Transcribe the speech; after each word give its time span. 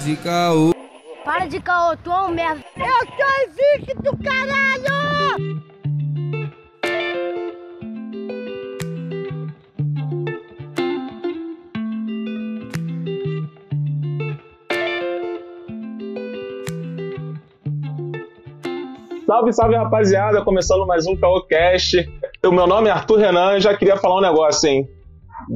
de 0.00 0.16
caô. 0.16 0.72
Para 1.24 1.46
de 1.46 1.60
caô, 1.60 1.94
tu 1.96 2.10
é 2.10 2.20
um 2.22 2.30
merda. 2.30 2.64
Eu 2.76 3.06
sou 3.06 3.74
invicto, 3.76 4.18
caralho! 4.24 5.60
Salve, 19.26 19.52
salve 19.52 19.76
rapaziada, 19.76 20.42
começando 20.42 20.86
mais 20.86 21.06
um 21.06 21.14
CaoCast. 21.14 22.08
O 22.44 22.50
meu 22.50 22.66
nome 22.66 22.88
é 22.88 22.92
Arthur 22.92 23.18
Renan 23.18 23.58
e 23.58 23.60
já 23.60 23.76
queria 23.76 23.98
falar 23.98 24.16
um 24.16 24.22
negócio, 24.22 24.68
hein? 24.68 24.88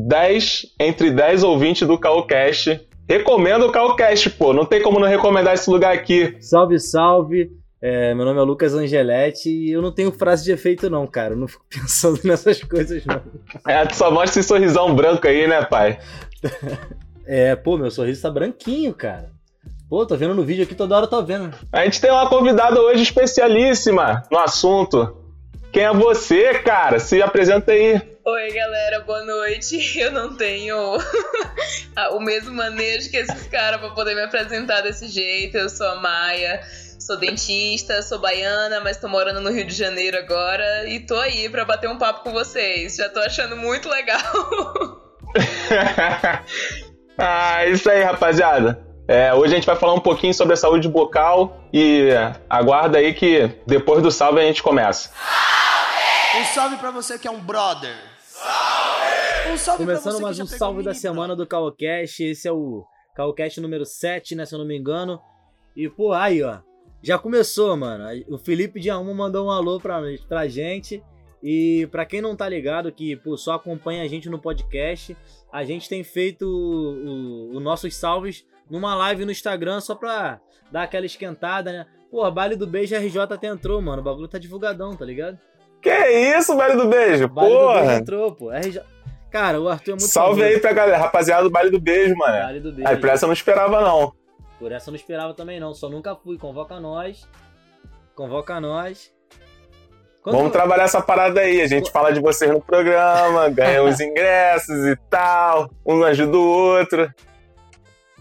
10 0.07 0.67
entre 0.79 1.11
10 1.11 1.43
ouvintes 1.43 1.89
do 1.89 1.99
CaoCast. 1.99 2.81
Recomendo 3.09 3.67
o 3.67 3.73
CaoCast, 3.73 4.31
pô, 4.31 4.53
não 4.53 4.65
tem 4.65 4.83
como 4.83 4.99
não 4.99 5.07
recomendar 5.09 5.55
esse 5.55 5.69
lugar 5.69 5.95
aqui. 5.95 6.37
Salve, 6.41 6.81
salve. 6.81 7.51
É, 7.81 8.15
meu 8.15 8.25
nome 8.25 8.41
é 8.41 8.43
Lucas 8.43 8.73
Angeletti 8.73 9.51
e 9.51 9.71
eu 9.71 9.83
não 9.83 9.93
tenho 9.93 10.11
frase 10.11 10.43
de 10.43 10.53
efeito, 10.53 10.89
não, 10.89 11.07
cara. 11.07 11.35
Eu 11.35 11.39
não 11.39 11.47
fico 11.47 11.67
pensando 11.69 12.19
nessas 12.25 12.63
coisas, 12.63 13.05
não. 13.05 13.21
É, 13.69 13.85
tu 13.85 13.95
só 13.95 14.11
mostra 14.11 14.41
esse 14.41 14.49
sorrisão 14.49 14.95
branco 14.95 15.27
aí, 15.29 15.47
né, 15.47 15.65
pai? 15.65 15.99
É, 17.27 17.57
pô, 17.57 17.79
meu 17.79 17.91
sorriso 17.91 18.21
tá 18.21 18.31
branquinho, 18.31 18.93
cara. 18.93 19.31
Pô, 19.89 20.05
tô 20.05 20.15
vendo 20.15 20.35
no 20.35 20.45
vídeo 20.45 20.65
aqui, 20.65 20.75
toda 20.75 20.95
hora 20.95 21.07
tô 21.07 21.23
vendo. 21.23 21.55
A 21.73 21.85
gente 21.85 21.99
tem 21.99 22.11
uma 22.11 22.29
convidada 22.29 22.79
hoje 22.79 23.03
especialíssima 23.03 24.23
no 24.31 24.39
assunto. 24.39 25.17
Quem 25.73 25.85
é 25.85 25.95
você, 25.95 26.53
cara? 26.59 26.99
Se 26.99 27.23
apresenta 27.23 27.73
aí. 27.73 28.01
Oi, 28.27 28.51
galera, 28.53 29.01
boa 29.01 29.23
noite. 29.23 29.77
Eu 30.01 30.11
não 30.11 30.35
tenho 30.35 30.97
o 32.13 32.21
mesmo 32.21 32.55
manejo 32.55 33.11
que 33.11 33.19
esses 33.19 33.47
caras 33.49 33.79
pra 33.79 33.91
poder 33.91 34.15
me 34.15 34.23
apresentar 34.23 34.81
desse 34.81 35.09
jeito. 35.09 35.59
Eu 35.59 35.69
sou 35.69 35.87
a 35.87 35.97
Maia, 35.97 36.63
sou 36.99 37.19
dentista, 37.19 38.01
sou 38.01 38.19
baiana, 38.19 38.81
mas 38.81 38.97
tô 38.97 39.09
morando 39.09 39.43
no 39.43 39.51
Rio 39.51 39.67
de 39.67 39.75
Janeiro 39.75 40.17
agora 40.17 40.89
e 40.89 41.01
tô 41.01 41.17
aí 41.17 41.51
pra 41.51 41.67
bater 41.67 41.91
um 41.91 41.99
papo 41.99 42.23
com 42.23 42.33
vocês. 42.33 42.97
Já 42.97 43.11
tô 43.11 43.21
achando 43.21 43.59
muito 43.59 43.91
legal. 43.91 44.23
ah, 47.19 47.67
isso 47.67 47.91
aí, 47.91 48.03
rapaziada. 48.03 48.87
É, 49.07 49.35
hoje 49.35 49.53
a 49.53 49.57
gente 49.57 49.67
vai 49.67 49.77
falar 49.77 49.93
um 49.93 50.01
pouquinho 50.01 50.33
sobre 50.33 50.55
a 50.55 50.57
saúde 50.57 50.89
bucal 50.89 51.61
e 51.75 52.09
aguarda 52.49 52.97
aí 52.97 53.13
que 53.13 53.51
depois 53.67 54.03
do 54.03 54.11
salve 54.11 54.41
a 54.41 54.45
gente 54.45 54.63
começa. 54.63 55.11
Um 56.41 56.45
salve 56.47 56.79
pra 56.79 56.91
você 56.91 57.19
que 57.19 57.29
é 57.29 57.31
um 57.31 57.39
brother. 57.39 58.14
Um 59.55 59.57
salve 59.57 59.85
Começando 59.85 60.21
mais 60.21 60.41
um 60.41 60.47
salve 60.47 60.83
da 60.83 60.93
semana 60.93 61.37
do 61.37 61.47
Calcast. 61.47 62.25
Esse 62.25 62.49
é 62.49 62.53
o 62.53 62.85
Calcast 63.15 63.61
número 63.61 63.87
7, 63.87 64.35
né? 64.35 64.45
Se 64.45 64.53
eu 64.53 64.59
não 64.59 64.67
me 64.67 64.77
engano. 64.77 65.21
E, 65.77 65.89
pô, 65.89 66.13
aí, 66.13 66.43
ó. 66.43 66.59
Já 67.01 67.21
começou, 67.21 67.77
mano. 67.77 68.05
O 68.29 68.37
Felipe 68.37 68.81
de 68.81 68.91
Arruma 68.91 69.15
mandou 69.15 69.47
um 69.47 69.51
alô 69.53 69.79
pra, 69.79 70.03
pra 70.29 70.49
gente. 70.49 71.01
E 71.41 71.87
pra 71.93 72.05
quem 72.05 72.21
não 72.21 72.35
tá 72.35 72.49
ligado, 72.49 72.91
que 72.91 73.15
pô, 73.15 73.37
só 73.37 73.53
acompanha 73.53 74.03
a 74.03 74.09
gente 74.09 74.29
no 74.29 74.41
podcast, 74.41 75.17
a 75.53 75.63
gente 75.63 75.89
tem 75.89 76.03
feito 76.03 76.45
os 77.55 77.63
nossos 77.63 77.95
salves 77.95 78.45
numa 78.69 78.97
live 78.97 79.25
no 79.25 79.31
Instagram 79.31 79.81
só 79.81 79.95
pra 79.95 80.41
dar 80.73 80.83
aquela 80.83 81.07
esquentada, 81.07 81.71
né? 81.71 81.87
Pô, 82.11 82.29
baile 82.29 82.57
do 82.57 82.67
beijo 82.67 82.97
RJ 82.97 83.21
até 83.21 83.47
entrou, 83.47 83.81
mano. 83.81 84.03
O 84.03 84.05
bagulho 84.05 84.27
tá 84.27 84.37
divulgadão, 84.37 84.97
tá 84.97 85.05
ligado? 85.05 85.39
Que 85.81 86.37
isso, 86.37 86.57
velho 86.57 86.77
do 86.77 86.89
beijo? 86.89 87.29
Baile 87.29 87.53
do 87.53 87.59
beijo 87.61 87.79
Porra! 87.79 87.95
entrou, 87.95 88.35
pô. 88.35 88.51
RJ... 88.51 88.81
Cara, 89.35 89.61
o 89.61 89.69
Arthur 89.69 89.91
é 89.91 89.95
muito 89.95 90.05
Salve 90.07 90.41
famoso. 90.43 90.55
aí 90.55 90.61
pra 90.61 90.73
galera, 90.73 90.97
rapaziada 90.97 91.43
do 91.43 91.51
baile 91.51 91.69
do 91.69 91.81
beijo, 91.81 92.15
mano. 92.17 92.39
Baile 92.45 92.61
do 92.61 92.71
beijo. 92.73 92.89
Aí, 92.89 92.97
por 92.97 93.09
essa 93.11 93.25
eu 93.25 93.27
não 93.27 93.33
esperava, 93.33 93.81
não. 93.81 94.13
Por 94.61 94.71
essa 94.71 94.89
eu 94.91 94.93
não 94.93 94.97
esperava 94.97 95.35
também, 95.35 95.59
não. 95.59 95.75
Só 95.75 95.89
nunca 95.89 96.15
fui. 96.15 96.39
Convoca 96.39 96.79
nós. 96.79 97.29
Convoca 98.15 98.61
nós. 98.61 99.13
Quando- 100.23 100.37
Vamos 100.37 100.53
trabalhar 100.53 100.85
essa 100.85 101.03
parada 101.03 101.41
aí. 101.41 101.61
A 101.61 101.67
gente 101.67 101.91
fala 101.91 102.13
de 102.13 102.21
vocês 102.21 102.49
no 102.49 102.61
programa, 102.61 103.49
ganha 103.51 103.83
os 103.83 103.99
ingressos 103.99 104.87
e 104.87 104.95
tal. 105.11 105.69
Um 105.85 106.05
ajuda 106.05 106.37
o 106.39 106.49
outro. 106.49 107.13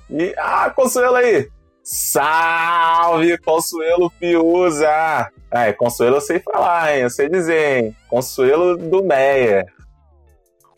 E, 0.09 0.33
ah, 0.35 0.71
Consuelo 0.71 1.15
aí. 1.15 1.47
Salve, 1.83 3.37
Consuelo 3.37 4.09
Fiuza. 4.17 4.89
Ah, 4.89 5.67
é, 5.67 5.73
Consuelo 5.73 6.15
eu 6.17 6.21
sei 6.21 6.39
falar, 6.39 6.95
hein? 6.95 7.03
Eu 7.03 7.09
sei 7.11 7.29
dizer, 7.29 7.83
hein? 7.83 7.95
Consuelo 8.09 8.75
do 8.77 9.03
Meia. 9.03 9.67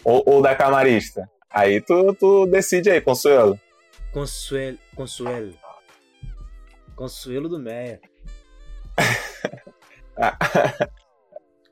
Ou, 0.05 0.23
ou 0.25 0.41
da 0.41 0.55
Camarista. 0.55 1.29
Aí 1.49 1.81
tu, 1.81 2.13
tu 2.13 2.45
decide 2.45 2.89
aí, 2.89 3.01
Consuelo. 3.01 3.59
Consuelo. 4.13 4.77
Consuelo. 4.95 5.53
Consuelo 6.95 7.49
do 7.49 7.59
Meia. 7.59 7.99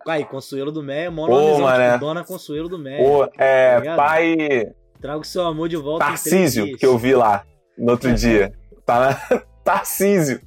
Aí, 0.06 0.26
Consuelo 0.26 0.70
do 0.70 0.84
Meia, 0.84 1.10
mané. 1.10 1.94
tipo, 1.94 2.00
Dona 2.00 2.26
Consuelo 2.26 2.68
do 2.68 2.78
Meia. 2.78 3.02
O, 3.02 3.24
é, 3.38 3.78
Obrigado. 3.78 3.96
pai 3.96 4.74
Traga 5.00 5.20
o 5.20 5.24
seu 5.24 5.46
amor 5.46 5.68
de 5.68 5.76
volta 5.76 6.06
Tarcísio, 6.06 6.78
que 6.78 6.86
eu 6.86 6.98
vi 6.98 7.14
lá 7.14 7.46
no 7.78 7.92
outro 7.92 8.14
dia. 8.14 8.54
Tá 8.86 9.00
na... 9.00 9.40
Tarcísio. 9.64 10.42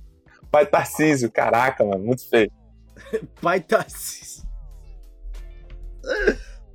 Pai 0.50 0.66
Tarcísio. 0.66 1.30
Caraca, 1.30 1.84
mano, 1.84 2.04
muito 2.04 2.28
feio. 2.28 2.50
Pai 3.40 3.60
Tarcísio. 3.60 4.44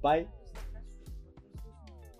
Pai. 0.01 0.27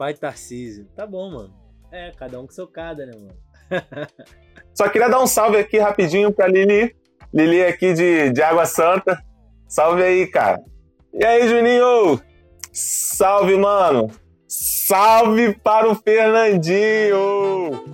Pai 0.02 0.16
Tarcísio. 0.16 0.88
Tá 0.96 1.06
bom, 1.06 1.30
mano. 1.30 1.54
É, 1.92 2.12
cada 2.18 2.40
um 2.40 2.48
com 2.48 2.52
seu 2.52 2.68
cada, 2.68 3.06
né, 3.06 3.12
mano? 3.14 3.38
Só 4.74 4.90
queria 4.90 5.08
dar 5.08 5.22
um 5.22 5.28
salve 5.28 5.58
aqui 5.58 5.78
rapidinho 5.78 6.32
pra 6.32 6.48
Lili. 6.48 6.96
Lili 7.32 7.64
aqui 7.64 7.94
de, 7.94 8.32
de 8.32 8.42
Água 8.42 8.66
Santa. 8.66 9.24
Salve 9.68 10.02
aí, 10.02 10.26
cara. 10.26 10.60
E 11.14 11.24
aí, 11.24 11.48
Juninho? 11.48 12.20
Salve, 12.74 13.56
mano. 13.58 14.10
Salve 14.48 15.54
para 15.54 15.88
o 15.88 15.94
Fernandinho. 15.94 17.86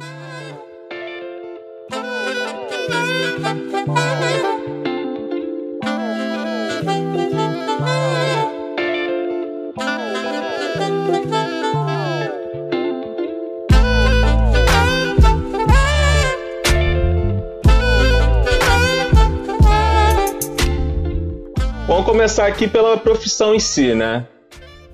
Começar 22.17 22.47
aqui 22.47 22.67
pela 22.67 22.97
profissão 22.97 23.53
em 23.53 23.59
si, 23.59 23.93
né? 23.93 24.25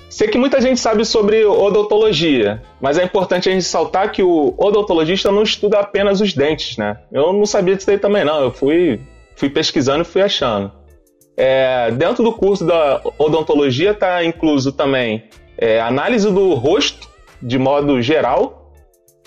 Sei 0.09 0.27
que 0.27 0.37
muita 0.37 0.59
gente 0.59 0.77
sabe 0.77 1.05
sobre 1.05 1.45
odontologia, 1.45 2.61
mas 2.81 2.97
é 2.97 3.03
importante 3.05 3.47
a 3.47 3.51
gente 3.53 3.63
saltar 3.63 4.11
que 4.11 4.21
o 4.21 4.53
odontologista 4.57 5.31
não 5.31 5.41
estuda 5.41 5.79
apenas 5.79 6.19
os 6.19 6.33
dentes, 6.33 6.75
né? 6.75 6.97
Eu 7.09 7.31
não 7.31 7.45
sabia 7.45 7.77
disso 7.77 7.89
aí 7.89 7.97
também, 7.97 8.25
não. 8.25 8.41
Eu 8.41 8.51
fui, 8.51 8.99
fui 9.37 9.49
pesquisando 9.49 10.01
e 10.01 10.05
fui 10.05 10.21
achando. 10.21 10.69
É, 11.37 11.91
dentro 11.91 12.25
do 12.25 12.33
curso 12.33 12.65
da 12.65 12.99
odontologia 13.17 13.91
está 13.91 14.21
incluso 14.25 14.73
também 14.73 15.23
é, 15.57 15.79
análise 15.79 16.29
do 16.29 16.53
rosto, 16.55 17.07
de 17.41 17.57
modo 17.57 18.01
geral, 18.01 18.73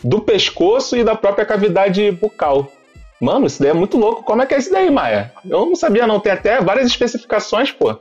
do 0.04 0.20
pescoço 0.20 0.98
e 0.98 1.02
da 1.02 1.14
própria 1.14 1.46
cavidade 1.46 2.10
bucal. 2.10 2.70
Mano, 3.20 3.46
isso 3.46 3.60
daí 3.62 3.70
é 3.70 3.74
muito 3.74 3.96
louco. 3.96 4.22
Como 4.22 4.42
é 4.42 4.46
que 4.46 4.54
é 4.54 4.58
isso 4.58 4.70
daí, 4.70 4.90
Maia? 4.90 5.32
Eu 5.44 5.66
não 5.66 5.74
sabia, 5.76 6.06
não. 6.06 6.20
Tem 6.20 6.32
até 6.32 6.60
várias 6.60 6.86
especificações, 6.86 7.72
pô. 7.72 7.96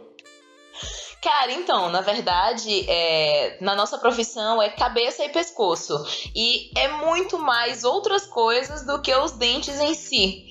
Cara, 1.25 1.52
então, 1.53 1.90
na 1.90 2.02
verdade, 2.02 2.85
é, 2.88 3.58
na 3.59 3.73
nossa 3.73 3.97
profissão 3.97 4.61
é 4.61 4.70
cabeça 4.70 5.26
e 5.26 5.29
pescoço. 5.29 6.05
E 6.35 6.70
é 6.78 6.88
muito 6.88 7.40
mais 7.40 7.84
outras 7.84 8.28
coisas 8.28 8.85
do 8.85 9.02
que 9.02 9.11
os 9.11 9.32
dentes 9.32 9.79
em 9.79 9.96
si. 9.96 10.46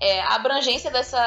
É, 0.00 0.20
a 0.20 0.36
abrangência 0.36 0.88
dessa. 0.88 1.18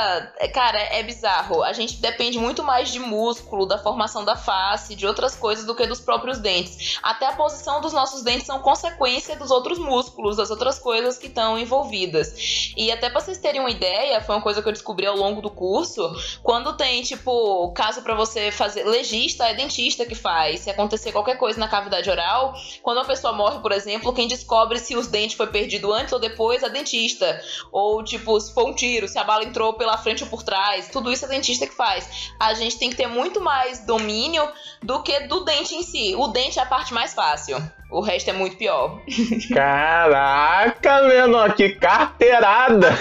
Cara, 0.53 0.79
é 0.79 1.03
bizarro. 1.03 1.63
A 1.63 1.73
gente 1.73 1.97
depende 1.97 2.39
muito 2.39 2.63
mais 2.63 2.93
de 2.93 2.99
músculo, 2.99 3.65
da 3.65 3.77
formação 3.77 4.23
da 4.23 4.37
face, 4.37 4.95
de 4.95 5.05
outras 5.05 5.35
coisas 5.35 5.65
do 5.65 5.75
que 5.75 5.85
dos 5.85 5.99
próprios 5.99 6.37
dentes. 6.37 6.97
Até 7.03 7.27
a 7.27 7.33
posição 7.33 7.81
dos 7.81 7.91
nossos 7.91 8.23
dentes 8.23 8.45
são 8.45 8.59
consequência 8.59 9.35
dos 9.35 9.51
outros 9.51 9.77
músculos, 9.79 10.37
das 10.37 10.49
outras 10.49 10.79
coisas 10.79 11.17
que 11.17 11.27
estão 11.27 11.59
envolvidas. 11.59 12.71
E 12.77 12.89
até 12.89 13.09
pra 13.09 13.19
vocês 13.19 13.37
terem 13.37 13.59
uma 13.59 13.69
ideia, 13.69 14.21
foi 14.21 14.33
uma 14.33 14.41
coisa 14.41 14.61
que 14.61 14.69
eu 14.69 14.73
descobri 14.73 15.05
ao 15.05 15.17
longo 15.17 15.41
do 15.41 15.49
curso. 15.49 16.09
Quando 16.41 16.77
tem, 16.77 17.03
tipo, 17.03 17.69
caso 17.73 18.01
pra 18.01 18.15
você 18.15 18.49
fazer. 18.49 18.92
Legista 18.93 19.47
é 19.47 19.53
dentista 19.53 20.05
que 20.05 20.15
faz. 20.15 20.61
Se 20.61 20.69
acontecer 20.69 21.11
qualquer 21.11 21.37
coisa 21.37 21.59
na 21.59 21.67
cavidade 21.67 22.09
oral, 22.09 22.53
quando 22.81 22.97
uma 22.97 23.05
pessoa 23.05 23.33
morre, 23.33 23.59
por 23.59 23.71
exemplo, 23.71 24.13
quem 24.13 24.27
descobre 24.27 24.79
se 24.79 24.95
os 24.95 25.07
dentes 25.07 25.35
foi 25.35 25.47
perdido 25.47 25.91
antes 25.91 26.13
ou 26.13 26.19
depois 26.19 26.63
é 26.63 26.69
dentista. 26.69 27.41
Ou, 27.71 28.03
tipo, 28.03 28.39
se 28.39 28.53
for 28.53 28.63
foi 28.63 28.71
um 28.71 28.75
tiro, 28.75 29.07
se 29.07 29.19
a 29.19 29.23
bala 29.23 29.43
entrou 29.43 29.73
pela 29.73 29.97
frente 29.97 30.23
ou 30.23 30.29
por 30.29 30.43
trás. 30.43 30.89
Tudo 30.89 31.11
isso 31.11 31.25
é 31.25 31.27
dentista 31.27 31.67
que 31.67 31.75
faz. 31.75 32.31
A 32.39 32.53
gente 32.53 32.77
tem 32.77 32.89
que 32.89 32.95
ter 32.95 33.07
muito 33.07 33.41
mais 33.41 33.85
domínio 33.85 34.47
do 34.81 35.01
que 35.03 35.21
do 35.21 35.43
dente 35.43 35.75
em 35.75 35.83
si. 35.83 36.15
O 36.15 36.27
dente 36.27 36.59
é 36.59 36.61
a 36.61 36.65
parte 36.65 36.93
mais 36.93 37.13
fácil. 37.13 37.57
O 37.91 37.99
resto 37.99 38.29
é 38.29 38.33
muito 38.33 38.57
pior. 38.57 39.01
Caraca, 39.53 41.03
menor, 41.03 41.53
que 41.55 41.69
carteirada! 41.69 42.89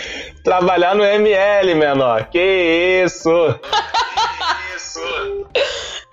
Trabalhar 0.42 0.94
no 0.94 1.04
ML, 1.04 1.74
menor. 1.74 2.28
Que 2.30 3.02
isso! 3.04 3.30
que 3.60 4.76
isso! 4.76 5.46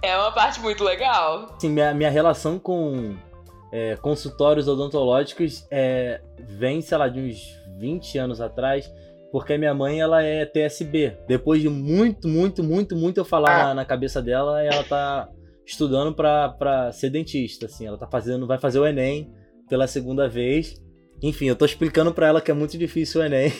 É 0.04 0.18
uma 0.18 0.32
parte 0.32 0.60
muito 0.60 0.84
legal. 0.84 1.56
Sim, 1.60 1.70
minha, 1.70 1.94
minha 1.94 2.10
relação 2.10 2.60
com 2.60 3.16
é, 3.72 3.96
consultórios 3.98 4.68
odontológicos 4.68 5.66
é, 5.72 6.22
vem, 6.40 6.82
sei 6.82 6.98
lá, 6.98 7.08
de 7.08 7.20
uns 7.20 7.58
20 7.78 8.18
anos 8.18 8.42
atrás, 8.42 8.92
porque 9.32 9.58
minha 9.58 9.74
mãe 9.74 10.00
ela 10.00 10.22
é 10.22 10.46
TSB. 10.46 11.18
Depois 11.28 11.62
de 11.62 11.70
muito, 11.70 12.28
muito, 12.28 12.64
muito, 12.64 12.96
muito 12.96 13.18
eu 13.18 13.26
falar 13.26 13.62
ah. 13.62 13.64
na, 13.68 13.74
na, 13.76 13.86
cabeça 13.86 14.22
dela, 14.22 14.62
ela 14.62 14.84
tá 14.84 15.30
estudando 15.66 16.14
para 16.14 16.92
ser 16.92 17.10
dentista, 17.10 17.66
assim, 17.66 17.86
ela 17.86 17.98
tá 17.98 18.08
fazendo, 18.08 18.48
vai 18.48 18.58
fazer 18.58 18.80
o 18.80 18.88
ENEM 18.88 19.32
pela 19.70 19.88
segunda 19.88 20.30
vez. 20.30 20.82
Enfim, 21.22 21.46
eu 21.46 21.56
tô 21.56 21.66
explicando 21.66 22.14
para 22.14 22.28
ela 22.28 22.42
que 22.42 22.52
é 22.52 22.54
muito 22.54 22.78
difícil 22.78 23.22
o 23.22 23.24
ENEM. 23.24 23.52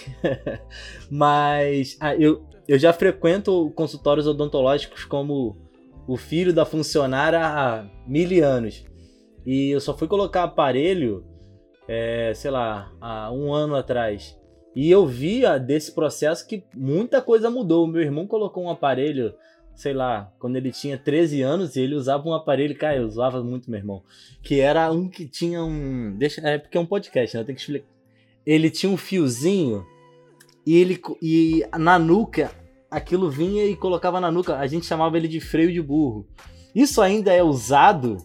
Mas 1.10 1.98
ah, 2.00 2.16
eu, 2.16 2.46
eu 2.68 2.78
já 2.78 2.94
frequento 2.94 3.72
consultórios 3.76 4.28
odontológicos 4.28 5.06
como 5.06 5.58
o 6.08 6.16
filho 6.16 6.54
da 6.54 6.66
funcionária 6.66 7.40
há 7.40 7.86
mil 8.06 8.46
anos. 8.46 8.86
E 9.46 9.72
eu 9.72 9.80
só 9.80 9.98
fui 9.98 10.08
colocar 10.08 10.44
aparelho, 10.44 11.26
é, 11.88 12.32
sei 12.36 12.52
lá, 12.52 12.92
há 13.02 13.32
um 13.32 13.54
ano 13.54 13.76
atrás. 13.76 14.38
E 14.76 14.92
eu 14.92 15.08
via 15.08 15.58
desse 15.58 15.96
processo 15.96 16.48
que 16.48 16.64
muita 16.76 17.22
coisa 17.22 17.50
mudou. 17.50 17.86
O 17.86 17.88
meu 17.88 18.02
irmão 18.02 18.28
colocou 18.28 18.66
um 18.66 18.70
aparelho 18.70 19.34
sei 19.78 19.94
lá, 19.94 20.34
quando 20.40 20.56
ele 20.56 20.72
tinha 20.72 20.98
13 20.98 21.44
anos 21.44 21.76
e 21.76 21.82
ele 21.82 21.94
usava 21.94 22.28
um 22.28 22.34
aparelho, 22.34 22.76
cara, 22.76 22.98
eu 22.98 23.06
usava 23.06 23.44
muito, 23.44 23.70
meu 23.70 23.80
irmão, 23.80 24.02
que 24.42 24.60
era 24.60 24.92
um 24.92 25.08
que 25.08 25.28
tinha 25.28 25.64
um, 25.64 26.16
deixa, 26.18 26.42
é 26.42 26.58
porque 26.58 26.80
é 26.80 26.82
um 26.82 26.86
podcast, 26.86 27.38
né? 27.38 27.44
Tem 27.44 27.54
que 27.54 27.62
explicar. 27.62 27.88
Ele 28.44 28.72
tinha 28.72 28.92
um 28.92 28.98
fiozinho 28.98 29.86
e 30.66 30.76
ele 30.76 31.00
e 31.22 31.64
na 31.78 32.00
nuca 32.00 32.50
aquilo 32.90 33.30
vinha 33.30 33.66
e 33.66 33.76
colocava 33.76 34.20
na 34.20 34.32
nuca, 34.32 34.58
a 34.58 34.66
gente 34.66 34.88
chamava 34.88 35.16
ele 35.16 35.28
de 35.28 35.40
freio 35.40 35.72
de 35.72 35.82
burro. 35.82 36.26
Isso 36.74 37.00
ainda 37.00 37.32
é 37.32 37.44
usado? 37.44 38.18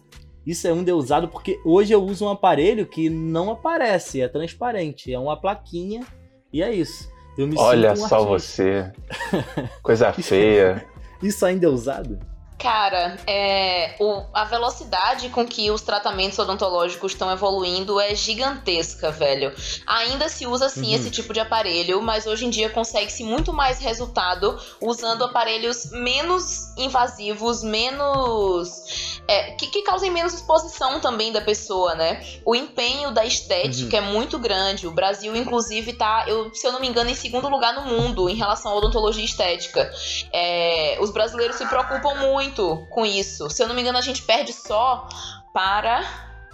Isso 0.45 0.67
ainda 0.67 0.89
é 0.89 0.93
usado 0.93 1.27
porque 1.27 1.59
hoje 1.63 1.93
eu 1.93 2.03
uso 2.03 2.25
um 2.25 2.29
aparelho 2.29 2.87
que 2.87 3.11
não 3.11 3.51
aparece, 3.51 4.21
é 4.21 4.27
transparente, 4.27 5.13
é 5.13 5.19
uma 5.19 5.39
plaquinha 5.39 6.03
e 6.51 6.63
é 6.63 6.73
isso. 6.73 7.13
Olha 7.57 7.95
só 7.95 8.15
artista. 8.15 8.25
você. 8.25 8.91
Coisa 9.83 10.11
feia. 10.13 10.92
Isso 11.23 11.45
ainda 11.45 11.65
é 11.65 11.69
usado? 11.69 12.19
Cara, 12.63 13.17
é, 13.27 13.93
o, 13.99 14.23
a 14.33 14.45
velocidade 14.45 15.27
com 15.27 15.45
que 15.45 15.69
os 15.69 15.81
tratamentos 15.81 16.39
odontológicos 16.39 17.11
estão 17.11 17.29
evoluindo 17.29 17.99
é 17.99 18.15
gigantesca, 18.15 19.11
velho. 19.11 19.53
Ainda 19.85 20.29
se 20.29 20.47
usa 20.47 20.69
sim 20.69 20.87
uhum. 20.87 20.95
esse 20.95 21.11
tipo 21.11 21.33
de 21.33 21.41
aparelho, 21.41 22.01
mas 22.01 22.25
hoje 22.25 22.45
em 22.45 22.49
dia 22.49 22.69
consegue-se 22.69 23.25
muito 23.25 23.51
mais 23.51 23.79
resultado 23.79 24.57
usando 24.79 25.25
aparelhos 25.25 25.91
menos 25.91 26.73
invasivos, 26.77 27.61
menos. 27.63 29.19
É, 29.27 29.51
que, 29.51 29.67
que, 29.67 29.81
causem 29.81 30.11
menos 30.11 30.33
exposição 30.33 31.01
também 31.01 31.33
da 31.33 31.41
pessoa, 31.41 31.95
né? 31.95 32.25
O 32.45 32.55
empenho 32.55 33.11
da 33.11 33.25
estética 33.25 33.97
uhum. 33.97 34.07
é 34.07 34.09
muito 34.09 34.39
grande. 34.39 34.87
O 34.87 34.91
Brasil, 34.91 35.35
inclusive, 35.35 35.93
tá, 35.93 36.23
eu, 36.27 36.53
se 36.53 36.65
eu 36.65 36.71
não 36.71 36.79
me 36.79 36.87
engano, 36.87 37.09
em 37.09 37.15
segundo 37.15 37.49
lugar 37.49 37.73
no 37.73 37.81
mundo 37.81 38.29
em 38.29 38.35
relação 38.35 38.71
à 38.71 38.75
odontologia 38.75 39.25
estética. 39.25 39.91
É, 40.31 40.97
os 41.01 41.11
brasileiros 41.11 41.57
se 41.57 41.65
preocupam 41.65 42.15
muito 42.15 42.52
muito 42.53 42.85
com 42.89 43.05
isso. 43.05 43.49
Se 43.49 43.63
eu 43.63 43.67
não 43.67 43.75
me 43.75 43.81
engano, 43.81 43.97
a 43.97 44.01
gente 44.01 44.21
perde 44.21 44.53
só 44.53 45.07
para 45.53 46.03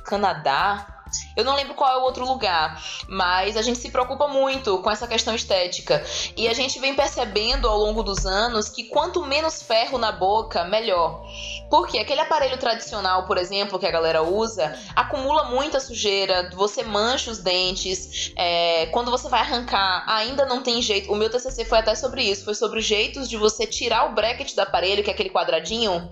Canadá, 0.06 0.99
eu 1.36 1.44
não 1.44 1.56
lembro 1.56 1.74
qual 1.74 1.92
é 1.92 1.98
o 1.98 2.04
outro 2.04 2.26
lugar, 2.26 2.82
mas 3.08 3.56
a 3.58 3.62
gente 3.62 3.80
se 3.80 3.92
preocupa 3.92 4.28
muito 4.28 4.78
com 4.80 4.92
essa 4.92 5.08
questão 5.08 5.34
estética. 5.34 6.04
E 6.36 6.48
a 6.48 6.54
gente 6.54 6.80
vem 6.80 6.96
percebendo 6.96 7.68
ao 7.68 7.78
longo 7.78 8.04
dos 8.04 8.26
anos 8.26 8.70
que 8.70 8.86
quanto 8.86 9.26
menos 9.26 9.62
ferro 9.62 9.98
na 9.98 10.12
boca, 10.12 10.64
melhor. 10.66 11.24
Porque 11.70 12.00
aquele 12.00 12.22
aparelho 12.22 12.58
tradicional, 12.58 13.26
por 13.26 13.38
exemplo, 13.38 13.80
que 13.80 13.86
a 13.86 13.92
galera 13.92 14.24
usa, 14.24 14.78
acumula 14.96 15.46
muita 15.46 15.80
sujeira, 15.80 16.50
você 16.54 16.84
mancha 16.84 17.32
os 17.32 17.40
dentes, 17.40 18.32
é, 18.36 18.88
quando 18.88 19.12
você 19.12 19.30
vai 19.30 19.42
arrancar, 19.42 20.04
ainda 20.08 20.46
não 20.46 20.62
tem 20.62 20.82
jeito. 20.82 21.12
O 21.12 21.16
meu 21.16 21.30
TCC 21.30 21.66
foi 21.66 21.78
até 21.78 21.96
sobre 21.96 22.24
isso, 22.24 22.44
foi 22.44 22.56
sobre 22.56 22.82
jeitos 22.82 23.30
de 23.30 23.38
você 23.38 23.66
tirar 23.68 24.10
o 24.10 24.16
bracket 24.16 24.54
do 24.54 24.60
aparelho, 24.60 25.04
que 25.04 25.10
é 25.10 25.14
aquele 25.14 25.30
quadradinho 25.30 26.10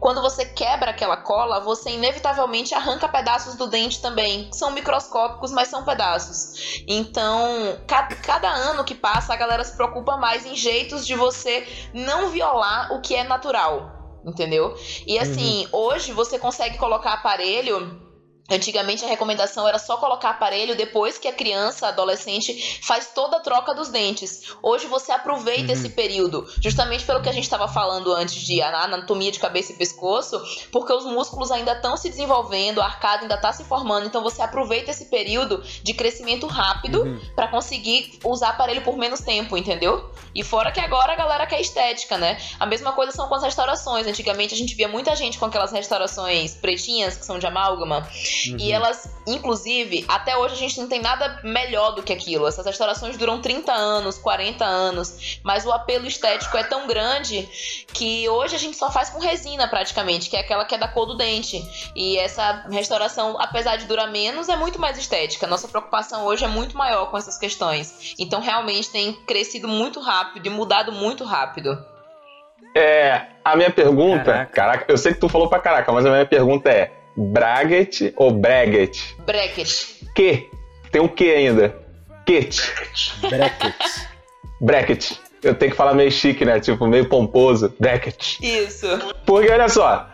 quando 0.00 0.22
você 0.22 0.46
quebra 0.46 0.90
aquela 0.90 1.18
cola, 1.18 1.60
você 1.60 1.90
inevitavelmente 1.90 2.74
arranca 2.74 3.06
pedaços 3.06 3.54
do 3.54 3.66
dente 3.66 4.00
também. 4.00 4.48
São 4.50 4.70
microscópicos, 4.70 5.52
mas 5.52 5.68
são 5.68 5.84
pedaços. 5.84 6.82
Então, 6.88 7.78
cada, 7.86 8.16
cada 8.16 8.48
ano 8.48 8.82
que 8.82 8.94
passa, 8.94 9.34
a 9.34 9.36
galera 9.36 9.62
se 9.62 9.76
preocupa 9.76 10.16
mais 10.16 10.46
em 10.46 10.56
jeitos 10.56 11.06
de 11.06 11.14
você 11.14 11.68
não 11.92 12.30
violar 12.30 12.94
o 12.94 13.02
que 13.02 13.14
é 13.14 13.24
natural. 13.24 14.20
Entendeu? 14.24 14.74
E 15.06 15.18
assim, 15.18 15.66
uhum. 15.66 15.78
hoje 15.80 16.12
você 16.12 16.38
consegue 16.38 16.78
colocar 16.78 17.12
aparelho 17.12 18.09
Antigamente 18.50 19.04
a 19.04 19.08
recomendação 19.08 19.66
era 19.68 19.78
só 19.78 19.96
colocar 19.96 20.30
aparelho 20.30 20.76
depois 20.76 21.18
que 21.18 21.28
a 21.28 21.32
criança, 21.32 21.88
adolescente, 21.88 22.80
faz 22.82 23.10
toda 23.14 23.36
a 23.36 23.40
troca 23.40 23.74
dos 23.74 23.88
dentes. 23.88 24.54
Hoje 24.62 24.86
você 24.86 25.12
aproveita 25.12 25.66
uhum. 25.66 25.72
esse 25.72 25.90
período, 25.90 26.46
justamente 26.60 27.04
pelo 27.04 27.22
que 27.22 27.28
a 27.28 27.32
gente 27.32 27.44
estava 27.44 27.68
falando 27.68 28.12
antes 28.12 28.34
de 28.34 28.60
anatomia 28.60 29.30
de 29.30 29.38
cabeça 29.38 29.72
e 29.72 29.76
pescoço, 29.76 30.40
porque 30.72 30.92
os 30.92 31.04
músculos 31.04 31.50
ainda 31.50 31.72
estão 31.72 31.96
se 31.96 32.08
desenvolvendo, 32.08 32.80
a 32.80 32.86
arcada 32.86 33.22
ainda 33.22 33.36
está 33.36 33.52
se 33.52 33.64
formando, 33.64 34.06
então 34.06 34.22
você 34.22 34.42
aproveita 34.42 34.90
esse 34.90 35.06
período 35.06 35.62
de 35.82 35.94
crescimento 35.94 36.46
rápido 36.46 37.02
uhum. 37.02 37.20
para 37.36 37.48
conseguir 37.48 38.18
usar 38.24 38.50
aparelho 38.50 38.82
por 38.82 38.96
menos 38.96 39.20
tempo, 39.20 39.56
entendeu? 39.56 40.10
E 40.34 40.42
fora 40.42 40.70
que 40.70 40.80
agora 40.80 41.12
a 41.12 41.16
galera 41.16 41.46
quer 41.46 41.60
estética, 41.60 42.16
né? 42.16 42.38
A 42.58 42.66
mesma 42.66 42.92
coisa 42.92 43.12
são 43.12 43.28
com 43.28 43.34
as 43.34 43.42
restaurações. 43.42 44.06
Antigamente 44.06 44.54
a 44.54 44.56
gente 44.56 44.74
via 44.74 44.88
muita 44.88 45.14
gente 45.16 45.38
com 45.38 45.44
aquelas 45.44 45.72
restaurações 45.72 46.54
pretinhas 46.54 47.16
que 47.16 47.24
são 47.24 47.38
de 47.38 47.46
amálgama. 47.46 48.08
Uhum. 48.48 48.56
E 48.58 48.72
elas, 48.72 49.08
inclusive, 49.26 50.04
até 50.08 50.36
hoje 50.36 50.54
a 50.54 50.58
gente 50.58 50.78
não 50.78 50.88
tem 50.88 51.00
nada 51.00 51.40
melhor 51.42 51.92
do 51.92 52.02
que 52.02 52.12
aquilo. 52.12 52.46
Essas 52.46 52.64
restaurações 52.64 53.16
duram 53.16 53.40
30 53.40 53.72
anos, 53.72 54.18
40 54.18 54.64
anos, 54.64 55.40
mas 55.42 55.66
o 55.66 55.72
apelo 55.72 56.06
estético 56.06 56.56
é 56.56 56.64
tão 56.64 56.86
grande 56.86 57.48
que 57.92 58.28
hoje 58.28 58.56
a 58.56 58.58
gente 58.58 58.76
só 58.76 58.90
faz 58.90 59.10
com 59.10 59.18
resina 59.18 59.68
praticamente, 59.68 60.30
que 60.30 60.36
é 60.36 60.40
aquela 60.40 60.64
que 60.64 60.74
é 60.74 60.78
da 60.78 60.88
cor 60.88 61.06
do 61.06 61.16
dente. 61.16 61.62
E 61.94 62.18
essa 62.18 62.66
restauração, 62.70 63.36
apesar 63.40 63.76
de 63.76 63.86
durar 63.86 64.10
menos, 64.10 64.48
é 64.48 64.56
muito 64.56 64.80
mais 64.80 64.98
estética. 64.98 65.46
Nossa 65.46 65.68
preocupação 65.68 66.24
hoje 66.24 66.44
é 66.44 66.48
muito 66.48 66.76
maior 66.76 67.10
com 67.10 67.16
essas 67.16 67.38
questões. 67.38 68.14
Então 68.18 68.40
realmente 68.40 68.90
tem 68.90 69.12
crescido 69.24 69.68
muito 69.68 70.00
rápido 70.00 70.46
e 70.46 70.50
mudado 70.50 70.92
muito 70.92 71.24
rápido. 71.24 71.78
É, 72.74 73.26
a 73.44 73.56
minha 73.56 73.70
pergunta, 73.70 74.24
caraca. 74.24 74.52
caraca, 74.52 74.84
eu 74.88 74.96
sei 74.96 75.12
que 75.12 75.18
tu 75.18 75.28
falou 75.28 75.48
pra 75.48 75.58
caraca, 75.58 75.90
mas 75.90 76.06
a 76.06 76.10
minha 76.10 76.26
pergunta 76.26 76.70
é: 76.70 76.92
Braget 77.16 78.12
ou 78.16 78.30
Breget? 78.30 79.16
Bracket. 79.26 79.70
Que? 80.14 80.48
Tem 80.90 81.00
um 81.00 81.08
que 81.08 81.30
ainda. 81.32 81.74
Ket. 82.26 82.72
Bracket. 83.28 83.74
Bracket. 84.60 85.12
Eu 85.42 85.54
tenho 85.54 85.70
que 85.70 85.76
falar 85.76 85.94
meio 85.94 86.10
chique, 86.10 86.44
né? 86.44 86.60
Tipo, 86.60 86.86
meio 86.86 87.08
pomposo. 87.08 87.74
Bracket. 87.78 88.38
Isso. 88.40 88.86
Porque, 89.24 89.50
olha 89.50 89.68
só, 89.68 90.06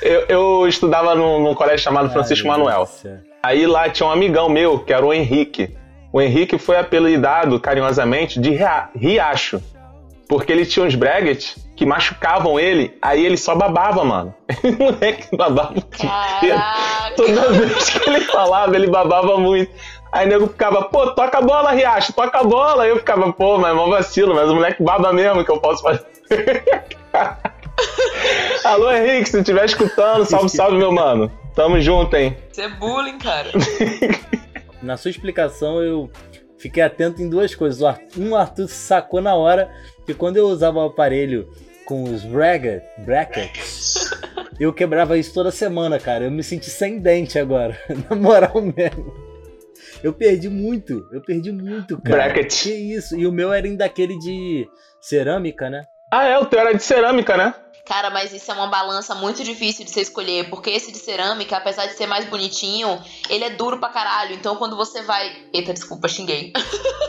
eu, 0.00 0.24
eu 0.28 0.68
estudava 0.68 1.14
num, 1.14 1.40
num, 1.40 1.54
colégio 1.54 1.84
chamado 1.84 2.10
Francisco 2.10 2.48
Ai, 2.48 2.58
Manuel. 2.58 2.80
Nossa. 2.80 3.22
Aí 3.42 3.66
lá 3.66 3.88
tinha 3.88 4.06
um 4.06 4.10
amigão 4.12 4.48
meu, 4.48 4.78
que 4.78 4.92
era 4.92 5.04
o 5.04 5.12
Henrique. 5.12 5.76
O 6.12 6.20
Henrique 6.20 6.58
foi 6.58 6.76
apelidado 6.76 7.58
carinhosamente 7.58 8.40
de 8.40 8.50
Riacho. 8.94 9.62
Porque 10.28 10.52
ele 10.52 10.66
tinha 10.66 10.84
uns 10.84 10.94
brackets 10.94 11.56
que 11.82 11.86
machucavam 11.86 12.60
ele, 12.60 12.96
aí 13.02 13.26
ele 13.26 13.36
só 13.36 13.56
babava, 13.56 14.04
mano. 14.04 14.32
O 14.62 14.70
moleque 14.72 15.36
babava 15.36 15.74
o 15.76 17.16
Toda 17.16 17.50
vez 17.50 17.90
que 17.90 18.08
ele 18.08 18.20
falava, 18.20 18.76
ele 18.76 18.86
babava 18.86 19.36
muito. 19.36 19.72
Aí 20.12 20.26
o 20.26 20.28
nego 20.28 20.46
ficava, 20.46 20.84
pô, 20.84 21.10
toca 21.10 21.38
a 21.38 21.40
bola, 21.40 21.72
Riacho, 21.72 22.12
toca 22.12 22.38
a 22.38 22.44
bola. 22.44 22.84
Aí 22.84 22.90
eu 22.90 22.98
ficava, 22.98 23.32
pô, 23.32 23.58
mas 23.58 23.72
é 23.72 23.74
mó 23.74 23.88
vacilo, 23.88 24.32
mas 24.32 24.48
o 24.48 24.54
moleque 24.54 24.80
baba 24.80 25.12
mesmo, 25.12 25.44
que 25.44 25.50
eu 25.50 25.58
posso 25.58 25.82
fazer. 25.82 26.06
Alô, 28.64 28.92
Henrique, 28.92 29.28
se 29.28 29.38
estiver 29.38 29.64
escutando, 29.64 30.24
salve, 30.24 30.50
salve, 30.50 30.76
meu 30.76 30.92
mano. 30.92 31.32
Tamo 31.56 31.80
junto, 31.80 32.14
hein? 32.14 32.36
Isso 32.52 32.60
é 32.60 32.68
bullying, 32.68 33.18
cara. 33.18 33.50
Na 34.80 34.96
sua 34.96 35.10
explicação, 35.10 35.82
eu 35.82 36.08
fiquei 36.58 36.82
atento 36.82 37.20
em 37.20 37.28
duas 37.28 37.56
coisas. 37.56 37.82
Um, 38.16 38.30
o 38.30 38.36
Arthur 38.36 38.68
sacou 38.68 39.20
na 39.20 39.34
hora 39.34 39.68
que 40.06 40.14
quando 40.14 40.36
eu 40.36 40.46
usava 40.46 40.78
o 40.78 40.86
aparelho 40.86 41.48
com 41.84 42.04
os 42.04 42.24
bracket, 42.24 42.82
brackets, 42.98 44.10
eu 44.58 44.72
quebrava 44.72 45.18
isso 45.18 45.32
toda 45.34 45.50
semana, 45.50 45.98
cara. 45.98 46.24
Eu 46.24 46.30
me 46.30 46.42
senti 46.42 46.70
sem 46.70 46.98
dente 46.98 47.38
agora, 47.38 47.78
na 48.08 48.16
moral 48.16 48.60
mesmo. 48.60 49.12
Eu 50.02 50.12
perdi 50.12 50.48
muito, 50.48 51.08
eu 51.12 51.20
perdi 51.20 51.52
muito, 51.52 52.00
cara. 52.00 52.16
Bracket. 52.16 52.62
Que 52.64 52.72
isso? 52.72 53.16
E 53.16 53.26
o 53.26 53.32
meu 53.32 53.52
era 53.52 53.66
ainda 53.66 53.84
aquele 53.84 54.18
de 54.18 54.68
cerâmica, 55.00 55.70
né? 55.70 55.84
Ah, 56.10 56.26
é, 56.26 56.38
o 56.38 56.44
teu 56.44 56.58
era 56.58 56.74
de 56.74 56.82
cerâmica, 56.82 57.36
né? 57.36 57.54
Cara, 57.84 58.10
mas 58.10 58.32
isso 58.32 58.48
é 58.50 58.54
uma 58.54 58.68
balança 58.68 59.12
muito 59.14 59.42
difícil 59.42 59.84
de 59.84 59.90
você 59.90 60.02
escolher, 60.02 60.48
porque 60.48 60.70
esse 60.70 60.92
de 60.92 60.98
cerâmica, 60.98 61.56
apesar 61.56 61.86
de 61.86 61.94
ser 61.94 62.06
mais 62.06 62.24
bonitinho, 62.26 63.02
ele 63.28 63.42
é 63.44 63.50
duro 63.50 63.78
pra 63.78 63.88
caralho. 63.88 64.34
Então 64.34 64.54
quando 64.56 64.76
você 64.76 65.02
vai. 65.02 65.32
Eita, 65.52 65.72
desculpa, 65.74 66.06
xinguei. 66.08 66.52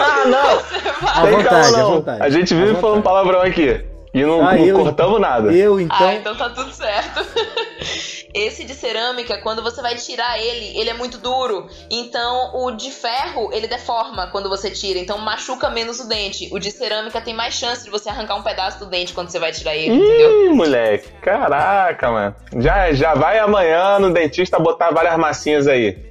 ah, 0.00 0.24
não! 0.26 0.58
Você 0.60 0.88
À 1.06 1.20
vai. 1.22 1.22
Tem 1.22 1.36
vontade, 1.38 1.48
calma, 1.48 1.66
à 1.76 1.80
não. 1.82 1.90
vontade. 1.96 2.22
A 2.22 2.30
gente 2.30 2.54
À 2.54 2.56
vive 2.56 2.80
falando 2.80 3.02
palavrão 3.02 3.40
aqui. 3.40 3.84
E 4.14 4.22
não, 4.24 4.40
Ah, 4.46 4.54
não 4.54 4.64
eu- 4.64 4.76
cortamos 4.78 5.20
nada. 5.20 5.52
Eu, 5.52 5.78
então. 5.80 6.06
Ah, 6.06 6.14
então 6.14 6.36
tá 6.36 6.48
tudo 6.50 6.72
certo. 6.72 7.20
Esse 8.34 8.64
de 8.64 8.74
cerâmica, 8.74 9.38
quando 9.38 9.62
você 9.62 9.80
vai 9.80 9.96
tirar 9.96 10.38
ele, 10.38 10.78
ele 10.78 10.90
é 10.90 10.94
muito 10.94 11.18
duro. 11.18 11.66
Então, 11.90 12.52
o 12.54 12.70
de 12.72 12.90
ferro, 12.90 13.50
ele 13.52 13.66
deforma 13.66 14.26
quando 14.28 14.48
você 14.48 14.70
tira. 14.70 14.98
Então, 14.98 15.18
machuca 15.18 15.70
menos 15.70 15.98
o 16.00 16.08
dente. 16.08 16.48
O 16.52 16.58
de 16.58 16.70
cerâmica 16.70 17.20
tem 17.20 17.34
mais 17.34 17.54
chance 17.54 17.84
de 17.84 17.90
você 17.90 18.08
arrancar 18.08 18.36
um 18.36 18.42
pedaço 18.42 18.78
do 18.78 18.86
dente 18.86 19.14
quando 19.14 19.30
você 19.30 19.38
vai 19.38 19.52
tirar 19.52 19.74
ele, 19.74 19.94
entendeu? 19.94 20.46
Ih, 20.46 20.48
moleque. 20.50 21.08
Caraca, 21.22 22.10
mano. 22.10 22.36
Já, 22.56 22.92
já 22.92 23.14
vai 23.14 23.38
amanhã 23.38 23.98
no 23.98 24.12
dentista 24.12 24.58
botar 24.58 24.90
várias 24.90 25.16
massinhas 25.16 25.66
aí. 25.66 26.08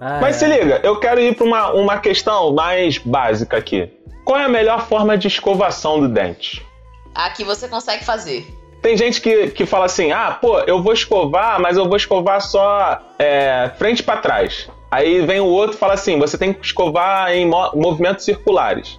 Ah, 0.00 0.18
Mas 0.20 0.36
é. 0.36 0.38
se 0.38 0.46
liga, 0.46 0.80
eu 0.84 0.98
quero 1.00 1.20
ir 1.20 1.34
pra 1.34 1.44
uma, 1.44 1.72
uma 1.72 1.98
questão 1.98 2.52
mais 2.54 2.98
básica 2.98 3.56
aqui. 3.56 3.90
Qual 4.24 4.38
é 4.38 4.44
a 4.44 4.48
melhor 4.48 4.86
forma 4.86 5.16
de 5.16 5.26
escovação 5.26 6.00
do 6.00 6.08
dente? 6.08 6.64
Aqui 7.14 7.42
você 7.42 7.66
consegue 7.66 8.04
fazer. 8.04 8.46
Tem 8.80 8.96
gente 8.96 9.20
que, 9.20 9.48
que 9.50 9.66
fala 9.66 9.86
assim: 9.86 10.12
ah, 10.12 10.36
pô, 10.40 10.60
eu 10.60 10.82
vou 10.82 10.92
escovar, 10.92 11.60
mas 11.60 11.76
eu 11.76 11.86
vou 11.86 11.96
escovar 11.96 12.40
só 12.40 13.00
é, 13.18 13.70
frente 13.78 14.02
pra 14.02 14.18
trás. 14.18 14.68
Aí 14.90 15.20
vem 15.26 15.40
o 15.40 15.46
outro 15.46 15.76
e 15.76 15.78
fala 15.78 15.94
assim: 15.94 16.18
você 16.18 16.38
tem 16.38 16.52
que 16.52 16.64
escovar 16.64 17.32
em 17.32 17.46
mo- 17.46 17.72
movimentos 17.74 18.24
circulares. 18.24 18.98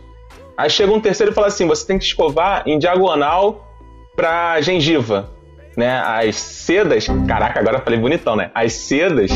Aí 0.58 0.70
chega 0.70 0.92
um 0.92 1.00
terceiro 1.00 1.32
e 1.32 1.36
fala 1.36 1.48
assim: 1.48 1.66
você 1.68 1.88
tem 1.88 1.98
que 1.98 2.04
escovar 2.06 2.64
em 2.66 2.78
diagonal 2.78 3.66
pra 4.16 4.60
gengiva. 4.62 5.30
Né? 5.78 6.02
As 6.06 6.36
sedas. 6.36 7.08
Caraca, 7.28 7.60
agora 7.60 7.80
falei 7.80 7.98
bonitão, 7.98 8.36
né? 8.36 8.52
As 8.54 8.74
sedas 8.74 9.32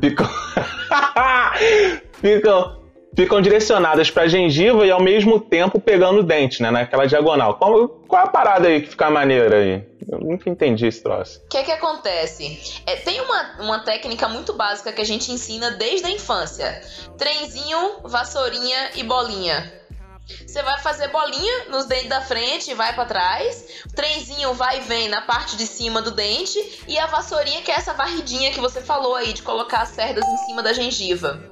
ficam. 0.00 0.28
ficam, 2.22 2.81
ficam 3.14 3.40
direcionadas 3.40 4.10
pra 4.10 4.26
gengiva 4.26 4.86
e 4.86 4.90
ao 4.90 5.02
mesmo 5.02 5.38
tempo 5.38 5.80
pegando 5.80 6.20
o 6.20 6.22
dente, 6.22 6.62
né? 6.62 6.70
Naquela 6.70 7.06
diagonal. 7.06 7.54
Qual, 7.54 8.02
é 8.12 8.16
a 8.16 8.26
parada 8.26 8.68
aí 8.68 8.82
que 8.82 8.90
fica 8.90 9.10
maneira 9.10 9.58
aí? 9.58 9.84
Eu 10.10 10.18
nunca 10.18 10.50
entendi 10.50 10.86
esse 10.86 11.02
troço. 11.02 11.40
O 11.44 11.48
que 11.48 11.58
é 11.58 11.62
que 11.62 11.72
acontece? 11.72 12.82
É, 12.86 12.96
tem 12.96 13.20
uma, 13.20 13.56
uma 13.60 13.78
técnica 13.80 14.28
muito 14.28 14.52
básica 14.52 14.92
que 14.92 15.00
a 15.00 15.06
gente 15.06 15.30
ensina 15.30 15.70
desde 15.72 16.06
a 16.06 16.10
infância: 16.10 16.80
trenzinho, 17.16 18.00
vassourinha 18.04 18.90
e 18.96 19.02
bolinha. 19.02 19.82
Você 20.46 20.62
vai 20.62 20.78
fazer 20.80 21.08
bolinha 21.08 21.64
nos 21.68 21.86
dentes 21.86 22.08
da 22.08 22.20
frente 22.20 22.70
e 22.70 22.74
vai 22.74 22.94
pra 22.94 23.04
trás. 23.04 23.82
O 23.86 23.94
trenzinho 23.94 24.54
vai 24.54 24.78
e 24.78 24.80
vem 24.82 25.08
na 25.08 25.22
parte 25.22 25.56
de 25.56 25.66
cima 25.66 26.00
do 26.00 26.10
dente. 26.10 26.58
E 26.86 26.98
a 26.98 27.06
vassourinha, 27.06 27.60
que 27.62 27.70
é 27.70 27.74
essa 27.74 27.92
varridinha 27.92 28.52
que 28.52 28.60
você 28.60 28.80
falou 28.80 29.16
aí, 29.16 29.32
de 29.32 29.42
colocar 29.42 29.82
as 29.82 29.90
cerdas 29.90 30.24
em 30.24 30.36
cima 30.46 30.62
da 30.62 30.72
gengiva. 30.72 31.42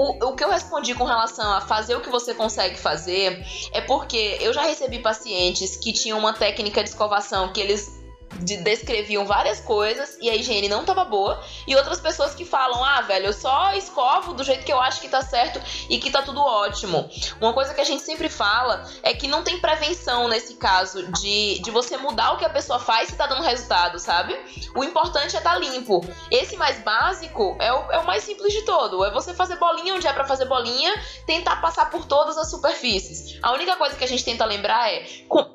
O, 0.00 0.28
o 0.28 0.36
que 0.36 0.44
eu 0.44 0.48
respondi 0.48 0.94
com 0.94 1.02
relação 1.02 1.52
a 1.54 1.60
fazer 1.60 1.96
o 1.96 2.00
que 2.00 2.08
você 2.08 2.32
consegue 2.32 2.78
fazer 2.78 3.44
é 3.72 3.80
porque 3.80 4.38
eu 4.40 4.52
já 4.52 4.62
recebi 4.62 5.00
pacientes 5.00 5.76
que 5.76 5.92
tinham 5.92 6.16
uma 6.16 6.32
técnica 6.32 6.84
de 6.84 6.90
escovação 6.90 7.52
que 7.52 7.60
eles 7.60 7.97
de- 8.40 8.58
descreviam 8.58 9.24
várias 9.26 9.60
coisas 9.60 10.16
e 10.20 10.30
a 10.30 10.34
higiene 10.34 10.68
não 10.68 10.84
tava 10.84 11.04
boa, 11.04 11.42
e 11.66 11.74
outras 11.76 12.00
pessoas 12.00 12.34
que 12.34 12.44
falam: 12.44 12.84
ah, 12.84 13.00
velho, 13.02 13.26
eu 13.26 13.32
só 13.32 13.72
escovo 13.74 14.34
do 14.34 14.44
jeito 14.44 14.64
que 14.64 14.72
eu 14.72 14.80
acho 14.80 15.00
que 15.00 15.08
tá 15.08 15.22
certo 15.22 15.60
e 15.88 15.98
que 15.98 16.10
tá 16.10 16.22
tudo 16.22 16.40
ótimo. 16.40 17.08
Uma 17.40 17.52
coisa 17.52 17.74
que 17.74 17.80
a 17.80 17.84
gente 17.84 18.02
sempre 18.02 18.28
fala 18.28 18.84
é 19.02 19.14
que 19.14 19.26
não 19.26 19.42
tem 19.42 19.58
prevenção 19.60 20.28
nesse 20.28 20.54
caso 20.54 21.06
de, 21.12 21.58
de 21.60 21.70
você 21.70 21.96
mudar 21.96 22.32
o 22.32 22.38
que 22.38 22.44
a 22.44 22.50
pessoa 22.50 22.78
faz 22.78 23.08
se 23.08 23.16
tá 23.16 23.26
dando 23.26 23.42
resultado, 23.42 23.98
sabe? 23.98 24.38
O 24.74 24.84
importante 24.84 25.36
é 25.36 25.40
tá 25.40 25.56
limpo. 25.56 26.00
Esse 26.30 26.56
mais 26.56 26.78
básico 26.82 27.56
é 27.60 27.72
o, 27.72 27.92
é 27.92 27.98
o 27.98 28.06
mais 28.06 28.24
simples 28.24 28.52
de 28.52 28.62
todo: 28.62 29.04
é 29.04 29.10
você 29.10 29.34
fazer 29.34 29.56
bolinha 29.56 29.94
onde 29.94 30.06
é 30.06 30.12
pra 30.12 30.24
fazer 30.24 30.44
bolinha, 30.44 30.94
tentar 31.26 31.56
passar 31.56 31.90
por 31.90 32.04
todas 32.06 32.36
as 32.36 32.50
superfícies. 32.50 33.38
A 33.42 33.52
única 33.52 33.76
coisa 33.76 33.96
que 33.96 34.04
a 34.04 34.08
gente 34.08 34.24
tenta 34.24 34.44
lembrar 34.44 34.90
é: 34.92 35.06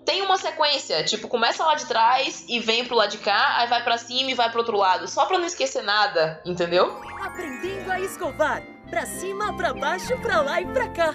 tem 0.06 0.22
uma 0.22 0.38
sequência, 0.38 1.03
tipo, 1.03 1.27
começa 1.27 1.63
lá 1.63 1.75
de 1.75 1.86
trás 1.86 2.44
e 2.48 2.60
vem 2.63 2.86
pro 2.86 2.96
lado 2.96 3.12
de 3.12 3.17
cá, 3.17 3.58
aí 3.58 3.67
vai 3.67 3.84
pra 3.84 3.98
cima 3.98 4.32
e 4.32 4.34
vai 4.34 4.50
pro 4.50 4.60
outro 4.60 4.77
lado, 4.77 5.08
só 5.08 5.25
pra 5.25 5.38
não 5.38 5.46
esquecer 5.46 5.84
nada, 5.84 6.41
entendeu? 6.46 7.01
Aprendendo 7.22 7.91
a 7.91 8.00
escovar. 8.00 8.63
Pra 8.89 9.05
cima, 9.05 9.55
pra 9.55 9.74
baixo, 9.74 10.17
pra 10.20 10.41
lá 10.41 10.62
e 10.62 10.65
pra 10.67 10.88
cá. 10.89 11.13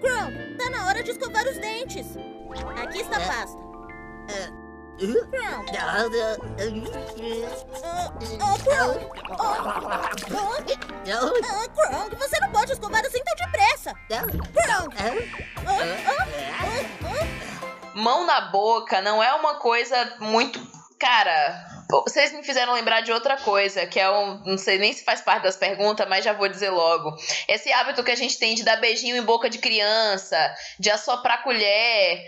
Crown, 0.00 0.56
tá 0.56 0.70
na 0.70 0.86
hora 0.86 1.02
de 1.02 1.10
escovar 1.10 1.44
os 1.46 1.58
dentes. 1.58 2.06
Aqui 2.80 3.00
está 3.00 3.16
a 3.16 3.20
pasta. 3.20 3.64
Crown. 5.30 5.64
Ah, 5.76 6.04
ah, 8.40 8.58
Crown. 8.62 8.94
Ah, 9.40 10.10
Crown. 10.24 10.54
Ah, 11.42 11.68
Crown, 11.74 12.08
você 12.16 12.38
não 12.40 12.50
pode 12.52 12.72
escovar 12.72 13.04
assim 13.04 13.22
tão 13.24 13.34
depressa. 13.46 13.92
Crown. 14.08 14.88
Mão 17.94 18.26
na 18.26 18.40
boca 18.42 19.00
não 19.00 19.22
é 19.22 19.32
uma 19.34 19.54
coisa 19.54 20.16
muito. 20.20 20.60
Cara, 20.98 21.74
vocês 21.88 22.32
me 22.32 22.42
fizeram 22.42 22.72
lembrar 22.72 23.02
de 23.02 23.12
outra 23.12 23.36
coisa, 23.36 23.86
que 23.86 24.00
é 24.00 24.10
um. 24.10 24.42
Não 24.44 24.58
sei 24.58 24.78
nem 24.78 24.92
se 24.92 25.04
faz 25.04 25.20
parte 25.20 25.44
das 25.44 25.56
perguntas, 25.56 26.08
mas 26.08 26.24
já 26.24 26.32
vou 26.32 26.48
dizer 26.48 26.70
logo. 26.70 27.16
Esse 27.48 27.72
hábito 27.72 28.02
que 28.02 28.10
a 28.10 28.16
gente 28.16 28.38
tem 28.38 28.54
de 28.54 28.64
dar 28.64 28.76
beijinho 28.76 29.16
em 29.16 29.22
boca 29.22 29.48
de 29.48 29.58
criança, 29.58 30.36
de 30.78 30.90
assoprar 30.90 31.42
colher, 31.42 32.24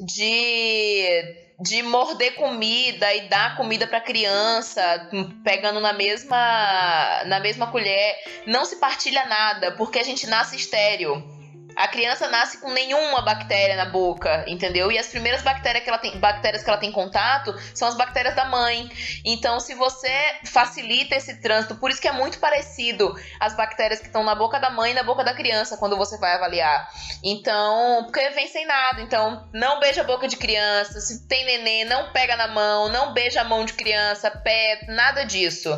de. 0.00 1.44
De 1.60 1.84
morder 1.84 2.34
comida 2.34 3.14
e 3.14 3.28
dar 3.28 3.56
comida 3.56 3.86
pra 3.86 4.00
criança, 4.00 5.08
pegando 5.44 5.78
na 5.78 5.92
mesma 5.92 7.22
na 7.26 7.38
mesma 7.38 7.70
colher, 7.70 8.16
não 8.44 8.64
se 8.64 8.74
partilha 8.76 9.24
nada, 9.26 9.70
porque 9.76 10.00
a 10.00 10.02
gente 10.02 10.26
nasce 10.26 10.56
estéreo. 10.56 11.33
A 11.76 11.88
criança 11.88 12.28
nasce 12.28 12.58
com 12.58 12.70
nenhuma 12.70 13.22
bactéria 13.22 13.76
na 13.76 13.86
boca, 13.86 14.44
entendeu? 14.46 14.92
E 14.92 14.98
as 14.98 15.08
primeiras 15.08 15.42
bactérias 15.42 15.82
que 15.82 15.90
ela 15.90 15.98
tem, 15.98 16.18
bactérias 16.18 16.62
que 16.62 16.70
ela 16.70 16.78
tem 16.78 16.92
contato 16.92 17.54
são 17.74 17.88
as 17.88 17.96
bactérias 17.96 18.34
da 18.34 18.44
mãe. 18.44 18.88
Então, 19.24 19.58
se 19.58 19.74
você 19.74 20.12
facilita 20.44 21.16
esse 21.16 21.40
trânsito, 21.40 21.76
por 21.76 21.90
isso 21.90 22.00
que 22.00 22.08
é 22.08 22.12
muito 22.12 22.38
parecido 22.38 23.14
as 23.40 23.56
bactérias 23.56 24.00
que 24.00 24.06
estão 24.06 24.22
na 24.22 24.34
boca 24.34 24.58
da 24.58 24.70
mãe 24.70 24.92
e 24.92 24.94
na 24.94 25.02
boca 25.02 25.24
da 25.24 25.34
criança 25.34 25.76
quando 25.76 25.96
você 25.96 26.16
vai 26.18 26.34
avaliar. 26.34 26.88
Então, 27.22 28.04
porque 28.04 28.30
vem 28.30 28.46
sem 28.48 28.66
nada. 28.66 29.00
Então, 29.00 29.48
não 29.52 29.80
beija 29.80 30.02
a 30.02 30.04
boca 30.04 30.28
de 30.28 30.36
criança. 30.36 31.00
Se 31.00 31.26
tem 31.26 31.44
neném, 31.44 31.84
não 31.84 32.12
pega 32.12 32.36
na 32.36 32.48
mão, 32.48 32.88
não 32.88 33.12
beija 33.12 33.40
a 33.40 33.44
mão 33.44 33.64
de 33.64 33.72
criança, 33.72 34.30
pé, 34.30 34.84
nada 34.88 35.24
disso. 35.24 35.70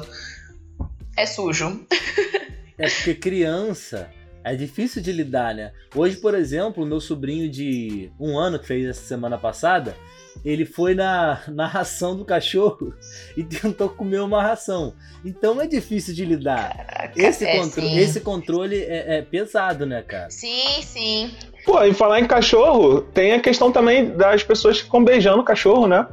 É 1.17 1.25
sujo. 1.27 1.87
É 2.79 2.91
porque 2.91 3.15
criança 3.15 4.11
é 4.47 4.55
difícil 4.55 5.03
de 5.03 5.11
lidar, 5.11 5.53
né? 5.53 5.73
Hoje, 5.93 6.17
por 6.17 6.33
exemplo, 6.33 6.85
o 6.85 6.87
meu 6.87 7.01
sobrinho 7.01 7.51
de 7.51 8.13
um 8.19 8.39
ano 8.39 8.61
que 8.61 8.67
fez 8.67 8.87
essa 8.87 9.03
semana 9.03 9.37
passada, 9.37 9.97
ele 10.45 10.65
foi 10.65 10.95
na, 10.95 11.41
na 11.51 11.67
ração 11.67 12.17
do 12.17 12.25
cachorro 12.25 12.95
e 13.37 13.43
tentou 13.43 13.89
comer 13.89 14.21
uma 14.21 14.41
ração. 14.41 14.95
Então 15.25 15.61
é 15.61 15.67
difícil 15.67 16.15
de 16.15 16.25
lidar. 16.25 17.11
Esse, 17.17 17.45
é, 17.45 17.57
contro 17.57 17.81
sim. 17.81 17.99
esse 17.99 18.21
controle 18.21 18.77
é, 18.77 19.19
é 19.19 19.23
pesado, 19.23 19.85
né, 19.85 20.01
cara? 20.03 20.31
Sim, 20.31 20.81
sim. 20.81 21.35
Pô, 21.65 21.83
e 21.83 21.93
falar 21.93 22.21
em 22.21 22.27
cachorro, 22.27 23.01
tem 23.01 23.33
a 23.33 23.41
questão 23.41 23.73
também 23.73 24.17
das 24.17 24.45
pessoas 24.45 24.79
que 24.79 24.85
ficam 24.85 25.05
beijando 25.05 25.41
o 25.41 25.45
cachorro, 25.45 25.89
né? 25.89 26.07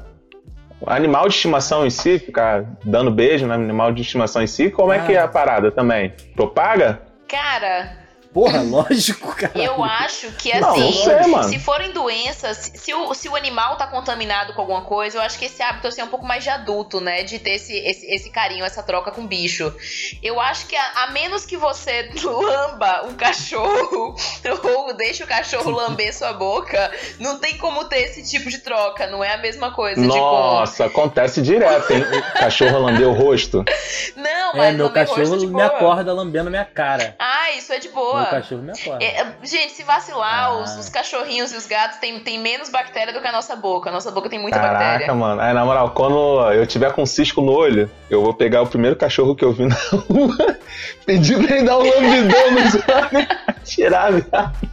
Animal 0.88 1.30
de 1.30 1.36
estimação 1.36 1.86
em 1.86 1.92
si, 1.92 2.18
ficar 2.18 2.66
dando 2.84 3.12
beijo 3.12 3.46
no 3.46 3.54
animal 3.54 3.94
de 3.94 4.02
estimação 4.02 4.42
em 4.42 4.48
si, 4.48 4.72
como 4.72 4.92
é 4.92 4.98
Ah. 4.98 5.06
que 5.06 5.14
é 5.14 5.20
a 5.20 5.28
parada 5.28 5.72
também? 5.72 6.12
Propaga? 6.36 7.00
Cara, 7.28 8.03
Porra, 8.34 8.62
lógico, 8.64 9.36
cara. 9.36 9.52
Eu 9.56 9.84
acho 9.84 10.32
que 10.34 10.52
assim, 10.52 10.62
não 10.62 10.92
sei, 10.92 11.44
se 11.50 11.60
forem 11.60 11.92
doenças, 11.92 12.72
se- 12.74 12.94
o, 12.94 13.14
se 13.14 13.30
o 13.30 13.36
animal 13.36 13.76
tá 13.78 13.86
contaminado 13.88 14.54
com 14.54 14.62
alguma 14.62 14.82
coisa, 14.82 15.18
eu 15.18 15.22
acho 15.22 15.38
que 15.38 15.46
esse 15.46 15.62
hábito 15.62 15.88
assim, 15.88 16.02
é 16.02 16.04
um 16.04 16.08
pouco 16.10 16.26
mais 16.26 16.44
de 16.44 16.50
adulto, 16.50 17.00
né? 17.00 17.24
De 17.24 17.38
ter 17.40 17.52
esse, 17.52 17.74
esse, 17.78 18.06
esse 18.08 18.30
carinho, 18.30 18.66
essa 18.66 18.82
troca 18.82 19.12
com 19.12 19.22
o 19.22 19.28
bicho. 19.28 19.74
Eu 20.22 20.40
acho 20.40 20.66
que 20.68 20.76
a, 20.76 21.04
a 21.04 21.08
menos 21.12 21.46
que 21.46 21.56
você 21.58 22.10
lamba 22.24 23.06
um 23.08 23.14
cachorro 23.14 24.16
ou 24.64 24.94
deixe 24.94 25.24
o 25.24 25.28
cachorro 25.28 25.70
lamber 25.72 26.14
sua 26.16 26.34
boca, 26.34 26.92
não 27.20 27.38
tem 27.40 27.58
como 27.58 27.86
ter 27.86 28.02
esse 28.04 28.24
tipo 28.30 28.50
de 28.50 28.60
troca. 28.60 29.08
Não 29.08 29.24
é 29.24 29.34
a 29.34 29.38
mesma 29.38 29.72
coisa. 29.72 30.02
Nossa, 30.02 30.86
acontece 30.86 31.42
direto, 31.42 31.92
hein? 31.92 32.04
O 32.04 32.40
cachorro 32.40 32.80
lambeu 32.80 33.12
o 33.12 33.14
rosto. 33.14 33.64
Tipo, 33.64 34.20
não, 34.20 34.54
É, 34.54 34.58
mas 34.58 34.76
meu 34.76 34.88
lamber 34.88 35.08
cachorro 35.08 35.30
rosto 35.30 35.48
me 35.48 35.62
acorda 35.62 36.14
lambendo 36.14 36.50
minha 36.50 36.66
cara. 36.66 37.16
Ah, 37.20 37.52
isso 37.52 37.72
é 37.74 37.80
de 37.80 37.90
boa. 37.90 38.23
Meu 38.24 38.32
cachorro 38.32 38.62
me 38.62 38.72
acorda. 38.72 39.04
É, 39.04 39.22
é, 39.22 39.36
gente, 39.44 39.74
se 39.74 39.84
vacilar, 39.84 40.46
Ah. 40.46 40.58
os, 40.62 40.76
os 40.78 40.90
cachorrinhos 40.90 41.52
e 41.54 41.58
os 41.58 41.66
gatos 41.68 41.98
têm, 42.00 42.20
têm 42.20 42.40
menos 42.40 42.70
bactéria 42.70 43.14
do 43.14 43.22
que 43.22 43.28
a 43.28 43.32
nossa 43.32 43.56
boca. 43.56 43.90
A 43.90 43.94
nossa 43.94 44.12
boca 44.12 44.30
tem 44.30 44.40
muita 44.40 44.60
Caraca, 44.60 44.80
bactéria. 44.86 45.14
mano. 45.14 45.42
Aí, 45.42 45.54
na 45.54 45.64
moral, 45.66 45.92
quando 45.92 46.52
eu 46.52 46.66
tiver 46.68 46.92
com 46.94 47.04
um 47.04 47.06
cisco 47.06 47.42
no 47.42 47.52
olho, 47.52 47.90
eu 48.10 48.22
vou 48.22 48.34
pegar 48.34 48.62
o 48.62 48.68
primeiro 48.68 48.96
cachorro 48.96 49.36
que 49.36 49.44
eu 49.46 49.52
vi 49.54 49.66
na 49.66 49.76
rua, 49.76 50.58
pedir 51.06 51.46
pra 51.46 51.56
ele 51.58 51.66
dar 51.66 51.78
um 51.78 51.84
lambidão 51.84 52.52
nos 52.52 52.76
olhos, 52.76 53.28
tirar, 53.64 54.12
viado. 54.12 54.70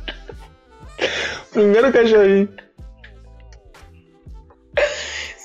Primeiro 1.52 1.92
cachorrinho. 1.92 2.48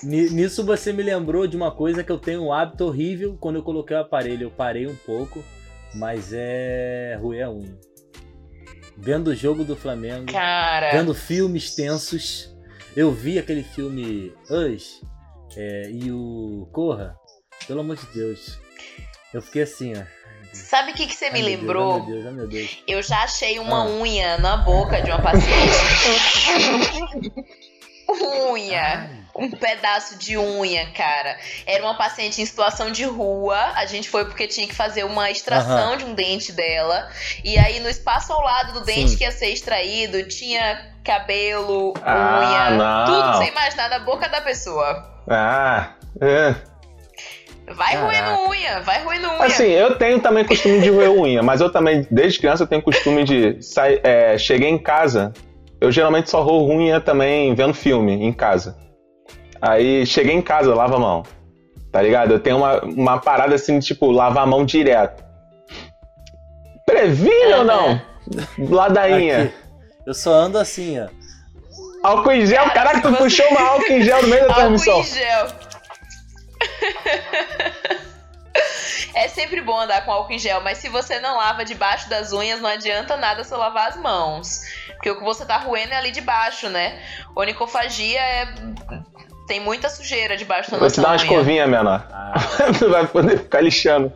Ni- 0.04 0.30
Nisso 0.30 0.64
você 0.66 0.94
me 0.94 1.02
lembrou 1.02 1.48
de 1.48 1.58
uma 1.58 1.72
coisa 1.72 2.04
que 2.04 2.12
eu 2.12 2.18
tenho 2.20 2.44
um 2.44 2.54
hábito 2.54 2.86
horrível 2.86 3.38
quando 3.40 3.56
eu 3.56 3.64
coloquei 3.64 3.96
o 3.98 4.02
aparelho. 4.02 4.44
Eu 4.44 4.52
parei 4.52 4.86
um 4.86 4.96
pouco, 4.96 5.44
mas 5.96 6.32
é 6.34 7.18
roer 7.20 7.48
a 7.48 7.50
unha. 7.50 7.76
Vendo 8.98 9.28
o 9.30 9.36
jogo 9.36 9.64
do 9.64 9.76
Flamengo, 9.76 10.32
Cara, 10.32 10.92
vendo 10.92 11.14
filmes 11.14 11.76
tensos. 11.76 12.54
Eu 12.96 13.12
vi 13.12 13.38
aquele 13.38 13.64
filme 13.64 14.34
Us 14.50 15.02
é, 15.58 15.90
e 15.92 16.12
o 16.12 16.68
Corra. 16.72 17.16
Pelo 17.68 17.82
amor 17.82 17.98
de 17.98 18.06
Deus. 18.14 18.58
Eu 19.34 19.42
fiquei 19.42 19.64
assim, 19.64 19.94
ó. 19.98 20.04
sabe 20.54 20.92
o 20.92 20.96
que, 20.96 21.08
que 21.08 21.14
você 21.14 21.30
me 21.30 21.40
Ai, 21.42 21.46
Deus, 21.46 21.60
lembrou? 21.62 21.94
ai, 21.94 22.00
meu 22.00 22.08
Deus, 22.16 22.26
ai, 22.26 22.34
meu 22.34 22.48
Deus. 22.48 22.84
Eu 22.88 23.02
já 23.04 23.24
achei 23.24 23.60
uma 23.60 23.84
Ah. 23.84 23.88
unha 23.90 24.38
na 24.38 24.58
boca 24.58 25.02
de 25.02 25.12
uma 25.12 25.22
paciente. 25.22 25.46
unha. 28.10 29.26
Um 29.38 29.52
pedaço 29.52 30.18
de 30.18 30.38
unha, 30.38 30.88
cara. 30.94 31.38
Era 31.66 31.84
uma 31.84 31.98
paciente 31.98 32.42
em 32.42 32.46
situação 32.46 32.90
de 32.90 33.04
rua. 33.04 33.58
A 33.76 33.86
gente 33.86 34.10
foi 34.10 34.24
porque 34.24 34.48
tinha 34.48 34.66
que 34.66 34.74
fazer 34.74 35.04
uma 35.04 35.30
extração 35.30 35.98
de 35.98 36.06
um 36.06 36.14
dente 36.14 36.54
dela. 36.54 37.10
E 37.44 37.58
aí, 37.58 37.82
no 37.82 37.90
espaço 37.90 38.32
ao 38.32 38.42
lado 38.42 38.72
do 38.72 38.86
dente 38.86 39.10
Sim. 39.10 39.18
que 39.18 39.24
ia 39.26 39.32
ser 39.32 39.48
extraído, 39.50 40.24
tinha 40.30 40.90
cabelo, 41.04 41.94
Ah, 42.02 42.40
unha, 42.40 42.70
não. 42.78 43.06
tudo 43.06 43.38
sem 43.40 43.50
imaginar 43.50 43.90
na 43.90 44.00
boca 44.00 44.30
da 44.30 44.40
pessoa. 44.40 45.06
Ah, 45.30 45.96
é. 46.22 46.56
Vai 47.74 47.94
Caraca. 47.94 48.06
roendo 48.06 48.50
unha, 48.50 48.82
vai 48.82 49.04
roendo 49.04 49.28
unha. 49.28 49.44
Assim, 49.44 49.66
eu 49.68 49.98
tenho 49.98 50.20
também 50.22 50.46
costume 50.46 50.80
de 50.80 50.90
roer 50.90 51.12
unha, 51.12 51.44
mas 51.44 51.60
eu 51.62 51.70
também, 51.72 52.08
desde 52.10 52.40
criança, 52.40 52.64
eu 52.64 52.68
tenho 52.68 52.82
costume 52.82 53.24
de 53.24 53.62
sair. 53.62 54.00
É, 54.04 54.38
cheguei 54.38 54.70
em 54.70 54.78
casa, 54.78 55.34
eu 55.82 55.92
geralmente 55.92 56.30
só 56.30 56.42
roo 56.42 56.70
unha 56.70 57.00
também 57.02 57.54
vendo 57.56 57.74
filme 57.74 58.14
em 58.14 58.32
casa. 58.34 58.78
Aí 59.62 60.06
cheguei 60.06 60.34
em 60.36 60.42
casa, 60.42 60.70
eu 60.70 60.76
lavo 60.76 60.96
a 60.96 61.00
mão. 61.00 61.24
Tá 61.92 62.02
ligado? 62.02 62.32
Eu 62.34 62.40
tenho 62.40 62.58
uma, 62.58 62.82
uma 62.84 63.18
parada 63.20 63.56
assim, 63.56 63.80
tipo, 63.80 64.12
lavar 64.12 64.44
a 64.44 64.48
mão 64.48 64.66
direto. 64.66 65.24
Prevível 66.86 67.60
ou 67.60 67.64
não? 67.66 68.02
Ladainha. 68.60 69.44
Aqui. 69.44 69.54
Eu 70.06 70.14
só 70.14 70.32
ando 70.34 70.58
assim, 70.58 71.00
ó. 71.00 71.08
Álcool 72.04 72.32
em 72.34 72.46
gel, 72.46 72.64
Cara, 72.66 72.74
caraca, 72.74 73.02
tu 73.02 73.10
você- 73.12 73.18
puxou 73.24 73.48
uma 73.50 73.62
álcool 73.62 73.92
em 73.92 74.02
gel 74.02 74.22
no 74.22 74.28
meio 74.28 74.42
da 74.48 74.48
Álcool 74.50 74.60
transmissão. 74.78 75.00
em 75.00 75.04
gel. 75.04 75.48
É 79.16 79.30
sempre 79.30 79.62
bom 79.62 79.80
andar 79.80 80.04
com 80.04 80.12
álcool 80.12 80.34
em 80.34 80.38
gel, 80.38 80.60
mas 80.62 80.78
se 80.78 80.90
você 80.90 81.20
não 81.22 81.38
lava 81.38 81.64
debaixo 81.64 82.10
das 82.10 82.34
unhas, 82.34 82.60
não 82.60 82.70
adianta 82.70 83.16
nada 83.16 83.46
você 83.46 83.56
lavar 83.56 83.88
as 83.88 83.96
mãos. 83.96 84.62
Porque 84.88 85.10
o 85.10 85.18
que 85.18 85.24
você 85.24 85.46
tá 85.46 85.58
roendo 85.58 85.94
é 85.94 85.96
ali 85.96 86.12
debaixo, 86.12 86.68
né? 86.68 87.00
Onicofagia 87.34 88.20
é. 88.20 88.54
Tem 89.48 89.60
muita 89.62 89.90
sujeira 89.90 90.36
debaixo 90.36 90.70
da 90.72 90.78
Vou 90.80 90.90
te 90.90 90.98
nossa 90.98 91.02
dar 91.02 91.08
uma 91.10 91.16
unha. 91.16 91.24
escovinha, 91.24 91.68
menor. 91.68 92.06
Ah, 92.12 92.34
tu 92.78 92.90
vai 92.90 93.08
poder 93.08 93.38
ficar 93.38 93.62
lixando. 93.62 94.12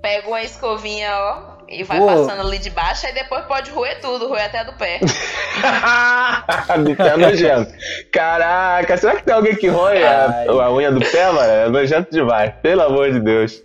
Pega 0.00 0.28
uma 0.28 0.42
escovinha, 0.42 1.10
ó, 1.12 1.54
e 1.68 1.82
vai 1.82 1.98
Pô. 1.98 2.06
passando 2.06 2.40
ali 2.40 2.58
de 2.58 2.70
baixo, 2.70 3.06
aí 3.06 3.12
depois 3.12 3.44
pode 3.46 3.70
roer 3.70 4.00
tudo, 4.00 4.28
roer 4.28 4.44
até 4.44 4.64
do 4.64 4.72
pé. 4.74 5.00
do 6.78 6.96
pé 6.96 7.08
é 7.08 7.16
nojento. 7.16 7.72
Caraca, 8.12 8.96
será 8.96 9.16
que 9.16 9.24
tem 9.24 9.34
alguém 9.34 9.56
que 9.56 9.68
rói 9.68 10.04
a, 10.04 10.44
a 10.48 10.72
unha 10.72 10.90
do 10.92 11.00
pé, 11.00 11.30
mano? 11.30 11.50
É 11.50 11.68
nojento 11.68 12.10
demais. 12.10 12.54
Pelo 12.62 12.82
amor 12.82 13.12
de 13.12 13.20
Deus. 13.20 13.62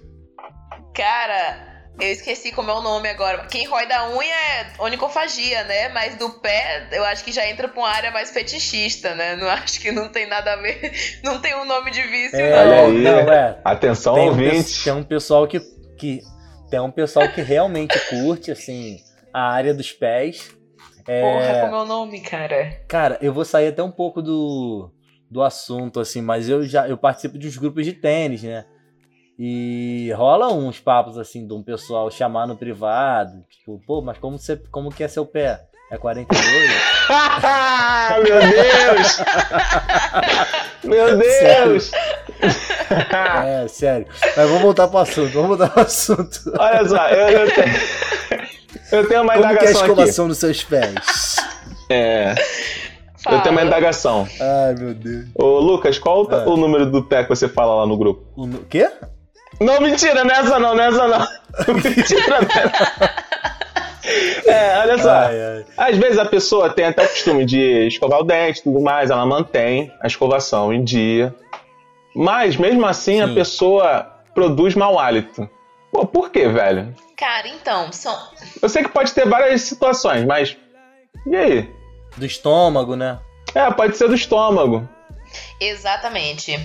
Cara, 0.99 1.69
eu 1.97 2.11
esqueci 2.11 2.51
como 2.51 2.69
é 2.69 2.73
o 2.73 2.81
nome 2.81 3.07
agora. 3.07 3.45
Quem 3.47 3.65
rói 3.65 3.87
da 3.87 4.09
unha 4.09 4.33
é 4.35 4.71
onicofagia, 4.79 5.63
né? 5.63 5.87
Mas 5.89 6.17
do 6.17 6.29
pé, 6.29 6.89
eu 6.91 7.05
acho 7.05 7.23
que 7.23 7.31
já 7.31 7.47
entra 7.47 7.69
pra 7.69 7.79
uma 7.79 7.89
área 7.89 8.11
mais 8.11 8.31
fetichista, 8.31 9.15
né? 9.15 9.37
Não 9.37 9.47
acho 9.49 9.79
que 9.79 9.91
não 9.93 10.09
tem 10.09 10.27
nada 10.27 10.53
a 10.53 10.55
ver. 10.57 10.91
Não 11.23 11.39
tem 11.39 11.55
um 11.55 11.63
nome 11.63 11.89
de 11.91 12.01
vício, 12.01 12.37
é, 12.39 12.53
Olha 12.53 12.75
não. 12.81 12.85
aí. 12.87 13.01
não, 13.25 13.31
é. 13.31 13.61
Atenção, 13.63 14.13
Tem 14.15 14.23
um, 14.23 14.27
ouvinte. 14.27 14.77
pe- 14.79 14.83
tem 14.83 14.93
um 14.93 15.03
pessoal 15.03 15.47
que, 15.47 15.61
que. 15.97 16.21
Tem 16.69 16.79
um 16.81 16.91
pessoal 16.91 17.27
que 17.29 17.41
realmente 17.41 17.97
curte, 18.09 18.51
assim, 18.51 18.97
a 19.33 19.49
área 19.51 19.73
dos 19.73 19.91
pés. 19.93 20.49
É, 21.07 21.21
Porra, 21.21 21.61
como 21.61 21.75
é 21.75 21.81
o 21.81 21.85
nome, 21.85 22.19
cara? 22.21 22.81
Cara, 22.87 23.17
eu 23.21 23.33
vou 23.33 23.43
sair 23.45 23.69
até 23.69 23.81
um 23.81 23.89
pouco 23.91 24.21
do, 24.21 24.91
do 25.31 25.41
assunto, 25.41 25.99
assim, 25.99 26.21
mas 26.21 26.47
eu 26.47 26.63
já 26.67 26.87
eu 26.87 26.97
participo 26.97 27.39
de 27.39 27.47
uns 27.47 27.57
grupos 27.57 27.85
de 27.85 27.93
tênis, 27.93 28.43
né? 28.43 28.65
E 29.41 30.11
rola 30.17 30.51
uns 30.51 30.79
papos, 30.81 31.17
assim, 31.17 31.47
de 31.47 31.53
um 31.53 31.63
pessoal 31.63 32.11
chamar 32.11 32.45
no 32.45 32.57
privado. 32.57 33.41
Tipo, 33.49 33.79
pô, 33.87 34.01
mas 34.01 34.17
como, 34.17 34.37
você, 34.37 34.57
como 34.69 34.91
que 34.91 35.01
é 35.01 35.07
seu 35.07 35.25
pé? 35.25 35.61
É 35.89 35.97
42? 35.97 36.37
Meu 38.21 38.39
Deus! 38.51 39.21
Meu 40.83 41.17
Deus! 41.17 41.91
é, 43.45 43.67
sério. 43.67 44.07
Mas 44.35 44.47
vamos 44.47 44.61
voltar 44.61 44.87
pro 44.87 44.99
assunto, 44.99 45.31
vamos 45.31 45.47
voltar 45.57 45.69
pro 45.69 45.81
assunto. 45.83 46.39
Olha 46.59 46.85
só, 46.87 47.07
eu, 47.09 47.29
eu 47.39 47.51
tenho, 47.53 47.75
eu 48.91 49.07
tenho 49.07 49.21
uma 49.23 49.33
Como 49.33 49.47
que 49.47 49.47
é 49.47 49.49
a 49.49 49.53
indagação 49.53 49.81
aqui. 49.81 49.89
escovação 49.91 50.27
nos 50.27 50.37
seus 50.37 50.63
pés? 50.63 51.35
É, 51.89 52.35
Fala. 53.23 53.37
eu 53.37 53.41
tenho 53.41 53.55
uma 53.55 53.63
indagação. 53.63 54.27
Ai, 54.39 54.75
meu 54.75 54.93
Deus. 54.93 55.25
Ô, 55.35 55.59
Lucas, 55.59 55.97
qual 55.97 56.23
o, 56.25 56.35
Ah. 56.35 56.43
o 56.47 56.55
número 56.57 56.85
do 56.91 57.03
pé 57.03 57.23
que 57.23 57.29
você 57.29 57.47
fala 57.49 57.75
lá 57.75 57.87
no 57.87 57.97
grupo? 57.97 58.25
O 58.37 58.47
quê? 58.65 58.91
Não, 59.59 59.81
mentira, 59.81 60.23
nessa 60.23 60.57
não, 60.59 60.75
nessa 60.75 61.07
não. 61.07 61.27
mentira, 61.75 62.39
nessa. 62.41 63.29
É, 64.45 64.79
olha 64.79 64.97
só. 64.97 65.11
Ai, 65.11 65.41
ai. 65.41 65.65
Às 65.77 65.97
vezes 65.97 66.17
a 66.17 66.25
pessoa 66.25 66.69
tem 66.69 66.85
até 66.85 67.03
o 67.03 67.09
costume 67.09 67.45
de 67.45 67.87
escovar 67.87 68.19
o 68.19 68.23
dente 68.23 68.59
e 68.59 68.63
tudo 68.63 68.81
mais, 68.81 69.11
ela 69.11 69.25
mantém 69.25 69.93
a 70.01 70.07
escovação 70.07 70.73
em 70.73 70.83
dia. 70.83 71.35
Mas 72.15 72.57
mesmo 72.57 72.85
assim 72.85 73.21
a 73.21 73.27
Sim. 73.27 73.35
pessoa 73.35 74.19
produz 74.33 74.75
mau 74.75 74.97
hálito. 74.97 75.47
Pô, 75.91 76.05
por 76.05 76.29
quê, 76.31 76.47
velho? 76.47 76.95
Cara, 77.17 77.47
então, 77.47 77.91
são. 77.91 78.15
Eu 78.61 78.69
sei 78.69 78.83
que 78.83 78.89
pode 78.89 79.11
ter 79.13 79.27
várias 79.27 79.61
situações, 79.63 80.25
mas. 80.25 80.55
E 81.25 81.35
aí? 81.35 81.69
Do 82.15 82.25
estômago, 82.25 82.95
né? 82.95 83.19
É, 83.53 83.69
pode 83.71 83.97
ser 83.97 84.07
do 84.07 84.15
estômago. 84.15 84.87
Exatamente. 85.59 86.57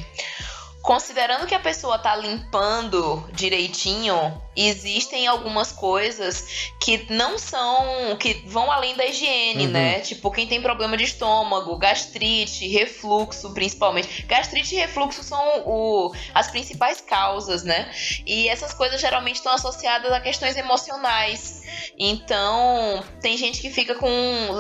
Considerando 0.85 1.47
que 1.47 1.55
a 1.55 1.59
pessoa 1.61 1.99
tá 1.99 2.15
limpando 2.15 3.27
direitinho, 3.33 4.39
existem 4.55 5.27
algumas 5.27 5.73
coisas 5.73 6.71
que 6.79 7.07
não 7.11 7.39
são. 7.39 8.15
que 8.21 8.35
vão 8.47 8.71
além 8.71 8.95
da 8.95 9.07
higiene, 9.07 9.65
Uhum. 9.65 9.73
né? 9.73 10.01
Tipo, 10.01 10.31
quem 10.31 10.47
tem 10.47 10.61
problema 10.61 10.95
de 10.97 11.05
estômago, 11.05 11.77
gastrite, 11.79 12.69
refluxo, 12.69 13.55
principalmente. 13.55 14.23
Gastrite 14.25 14.75
e 14.75 14.79
refluxo 14.79 15.23
são 15.23 15.63
o, 15.65 16.15
as 16.35 16.49
principais 16.49 17.01
causas, 17.01 17.63
né? 17.65 17.91
E 18.27 18.47
essas 18.49 18.75
coisas 18.75 19.01
geralmente 19.01 19.37
estão 19.37 19.53
associadas 19.53 20.13
a 20.13 20.21
questões 20.21 20.55
emocionais. 20.57 21.63
Então, 21.99 23.03
tem 23.21 23.37
gente 23.37 23.61
que 23.61 23.71
fica 23.71 23.95
com 23.95 24.09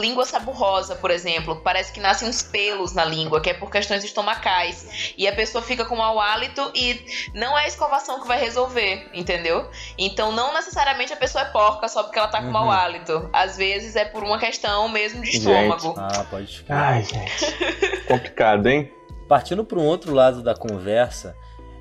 língua 0.00 0.24
saburrosa, 0.24 0.94
por 0.96 1.10
exemplo. 1.10 1.60
Parece 1.62 1.92
que 1.92 2.00
nascem 2.00 2.28
uns 2.28 2.42
pelos 2.42 2.92
na 2.94 3.04
língua, 3.04 3.40
que 3.40 3.50
é 3.50 3.54
por 3.54 3.70
questões 3.70 4.02
estomacais. 4.04 4.86
E 5.18 5.28
a 5.28 5.34
pessoa 5.34 5.62
fica 5.62 5.84
com 5.84 5.96
mau 6.14 6.20
hálito 6.20 6.70
e 6.74 7.04
não 7.34 7.58
é 7.58 7.64
a 7.64 7.68
escovação 7.68 8.20
que 8.20 8.26
vai 8.28 8.38
resolver, 8.40 9.10
entendeu? 9.12 9.68
Então, 9.98 10.30
não 10.32 10.52
necessariamente 10.54 11.12
a 11.12 11.16
pessoa 11.16 11.42
é 11.42 11.46
porca 11.50 11.88
só 11.88 12.02
porque 12.04 12.18
ela 12.18 12.28
tá 12.28 12.38
com 12.38 12.46
Uhum. 12.46 12.52
mau 12.52 12.70
hálito. 12.70 13.28
Às 13.32 13.56
vezes 13.56 13.96
é 13.96 14.04
por 14.04 14.22
uma 14.22 14.38
questão 14.38 14.88
mesmo 14.88 15.22
de 15.22 15.32
Gente. 15.32 15.38
estômago. 15.38 15.94
Ah, 15.98 16.24
pode 16.30 16.58
ficar. 16.58 16.76
Ai, 16.76 17.02
gente. 17.02 17.52
Complicado, 18.06 18.66
hein? 18.68 18.92
Partindo 19.28 19.64
para 19.64 19.78
um 19.78 19.84
outro 19.84 20.12
lado 20.14 20.42
da 20.42 20.54
conversa, 20.54 21.34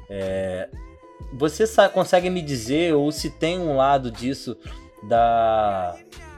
é, 0.09 0.69
você 1.33 1.65
consegue 1.89 2.29
me 2.29 2.41
dizer 2.41 2.93
ou 2.95 3.11
se 3.11 3.29
tem 3.29 3.59
um 3.59 3.75
lado 3.75 4.09
disso 4.09 4.57
da, 5.03 5.95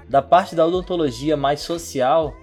da 0.10 0.22
parte 0.22 0.56
da 0.56 0.66
odontologia 0.66 1.38
mais 1.38 1.62
social, 1.62 2.34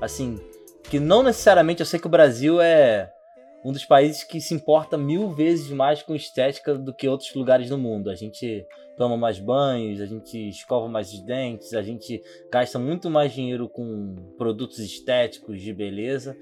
assim, 0.00 0.40
que 0.84 1.00
não 1.00 1.22
necessariamente 1.22 1.80
eu 1.80 1.86
sei 1.86 1.98
que 1.98 2.06
o 2.06 2.10
Brasil 2.10 2.60
é 2.60 3.10
um 3.64 3.72
dos 3.72 3.84
países 3.84 4.24
que 4.24 4.40
se 4.40 4.54
importa 4.54 4.98
mil 4.98 5.30
vezes 5.30 5.70
mais 5.70 6.02
com 6.02 6.14
estética 6.14 6.74
do 6.74 6.92
que 6.92 7.08
outros 7.08 7.32
lugares 7.34 7.70
no 7.70 7.78
mundo. 7.78 8.10
A 8.10 8.14
gente 8.14 8.66
toma 8.96 9.16
mais 9.16 9.38
banhos, 9.38 10.00
a 10.00 10.06
gente 10.06 10.48
escova 10.48 10.88
mais 10.88 11.12
os 11.12 11.20
dentes, 11.20 11.72
a 11.72 11.82
gente 11.82 12.22
gasta 12.50 12.78
muito 12.78 13.08
mais 13.08 13.32
dinheiro 13.32 13.68
com 13.68 14.16
produtos 14.36 14.78
estéticos 14.78 15.60
de 15.60 15.72
beleza. 15.72 16.36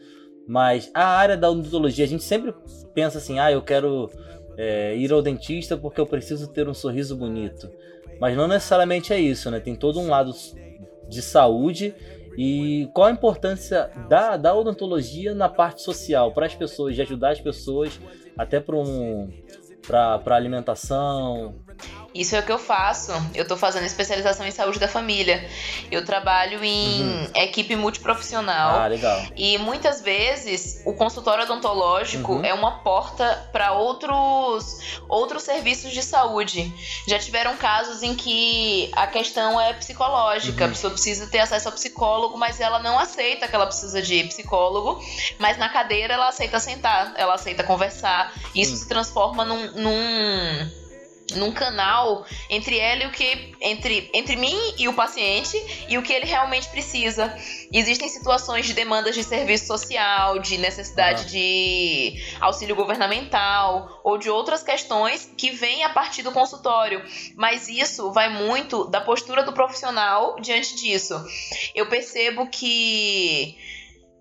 Mas 0.48 0.90
a 0.94 1.04
área 1.04 1.36
da 1.36 1.50
odontologia, 1.50 2.04
a 2.04 2.08
gente 2.08 2.24
sempre 2.24 2.54
pensa 2.94 3.18
assim, 3.18 3.38
ah, 3.38 3.52
eu 3.52 3.62
quero 3.62 4.10
é, 4.56 4.96
ir 4.96 5.12
ao 5.12 5.22
dentista 5.22 5.76
porque 5.76 6.00
eu 6.00 6.06
preciso 6.06 6.48
ter 6.48 6.68
um 6.68 6.74
sorriso 6.74 7.16
bonito. 7.16 7.70
Mas 8.18 8.36
não 8.36 8.48
necessariamente 8.48 9.12
é 9.12 9.20
isso, 9.20 9.50
né? 9.50 9.60
Tem 9.60 9.74
todo 9.74 10.00
um 10.00 10.08
lado 10.08 10.32
de 11.08 11.22
saúde 11.22 11.94
e 12.36 12.88
qual 12.94 13.08
a 13.08 13.10
importância 13.10 13.90
da, 14.08 14.36
da 14.36 14.54
odontologia 14.54 15.34
na 15.34 15.48
parte 15.48 15.82
social, 15.82 16.32
para 16.32 16.46
as 16.46 16.54
pessoas, 16.54 16.94
de 16.94 17.02
ajudar 17.02 17.30
as 17.32 17.40
pessoas 17.40 18.00
até 18.36 18.60
para 18.60 18.76
um, 18.76 19.30
para 19.86 20.36
alimentação, 20.36 21.54
isso 22.14 22.34
é 22.34 22.40
o 22.40 22.42
que 22.42 22.50
eu 22.50 22.58
faço. 22.58 23.12
Eu 23.34 23.46
tô 23.46 23.56
fazendo 23.56 23.84
especialização 23.84 24.46
em 24.46 24.50
saúde 24.50 24.78
da 24.78 24.88
família. 24.88 25.48
Eu 25.90 26.04
trabalho 26.04 26.62
em 26.64 27.02
uhum. 27.02 27.30
equipe 27.34 27.76
multiprofissional. 27.76 28.80
Ah, 28.80 28.86
legal. 28.86 29.22
E 29.36 29.58
muitas 29.58 30.00
vezes 30.00 30.82
o 30.84 30.92
consultório 30.92 31.44
odontológico 31.44 32.34
uhum. 32.34 32.44
é 32.44 32.52
uma 32.52 32.78
porta 32.78 33.48
para 33.52 33.72
outros 33.72 35.00
outros 35.08 35.42
serviços 35.42 35.92
de 35.92 36.02
saúde. 36.02 36.72
Já 37.06 37.18
tiveram 37.18 37.56
casos 37.56 38.02
em 38.02 38.14
que 38.14 38.90
a 38.94 39.06
questão 39.06 39.60
é 39.60 39.72
psicológica. 39.72 40.64
Uhum. 40.64 40.70
A 40.70 40.72
pessoa 40.74 40.90
precisa 40.92 41.26
ter 41.28 41.38
acesso 41.38 41.68
ao 41.68 41.74
psicólogo, 41.74 42.36
mas 42.36 42.60
ela 42.60 42.80
não 42.80 42.98
aceita 42.98 43.46
que 43.46 43.54
ela 43.54 43.66
precisa 43.66 44.02
de 44.02 44.24
psicólogo. 44.24 45.00
Mas 45.38 45.58
na 45.58 45.68
cadeira 45.68 46.14
ela 46.14 46.28
aceita 46.28 46.58
sentar, 46.58 47.14
ela 47.16 47.34
aceita 47.34 47.62
conversar. 47.62 48.32
Isso 48.54 48.76
se 48.76 48.88
transforma 48.88 49.44
num, 49.44 49.72
num 49.72 50.79
num 51.36 51.52
canal 51.52 52.24
entre 52.48 52.78
ela 52.78 53.04
e 53.04 53.06
o 53.06 53.10
que 53.10 53.54
entre, 53.60 54.10
entre 54.12 54.36
mim 54.36 54.56
e 54.78 54.88
o 54.88 54.94
paciente 54.94 55.56
e 55.88 55.98
o 55.98 56.02
que 56.02 56.12
ele 56.12 56.26
realmente 56.26 56.68
precisa. 56.68 57.34
Existem 57.72 58.08
situações 58.08 58.66
de 58.66 58.72
demandas 58.72 59.14
de 59.14 59.22
serviço 59.22 59.66
social, 59.66 60.38
de 60.38 60.58
necessidade 60.58 61.26
de 61.30 62.20
auxílio 62.40 62.74
governamental 62.74 64.00
ou 64.02 64.18
de 64.18 64.30
outras 64.30 64.62
questões 64.62 65.30
que 65.36 65.50
vêm 65.50 65.84
a 65.84 65.90
partir 65.90 66.22
do 66.22 66.32
consultório, 66.32 67.02
mas 67.36 67.68
isso 67.68 68.12
vai 68.12 68.28
muito 68.28 68.84
da 68.84 69.00
postura 69.00 69.42
do 69.42 69.52
profissional 69.52 70.40
diante 70.40 70.74
disso. 70.74 71.14
Eu 71.74 71.86
percebo 71.86 72.48
que 72.48 73.56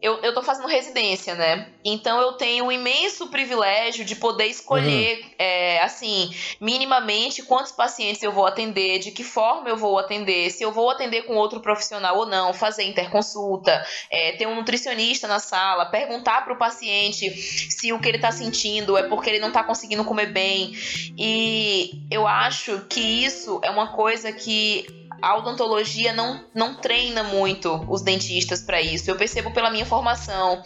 eu, 0.02 0.18
eu 0.22 0.34
tô 0.34 0.42
fazendo 0.42 0.68
residência, 0.68 1.36
né? 1.36 1.68
Então 1.84 2.22
eu 2.22 2.34
tenho 2.34 2.66
o 2.66 2.72
imenso 2.72 3.28
privilégio 3.28 4.06
de 4.06 4.16
poder 4.16 4.46
escolher, 4.46 5.20
uhum. 5.20 5.30
é, 5.38 5.82
assim, 5.82 6.34
minimamente 6.60 7.44
quantos 7.44 7.72
pacientes 7.72 8.24
eu 8.24 8.32
vou 8.32 8.46
atender, 8.46 9.00
de 9.00 9.12
que 9.12 9.24
forma 9.24 9.68
eu 9.68 9.76
vou 9.76 10.00
atender, 10.00 10.52
se 10.52 10.64
eu 10.64 10.72
vou 10.72 10.90
atender 10.90 11.24
com 11.24 11.36
outro 11.36 11.60
profissional 11.60 12.18
ou 12.18 12.26
não, 12.26 12.54
fazer 12.54 12.84
interconsulta, 12.84 13.86
é, 14.10 14.34
ter 14.34 14.48
um 14.48 14.56
nutricionista 14.56 15.28
na 15.28 15.40
sala, 15.40 15.86
perguntar 15.86 16.44
para 16.44 16.54
o 16.54 16.58
paciente 16.58 17.30
se 17.30 17.92
o 17.92 18.00
que 18.00 18.08
ele 18.08 18.18
está 18.18 18.32
sentindo 18.32 18.98
é 18.98 19.04
porque 19.04 19.30
ele 19.30 19.40
não 19.40 19.50
está 19.50 19.64
conseguindo 19.64 20.06
comer 20.06 20.28
bem. 20.28 20.74
E 21.18 22.06
eu 22.10 22.26
acho 22.26 22.86
que 22.90 23.02
isso 23.02 23.60
é 23.64 23.70
uma 23.70 23.94
coisa 23.94 24.32
que 24.32 24.99
a 25.22 25.38
odontologia 25.38 26.14
não, 26.14 26.44
não 26.54 26.76
treina 26.76 27.24
muito 27.24 27.86
os 27.90 28.02
dentistas 28.02 28.62
para 28.62 28.82
isso. 28.82 29.10
Eu 29.10 29.16
percebo 29.16 29.52
pela 29.52 29.70
minha 29.70 29.86
formação. 29.86 30.62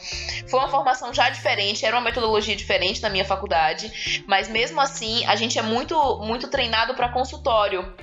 Foi 0.50 0.60
uma 0.60 0.70
formação 0.70 1.13
já 1.13 1.30
diferente, 1.30 1.86
era 1.86 1.96
uma 1.96 2.04
metodologia 2.04 2.56
diferente 2.56 3.02
na 3.02 3.10
minha 3.10 3.26
faculdade, 3.26 4.24
mas 4.28 4.48
mesmo 4.48 4.80
assim 4.80 5.26
a 5.26 5.36
gente 5.36 5.58
é 5.58 5.62
muito, 5.62 5.96
muito 6.20 6.48
treinado 6.48 6.94
para 6.94 7.10
consultório 7.10 7.94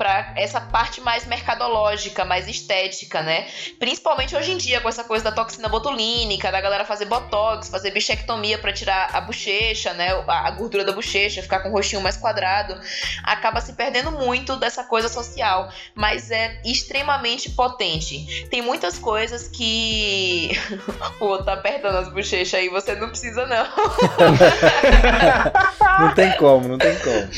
para 0.00 0.32
essa 0.34 0.62
parte 0.62 0.98
mais 0.98 1.26
mercadológica, 1.26 2.24
mais 2.24 2.48
estética, 2.48 3.20
né? 3.20 3.46
Principalmente 3.78 4.34
hoje 4.34 4.52
em 4.52 4.56
dia 4.56 4.80
com 4.80 4.88
essa 4.88 5.04
coisa 5.04 5.24
da 5.24 5.30
toxina 5.30 5.68
botulínica, 5.68 6.50
da 6.50 6.58
galera 6.58 6.86
fazer 6.86 7.04
botox, 7.04 7.68
fazer 7.68 7.90
bichectomia 7.90 8.56
para 8.56 8.72
tirar 8.72 9.10
a 9.12 9.20
bochecha, 9.20 9.92
né? 9.92 10.08
A 10.26 10.50
gordura 10.52 10.86
da 10.86 10.92
bochecha, 10.92 11.42
ficar 11.42 11.60
com 11.60 11.68
o 11.68 11.72
rostinho 11.72 12.00
mais 12.00 12.16
quadrado, 12.16 12.80
acaba 13.22 13.60
se 13.60 13.74
perdendo 13.74 14.10
muito 14.10 14.56
dessa 14.56 14.84
coisa 14.84 15.06
social, 15.06 15.70
mas 15.94 16.30
é 16.30 16.58
extremamente 16.64 17.50
potente. 17.50 18.46
Tem 18.48 18.62
muitas 18.62 18.98
coisas 18.98 19.48
que 19.48 20.58
o 21.20 21.26
outro 21.26 21.44
tá 21.44 21.52
apertando 21.52 21.96
as 21.96 22.08
bochechas 22.08 22.54
aí, 22.54 22.70
você 22.70 22.94
não 22.94 23.10
precisa 23.10 23.44
não. 23.44 23.68
não 26.00 26.14
tem 26.14 26.34
como, 26.38 26.68
não 26.68 26.78
tem 26.78 26.98
como. 27.00 27.28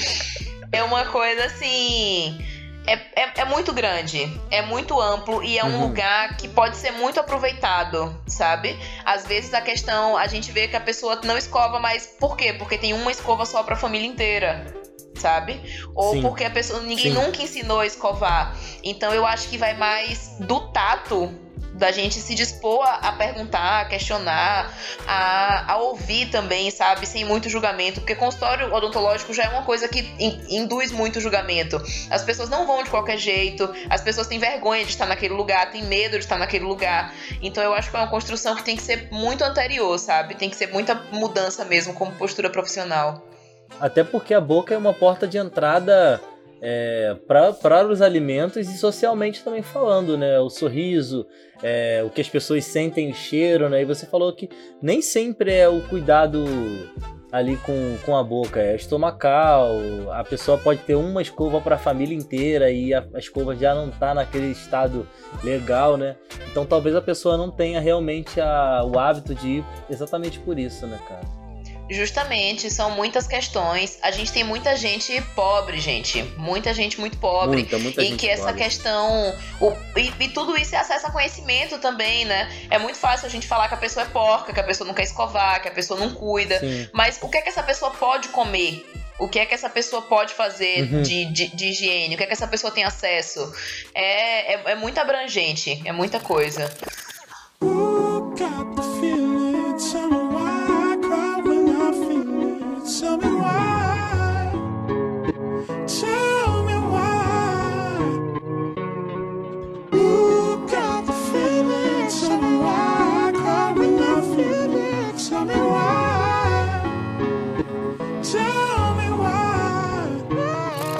É 0.72 0.82
uma 0.82 1.04
coisa 1.06 1.44
assim 1.44 2.38
é, 2.86 2.94
é, 2.94 3.32
é, 3.36 3.44
muito 3.44 3.72
grande, 3.72 4.40
é 4.50 4.60
muito 4.62 5.00
amplo 5.00 5.42
e 5.42 5.58
é 5.58 5.64
um 5.64 5.74
uhum. 5.74 5.80
lugar 5.86 6.36
que 6.36 6.48
pode 6.48 6.76
ser 6.76 6.90
muito 6.92 7.20
aproveitado, 7.20 8.20
sabe? 8.26 8.76
Às 9.04 9.24
vezes 9.24 9.54
a 9.54 9.60
questão, 9.60 10.16
a 10.16 10.26
gente 10.26 10.50
vê 10.50 10.66
que 10.66 10.74
a 10.74 10.80
pessoa 10.80 11.20
não 11.22 11.38
escova, 11.38 11.78
mas 11.78 12.06
por 12.18 12.36
quê? 12.36 12.52
Porque 12.52 12.76
tem 12.76 12.92
uma 12.92 13.12
escova 13.12 13.46
só 13.46 13.62
para 13.62 13.74
a 13.74 13.78
família 13.78 14.06
inteira, 14.06 14.66
sabe? 15.14 15.60
Ou 15.94 16.14
Sim. 16.14 16.22
porque 16.22 16.44
a 16.44 16.50
pessoa 16.50 16.80
ninguém 16.80 17.12
Sim. 17.12 17.22
nunca 17.22 17.40
ensinou 17.40 17.80
a 17.80 17.86
escovar. 17.86 18.56
Então 18.82 19.14
eu 19.14 19.24
acho 19.24 19.48
que 19.48 19.56
vai 19.56 19.74
mais 19.74 20.36
do 20.40 20.72
tato 20.72 21.32
da 21.82 21.90
gente 21.90 22.20
se 22.20 22.32
dispor 22.36 22.80
a, 22.86 23.08
a 23.08 23.12
perguntar, 23.12 23.80
a 23.80 23.84
questionar, 23.86 24.72
a, 25.04 25.72
a, 25.72 25.76
ouvir 25.78 26.30
também, 26.30 26.70
sabe? 26.70 27.04
Sem 27.06 27.24
muito 27.24 27.48
julgamento. 27.48 28.00
Porque 28.00 28.14
consultório 28.14 28.72
odontológico 28.72 29.34
já 29.34 29.42
é 29.42 29.48
uma 29.48 29.64
coisa 29.64 29.88
que 29.88 29.98
in, 30.16 30.40
induz 30.48 30.92
muito 30.92 31.20
julgamento. 31.20 31.82
As 32.08 32.22
pessoas 32.22 32.48
não 32.48 32.68
vão 32.68 32.84
de 32.84 32.90
qualquer 32.90 33.18
jeito, 33.18 33.68
as 33.90 34.00
pessoas 34.00 34.28
têm 34.28 34.38
vergonha 34.38 34.84
de 34.84 34.90
estar 34.90 35.06
naquele 35.06 35.34
lugar, 35.34 35.72
têm 35.72 35.82
medo 35.82 36.12
de 36.12 36.24
estar 36.24 36.38
naquele 36.38 36.64
lugar. 36.64 37.12
Então 37.42 37.64
eu 37.64 37.74
acho 37.74 37.90
que 37.90 37.96
é 37.96 37.98
uma 37.98 38.08
construção 38.10 38.54
que 38.54 38.62
tem 38.62 38.76
que 38.76 38.82
ser 38.82 39.08
muito 39.10 39.42
anterior, 39.42 39.98
sabe? 39.98 40.36
Tem 40.36 40.48
que 40.48 40.54
ser 40.54 40.68
muita 40.68 40.94
mudança 41.10 41.64
mesmo 41.64 41.94
como 41.94 42.12
postura 42.12 42.48
profissional. 42.48 43.26
Até 43.80 44.04
porque 44.04 44.34
a 44.34 44.40
boca 44.40 44.72
é 44.72 44.78
uma 44.78 44.94
porta 44.94 45.26
de 45.26 45.36
entrada 45.36 46.22
é, 46.64 47.16
para 47.26 47.88
os 47.88 48.00
alimentos 48.00 48.68
e 48.68 48.78
socialmente 48.78 49.42
também 49.42 49.62
falando, 49.62 50.16
né? 50.16 50.38
O 50.38 50.48
sorriso, 50.48 51.26
é, 51.60 52.04
o 52.06 52.10
que 52.10 52.20
as 52.20 52.28
pessoas 52.28 52.64
sentem, 52.64 53.10
o 53.10 53.14
cheiro, 53.14 53.68
né? 53.68 53.82
E 53.82 53.84
você 53.84 54.06
falou 54.06 54.32
que 54.32 54.48
nem 54.80 55.02
sempre 55.02 55.52
é 55.52 55.68
o 55.68 55.80
cuidado 55.88 56.44
ali 57.32 57.56
com, 57.56 57.96
com 58.04 58.16
a 58.16 58.22
boca, 58.22 58.60
é 58.60 58.76
estomacal, 58.76 59.72
a 60.12 60.22
pessoa 60.22 60.56
pode 60.56 60.80
ter 60.82 60.94
uma 60.94 61.20
escova 61.20 61.60
para 61.60 61.76
a 61.76 61.78
família 61.78 62.14
inteira 62.14 62.70
e 62.70 62.94
a, 62.94 63.04
a, 63.12 63.18
escova 63.18 63.56
já 63.56 63.74
não 63.74 63.90
tá 63.90 64.14
naquele 64.14 64.52
estado 64.52 65.08
legal, 65.42 65.96
né? 65.96 66.14
Então 66.50 66.64
talvez 66.64 66.94
a 66.94 67.02
pessoa 67.02 67.36
não 67.36 67.50
tenha 67.50 67.80
realmente 67.80 68.40
a, 68.40 68.84
o 68.84 68.98
hábito 68.98 69.34
de 69.34 69.48
ir 69.48 69.64
exatamente 69.90 70.38
por 70.38 70.58
isso, 70.58 70.86
né, 70.86 71.00
cara? 71.08 71.41
Justamente, 71.90 72.70
são 72.70 72.90
muitas 72.92 73.26
questões. 73.26 73.98
A 74.02 74.10
gente 74.10 74.32
tem 74.32 74.44
muita 74.44 74.76
gente 74.76 75.20
pobre, 75.34 75.78
gente. 75.78 76.22
Muita 76.36 76.72
gente 76.72 76.98
muito 76.98 77.18
pobre. 77.18 77.58
Muita, 77.58 77.78
muita 77.78 78.02
e 78.02 78.06
gente 78.06 78.20
que 78.20 78.28
essa 78.28 78.46
pobre. 78.46 78.62
questão. 78.62 79.34
O, 79.60 79.72
e, 79.96 80.12
e, 80.20 80.28
tudo 80.28 80.56
isso 80.56 80.74
é 80.74 80.78
acesso 80.78 81.06
a 81.06 81.10
conhecimento 81.10 81.78
também, 81.78 82.24
né? 82.24 82.50
É 82.70 82.78
muito 82.78 82.98
fácil 82.98 83.26
a 83.26 83.30
gente 83.30 83.46
falar 83.46 83.68
que 83.68 83.74
a 83.74 83.78
pessoa 83.78 84.06
é 84.06 84.08
porca, 84.08 84.52
que 84.52 84.60
a 84.60 84.64
pessoa 84.64 84.86
não 84.86 84.94
quer 84.94 85.04
escovar, 85.04 85.60
que 85.60 85.68
a 85.68 85.72
pessoa 85.72 85.98
não 85.98 86.14
cuida. 86.14 86.58
Sim. 86.60 86.88
Mas 86.92 87.18
o 87.20 87.28
que 87.28 87.36
é 87.36 87.42
que 87.42 87.48
essa 87.48 87.62
pessoa 87.62 87.90
pode 87.90 88.28
comer? 88.28 88.86
O 89.18 89.28
que 89.28 89.38
é 89.38 89.46
que 89.46 89.54
essa 89.54 89.68
pessoa 89.68 90.02
pode 90.02 90.32
fazer 90.34 90.82
uhum. 90.82 91.02
de, 91.02 91.26
de, 91.26 91.48
de, 91.48 91.66
higiene? 91.66 92.14
O 92.14 92.18
que 92.18 92.24
é 92.24 92.26
que 92.26 92.32
essa 92.32 92.48
pessoa 92.48 92.72
tem 92.72 92.84
acesso? 92.84 93.52
É, 93.94 94.54
é, 94.54 94.62
é 94.72 94.74
muito 94.74 94.98
abrangente, 94.98 95.80
é 95.84 95.92
muita 95.92 96.18
coisa. 96.18 96.72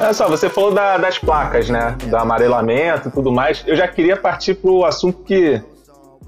Olha 0.00 0.14
só, 0.14 0.28
você 0.28 0.50
falou 0.50 0.74
da, 0.74 0.98
das 0.98 1.20
placas, 1.20 1.70
né? 1.70 1.96
Do 2.04 2.16
amarelamento 2.16 3.08
e 3.08 3.12
tudo 3.12 3.30
mais. 3.30 3.62
Eu 3.64 3.76
já 3.76 3.86
queria 3.86 4.16
partir 4.16 4.54
para 4.54 4.70
o 4.72 4.84
assunto 4.84 5.22
que 5.22 5.62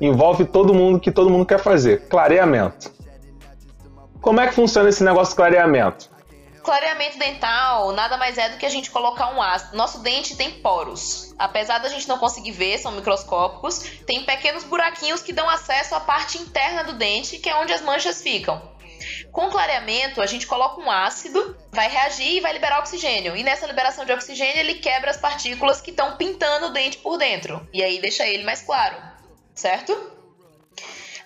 envolve 0.01 0.45
todo 0.45 0.73
mundo, 0.73 1.01
que 1.01 1.11
todo 1.11 1.29
mundo 1.29 1.45
quer 1.45 1.59
fazer: 1.59 2.03
clareamento. 2.09 2.94
Como 4.25 4.41
é 4.41 4.47
que 4.47 4.55
funciona 4.55 4.89
esse 4.89 5.05
negócio 5.05 5.33
de 5.33 5.37
clareamento? 5.37 6.09
Clareamento 6.63 7.19
dental 7.19 7.93
nada 7.93 8.17
mais 8.17 8.39
é 8.39 8.49
do 8.49 8.57
que 8.57 8.65
a 8.65 8.71
gente 8.71 8.91
colocar 8.91 9.29
um 9.35 9.43
ácido. 9.43 9.77
Nosso 9.77 9.99
dente 9.99 10.35
tem 10.35 10.51
poros. 10.51 11.35
Apesar 11.39 11.77
da 11.77 11.91
gente 11.91 12.09
não 12.09 12.17
conseguir 12.17 12.53
ver, 12.53 12.79
são 12.79 12.93
microscópicos, 12.93 13.81
tem 14.07 14.25
pequenos 14.25 14.65
buraquinhos 14.65 15.21
que 15.21 15.31
dão 15.31 15.47
acesso 15.47 15.95
à 15.95 16.01
parte 16.01 16.39
interna 16.39 16.85
do 16.85 16.95
dente, 16.95 17.39
que 17.39 17.51
é 17.51 17.57
onde 17.57 17.75
as 17.75 17.83
manchas 17.83 18.23
ficam. 18.23 18.63
Com 19.31 19.51
clareamento, 19.51 20.23
a 20.23 20.27
gente 20.27 20.47
coloca 20.47 20.81
um 20.81 20.91
ácido, 20.91 21.55
vai 21.71 21.91
reagir 21.91 22.39
e 22.39 22.41
vai 22.41 22.55
liberar 22.55 22.79
oxigênio. 22.79 23.37
E 23.37 23.43
nessa 23.43 23.67
liberação 23.67 24.07
de 24.07 24.13
oxigênio, 24.15 24.59
ele 24.59 24.77
quebra 24.77 25.11
as 25.11 25.19
partículas 25.19 25.83
que 25.83 25.91
estão 25.91 26.17
pintando 26.17 26.69
o 26.69 26.73
dente 26.73 26.97
por 26.97 27.19
dentro. 27.19 27.69
E 27.75 27.85
aí 27.85 28.01
deixa 28.01 28.27
ele 28.27 28.43
mais 28.43 28.63
claro, 28.63 28.97
certo? 29.55 30.14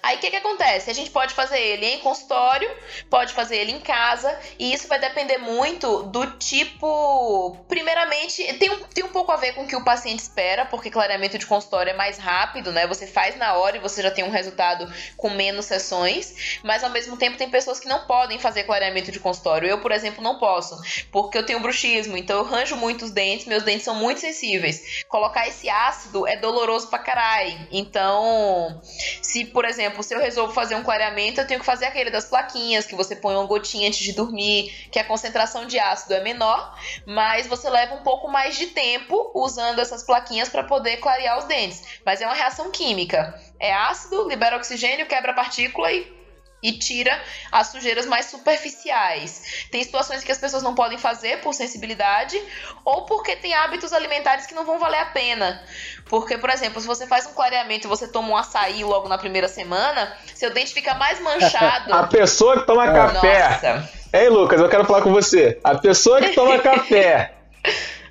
Aí 0.02 0.16
o 0.16 0.20
que, 0.20 0.30
que 0.30 0.36
acontece? 0.36 0.90
A 0.90 0.94
gente 0.94 1.10
pode 1.10 1.34
fazer 1.34 1.58
ele 1.58 1.86
em 1.86 1.98
consultório, 1.98 2.70
pode 3.10 3.32
fazer 3.32 3.56
ele 3.56 3.72
em 3.72 3.80
casa, 3.80 4.38
e 4.58 4.72
isso 4.72 4.86
vai 4.88 4.98
depender 4.98 5.38
muito 5.38 6.04
do 6.04 6.26
tipo. 6.38 7.56
Primeiramente, 7.68 8.42
tem 8.54 8.70
um, 8.70 8.84
tem 8.84 9.04
um 9.04 9.08
pouco 9.08 9.32
a 9.32 9.36
ver 9.36 9.54
com 9.54 9.64
o 9.64 9.66
que 9.66 9.76
o 9.76 9.84
paciente 9.84 10.20
espera, 10.20 10.64
porque 10.64 10.90
clareamento 10.90 11.36
de 11.36 11.46
consultório 11.46 11.90
é 11.90 11.94
mais 11.94 12.16
rápido, 12.16 12.72
né? 12.72 12.86
Você 12.86 13.06
faz 13.06 13.36
na 13.36 13.54
hora 13.54 13.76
e 13.76 13.80
você 13.80 14.00
já 14.02 14.10
tem 14.10 14.24
um 14.24 14.30
resultado 14.30 14.90
com 15.16 15.30
menos 15.30 15.66
sessões, 15.66 16.60
mas 16.62 16.84
ao 16.84 16.90
mesmo 16.90 17.16
tempo 17.16 17.36
tem 17.36 17.50
pessoas 17.50 17.80
que 17.80 17.88
não 17.88 18.06
podem 18.06 18.38
fazer 18.38 18.64
clareamento 18.64 19.10
de 19.10 19.18
consultório. 19.18 19.68
Eu, 19.68 19.80
por 19.80 19.90
exemplo, 19.90 20.22
não 20.22 20.38
posso, 20.38 20.80
porque 21.10 21.36
eu 21.36 21.44
tenho 21.44 21.60
bruxismo, 21.60 22.16
então 22.16 22.38
eu 22.38 22.44
ranjo 22.44 22.76
muito 22.76 23.04
os 23.04 23.10
dentes, 23.10 23.46
meus 23.46 23.62
dentes 23.62 23.84
são 23.84 23.94
muito 23.94 24.20
sensíveis. 24.20 25.04
Colocar 25.08 25.48
esse 25.48 25.68
ácido 25.68 26.26
é 26.26 26.36
doloroso 26.36 26.88
pra 26.88 26.98
caralho. 26.98 27.68
Então, 27.70 28.80
se, 29.22 29.44
por 29.44 29.64
exemplo, 29.64 29.87
se 30.02 30.14
eu 30.14 30.20
resolvo 30.20 30.52
fazer 30.52 30.74
um 30.74 30.82
clareamento, 30.82 31.40
eu 31.40 31.46
tenho 31.46 31.60
que 31.60 31.66
fazer 31.66 31.86
aquele 31.86 32.10
das 32.10 32.26
plaquinhas, 32.26 32.86
que 32.86 32.94
você 32.94 33.16
põe 33.16 33.34
uma 33.34 33.46
gotinha 33.46 33.88
antes 33.88 34.00
de 34.00 34.12
dormir, 34.12 34.88
que 34.90 34.98
a 34.98 35.04
concentração 35.04 35.66
de 35.66 35.78
ácido 35.78 36.14
é 36.14 36.20
menor, 36.20 36.78
mas 37.06 37.46
você 37.46 37.68
leva 37.68 37.94
um 37.94 38.02
pouco 38.02 38.28
mais 38.28 38.56
de 38.56 38.66
tempo 38.68 39.30
usando 39.34 39.80
essas 39.80 40.02
plaquinhas 40.02 40.48
para 40.48 40.64
poder 40.64 40.98
clarear 40.98 41.38
os 41.38 41.44
dentes. 41.44 41.82
Mas 42.04 42.20
é 42.20 42.26
uma 42.26 42.34
reação 42.34 42.70
química. 42.70 43.38
É 43.58 43.72
ácido, 43.72 44.28
libera 44.28 44.56
oxigênio, 44.56 45.06
quebra 45.06 45.34
partícula 45.34 45.92
e 45.92 46.17
e 46.62 46.72
tira 46.72 47.20
as 47.52 47.68
sujeiras 47.68 48.06
mais 48.06 48.26
superficiais. 48.26 49.66
Tem 49.70 49.82
situações 49.82 50.24
que 50.24 50.32
as 50.32 50.38
pessoas 50.38 50.62
não 50.62 50.74
podem 50.74 50.98
fazer 50.98 51.40
por 51.40 51.54
sensibilidade 51.54 52.40
ou 52.84 53.02
porque 53.02 53.36
tem 53.36 53.54
hábitos 53.54 53.92
alimentares 53.92 54.46
que 54.46 54.54
não 54.54 54.64
vão 54.64 54.78
valer 54.78 55.00
a 55.00 55.06
pena. 55.06 55.62
Porque, 56.06 56.36
por 56.36 56.50
exemplo, 56.50 56.80
se 56.80 56.86
você 56.86 57.06
faz 57.06 57.26
um 57.26 57.32
clareamento 57.32 57.86
e 57.86 57.88
você 57.88 58.08
toma 58.08 58.28
um 58.28 58.36
açaí 58.36 58.82
logo 58.82 59.08
na 59.08 59.18
primeira 59.18 59.48
semana, 59.48 60.16
seu 60.34 60.50
dente 60.52 60.74
fica 60.74 60.94
mais 60.94 61.20
manchado. 61.20 61.92
A 61.98 62.06
pessoa 62.06 62.60
que 62.60 62.66
toma 62.66 62.92
café. 62.92 63.48
Nossa. 63.50 63.90
Ei, 64.12 64.28
Lucas, 64.28 64.60
eu 64.60 64.68
quero 64.68 64.84
falar 64.84 65.02
com 65.02 65.12
você. 65.12 65.58
A 65.62 65.76
pessoa 65.76 66.20
que 66.20 66.30
toma 66.30 66.58
café 66.60 67.34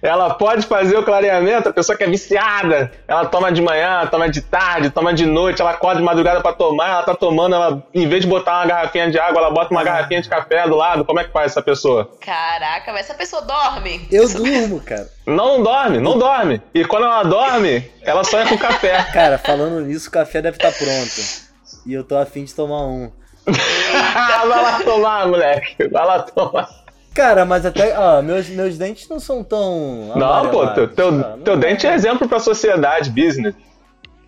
ela 0.02 0.34
pode 0.34 0.66
fazer 0.66 0.98
o 0.98 1.04
clareamento, 1.04 1.70
a 1.70 1.74
pessoa 1.74 1.98
que 1.98 2.04
é 2.04 2.08
viciada, 2.08 2.92
ela 3.08 3.26
toma 3.26 3.52
de 3.52 3.62
manhã, 3.62 4.06
toma 4.08 4.30
de 4.30 4.42
tarde, 4.42 4.90
toma 4.90 5.14
de 5.14 5.26
noite, 5.26 5.62
ela 5.62 5.72
acorda 5.72 6.00
de 6.00 6.06
madrugada 6.06 6.42
para 6.42 6.54
tomar, 6.54 6.90
ela 6.90 7.04
tá 7.04 7.16
tomando, 7.16 7.56
ela, 7.56 7.84
em 7.94 8.08
vez 8.08 8.24
de 8.24 8.28
botar 8.28 8.60
uma 8.60 8.66
garrafinha 8.66 9.10
de 9.10 9.20
água, 9.20 9.42
ela 9.42 9.52
bota 9.52 9.72
uma 9.72 9.84
garrafinha 9.84 10.22
de 10.22 10.30
café 10.30 10.68
do 10.68 10.76
lado. 10.76 11.04
Como 11.06 11.20
é 11.20 11.24
que 11.24 11.32
faz 11.32 11.52
essa 11.52 11.62
pessoa? 11.62 12.10
Caraca, 12.22 12.92
mas 12.92 13.02
essa 13.02 13.14
pessoa 13.14 13.42
dorme? 13.42 14.08
Eu 14.12 14.28
durmo, 14.30 14.80
cara. 14.82 15.10
Não, 15.26 15.58
não 15.58 15.64
dorme, 15.64 16.00
não 16.00 16.18
dorme. 16.18 16.62
E 16.74 16.86
quando 16.86 17.06
ela 17.06 17.24
dorme, 17.24 17.90
ela 18.02 18.24
sonha 18.24 18.48
com 18.48 18.58
café. 18.58 19.04
Cara, 19.12 19.38
falando 19.38 19.82
nisso, 19.82 20.10
o 20.10 20.12
café 20.12 20.42
deve 20.42 20.58
estar 20.58 20.72
pronto. 20.72 21.48
E 21.86 21.94
eu 21.94 22.04
tô 22.04 22.18
afim 22.18 22.44
de 22.44 22.54
tomar 22.54 22.86
um. 22.86 23.12
Vai 23.48 24.48
lá 24.48 24.80
tomar, 24.84 25.28
moleque. 25.28 25.88
Vai 25.88 26.06
lá 26.06 26.20
tomar. 26.20 26.70
Cara, 27.18 27.46
mas 27.46 27.66
até. 27.66 27.98
Ó, 27.98 28.22
meus, 28.22 28.48
meus 28.48 28.78
dentes 28.78 29.10
não 29.10 29.20
são 29.20 29.44
tão. 29.44 30.12
Não, 30.16 30.52
pô, 30.52 30.68
teu, 30.68 30.88
teu, 30.88 31.08
Ah, 31.20 31.36
teu 31.44 31.56
não 31.56 31.60
dente 31.60 31.88
é 31.88 31.96
exemplo 31.96 32.30
pra 32.30 32.40
sociedade, 32.40 33.10
business. 33.10 33.56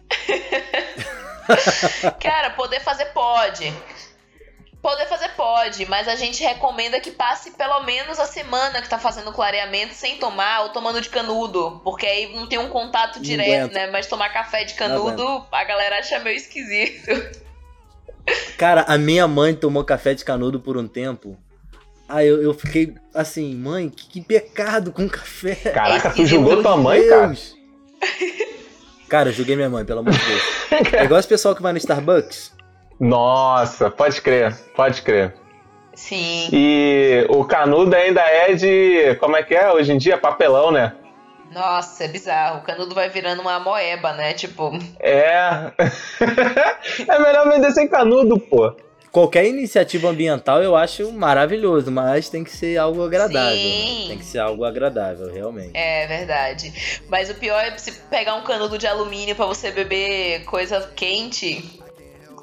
Cara, 2.20 2.50
poder 2.50 2.80
fazer 2.80 3.06
pode. 3.14 3.72
Poder 4.82 5.06
fazer 5.06 5.30
pode, 5.36 5.86
mas 5.86 6.08
a 6.08 6.16
gente 6.16 6.44
recomenda 6.44 7.00
que 7.00 7.12
passe 7.12 7.52
pelo 7.52 7.84
menos 7.84 8.20
a 8.20 8.26
semana 8.26 8.82
que 8.82 8.90
tá 8.90 8.98
fazendo 8.98 9.32
clareamento 9.32 9.94
sem 9.94 10.18
tomar 10.18 10.62
ou 10.62 10.70
tomando 10.70 11.00
de 11.00 11.10
canudo, 11.10 11.80
porque 11.84 12.08
aí 12.08 12.34
não 12.34 12.48
tem 12.48 12.58
um 12.58 12.70
contato 12.70 13.22
direto, 13.22 13.72
né? 13.72 13.86
Mas 13.92 14.08
tomar 14.08 14.30
café 14.30 14.64
de 14.64 14.74
canudo, 14.74 15.46
a 15.52 15.64
galera 15.64 16.00
acha 16.00 16.18
meio 16.20 16.38
esquisito. 16.38 17.08
Cara, 18.58 18.84
a 18.88 18.98
minha 18.98 19.28
mãe 19.28 19.54
tomou 19.54 19.84
café 19.84 20.16
de 20.16 20.26
canudo 20.26 20.60
por 20.60 20.76
um 20.76 20.88
tempo. 20.88 21.38
Aí 22.10 22.28
eu, 22.28 22.42
eu 22.42 22.54
fiquei 22.56 22.96
assim, 23.14 23.56
mãe, 23.56 23.88
que, 23.88 24.08
que 24.10 24.22
pecado 24.22 24.92
com 24.92 25.08
café. 25.08 25.54
Caraca, 25.56 26.10
tu 26.10 26.26
julgou 26.26 26.62
tua 26.62 26.76
mãe, 26.76 27.08
cara? 27.08 27.34
Cara, 29.08 29.30
eu 29.30 29.34
julguei 29.34 29.56
minha 29.56 29.70
mãe, 29.70 29.84
pelo 29.84 30.02
amor 30.02 30.14
de 30.14 30.20
Deus. 30.24 30.42
É 30.94 31.04
igual 31.04 31.20
esse 31.20 31.28
pessoal 31.28 31.56
que 31.56 31.64
vai 31.64 31.72
no 31.72 31.80
Starbucks. 31.80 32.54
Nossa, 33.00 33.90
pode 33.90 34.22
crer, 34.22 34.56
pode 34.76 35.02
crer. 35.02 35.34
Sim. 35.96 36.48
E 36.54 37.26
o 37.28 37.44
canudo 37.44 37.96
ainda 37.96 38.22
é 38.22 38.54
de. 38.54 39.16
Como 39.20 39.36
é 39.36 39.42
que 39.42 39.56
é? 39.56 39.72
Hoje 39.72 39.92
em 39.92 39.98
dia, 39.98 40.18
papelão, 40.18 40.72
né? 40.72 40.94
Nossa, 41.52 42.04
é 42.04 42.08
bizarro. 42.08 42.60
O 42.60 42.62
canudo 42.64 42.94
vai 42.94 43.10
virando 43.10 43.42
uma 43.42 43.60
moeba, 43.60 44.14
né? 44.14 44.34
Tipo, 44.34 44.72
É. 45.00 45.72
é 47.08 47.20
melhor 47.20 47.50
vender 47.50 47.72
sem 47.72 47.88
canudo, 47.88 48.40
pô. 48.40 48.76
Qualquer 49.12 49.46
iniciativa 49.46 50.10
ambiental 50.10 50.62
eu 50.62 50.76
acho 50.76 51.12
maravilhoso, 51.12 51.92
mas 51.92 52.30
tem 52.30 52.44
que 52.44 52.52
ser 52.52 52.78
algo 52.78 53.04
agradável. 53.04 53.56
Né? 53.58 54.06
Tem 54.08 54.18
que 54.18 54.26
ser 54.26 54.40
algo 54.40 54.64
agradável, 54.64 55.32
realmente. 55.34 55.72
é 55.74 56.06
verdade. 56.06 57.02
Mas 57.08 57.30
o 57.30 57.36
pior 57.36 57.64
é 57.64 57.76
se 57.78 57.92
pegar 58.10 58.36
um 58.36 58.44
canudo 58.44 58.78
de 58.78 58.86
alumínio 58.86 59.36
pra 59.36 59.46
você 59.46 59.72
beber 59.72 60.46
coisa 60.46 60.92
quente. 60.96 61.80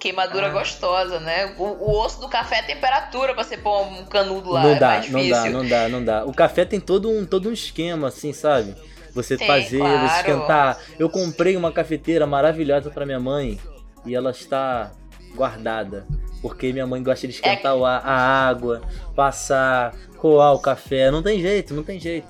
Queimadura 0.01 0.51
gostosa, 0.51 1.19
né? 1.21 1.55
O, 1.57 1.65
o 1.65 2.05
osso 2.05 2.21
do 2.21 2.29
café 2.29 2.59
é 2.59 2.63
temperatura 2.63 3.35
pra 3.35 3.43
você 3.43 3.57
pôr 3.57 3.87
um 3.87 4.05
canudo 4.05 4.51
lá. 4.51 4.63
não 4.63 4.71
é 4.71 4.79
dá, 4.79 4.89
mais 4.89 5.11
não 5.11 5.29
dá, 5.29 5.51
não 5.51 5.69
dá, 5.69 5.89
não 5.89 6.05
dá. 6.05 6.25
O 6.25 6.35
café 6.35 6.65
tem 6.65 6.79
todo 6.79 7.09
um, 7.11 7.25
todo 7.25 7.49
um 7.49 7.53
esquema, 7.53 8.09
assim, 8.09 8.33
sabe? 8.33 8.75
Você 9.15 9.37
Tem, 9.37 9.47
fazer, 9.47 9.79
claro. 9.79 10.09
você 10.09 10.17
esquentar. 10.17 10.79
Eu 10.99 11.09
comprei 11.09 11.57
uma 11.57 11.73
cafeteira 11.73 12.27
maravilhosa 12.27 12.91
pra 12.91 13.07
minha 13.07 13.19
mãe 13.19 13.59
e 14.05 14.15
ela 14.15 14.31
está 14.31 14.93
guardada. 15.37 16.07
Porque 16.43 16.73
minha 16.73 16.87
mãe 16.87 17.03
gosta 17.03 17.27
de 17.29 17.35
esquentar 17.35 17.75
o 17.77 17.85
a, 17.85 17.97
a 17.99 18.49
água, 18.49 18.83
passar, 19.15 19.95
coar 20.19 20.53
o 20.55 20.59
café. 20.59 21.11
Não 21.11 21.23
tem 21.23 21.41
jeito, 21.41 21.73
não 21.75 21.83
tem 21.83 21.99
jeito. 22.01 22.27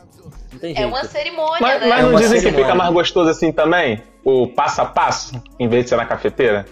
Não 0.52 0.58
tem 0.58 0.74
jeito. 0.74 0.82
É 0.82 0.86
uma 0.86 1.04
cerimônia, 1.04 1.58
Mas, 1.60 1.80
né? 1.80 1.86
mas 1.88 1.98
É 1.98 2.02
não 2.02 2.10
uma 2.10 2.18
dizem 2.18 2.34
que 2.36 2.40
cerimônia. 2.42 2.66
fica 2.66 2.74
mais 2.76 2.92
gostoso 2.92 3.30
assim 3.30 3.52
também? 3.52 4.02
O 4.24 4.48
passo 4.48 4.80
a 4.82 4.86
passo, 4.86 5.40
em 5.58 5.68
vez 5.68 5.84
de 5.84 5.90
ser 5.90 5.96
na 5.96 6.04
cafeteira? 6.06 6.64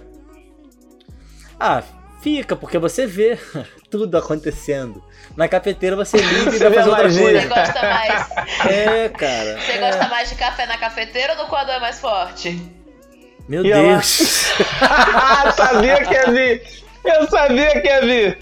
Ah, 1.59 1.83
fica, 2.21 2.57
porque 2.57 2.79
você 2.79 3.07
vê 3.07 3.39
tudo 3.91 4.17
acontecendo. 4.17 5.03
Na 5.37 5.49
cafeteira 5.49 5.97
você 5.97 6.17
liga 6.17 6.51
e 6.51 6.53
Você 6.59 6.59
vai 6.59 6.71
vê 6.71 6.77
fazer 6.77 6.89
outra 6.91 7.05
magia. 7.05 7.23
Você 7.41 7.49
coisa. 7.49 7.49
gosta 7.49 7.81
mais. 7.83 8.35
É, 8.71 9.09
cara. 9.09 9.61
Você 9.61 9.73
é. 9.73 9.79
gosta 9.79 10.09
mais 10.09 10.29
de 10.31 10.35
café 10.37 10.67
na 10.67 10.79
cafeteira 10.79 11.33
ou 11.35 11.39
no 11.45 11.47
coador 11.47 11.75
é 11.75 11.81
mais 11.81 11.99
forte? 12.01 12.61
Meu 13.49 13.65
E 13.65 13.73
ela- 13.73 13.83
Deus. 13.95 14.07
sabia 15.57 16.05
que 16.05 16.15
ia 16.15 16.31
vir! 16.31 16.63
Eu 17.05 17.29
sabia 17.29 17.81
que 17.81 17.89
ia 17.89 18.01
vir! 18.01 18.39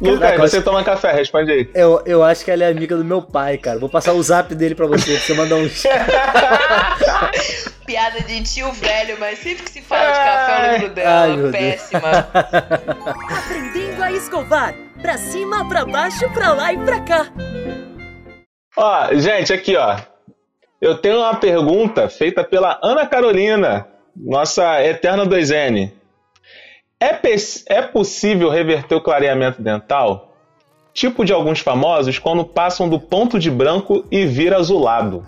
Lucas, 0.00 0.38
você 0.40 0.62
toma 0.62 0.82
café, 0.82 1.12
responde 1.12 1.52
aí. 1.52 1.68
Eu, 1.74 2.02
eu 2.06 2.24
acho 2.24 2.42
que 2.44 2.50
ela 2.50 2.64
é 2.64 2.70
amiga 2.70 2.96
do 2.96 3.04
meu 3.04 3.20
pai, 3.20 3.58
cara. 3.58 3.78
Vou 3.78 3.90
passar 3.90 4.14
o 4.14 4.22
zap 4.22 4.54
dele 4.54 4.74
pra 4.74 4.86
você, 4.86 5.12
pra 5.12 5.20
você 5.20 5.34
mandar 5.34 5.56
um. 5.56 5.68
Piada 7.84 8.20
de 8.22 8.42
tio 8.42 8.72
velho, 8.72 9.18
mas 9.20 9.38
sempre 9.38 9.64
que 9.64 9.70
se 9.70 9.82
fala 9.82 10.12
de 10.12 10.18
café 10.18 10.56
eu 10.56 10.62
lembro 10.72 10.86
Ai, 10.88 10.94
dela. 10.94 11.36
Deus. 11.36 11.50
Péssima. 11.52 12.28
Aprendendo 13.38 14.02
a 14.02 14.12
escovar. 14.12 14.74
Pra 15.02 15.18
cima, 15.18 15.68
pra 15.68 15.84
baixo, 15.84 16.28
pra 16.30 16.52
lá 16.52 16.72
e 16.72 16.78
pra 16.78 17.00
cá. 17.00 17.26
Ó, 18.76 19.08
gente, 19.14 19.52
aqui, 19.52 19.76
ó. 19.76 19.96
Eu 20.80 20.96
tenho 20.96 21.18
uma 21.18 21.34
pergunta 21.34 22.08
feita 22.08 22.42
pela 22.44 22.78
Ana 22.82 23.06
Carolina, 23.06 23.86
nossa 24.16 24.82
eterna 24.84 25.26
2N. 25.26 25.92
É, 27.00 27.18
é 27.66 27.82
possível 27.82 28.50
reverter 28.50 28.94
o 28.94 29.00
clareamento 29.00 29.62
dental? 29.62 30.36
Tipo 30.92 31.24
de 31.24 31.32
alguns 31.32 31.60
famosos 31.60 32.18
quando 32.18 32.44
passam 32.44 32.88
do 32.88 33.00
ponto 33.00 33.38
de 33.38 33.50
branco 33.50 34.04
e 34.10 34.26
vira 34.26 34.56
azulado. 34.58 35.26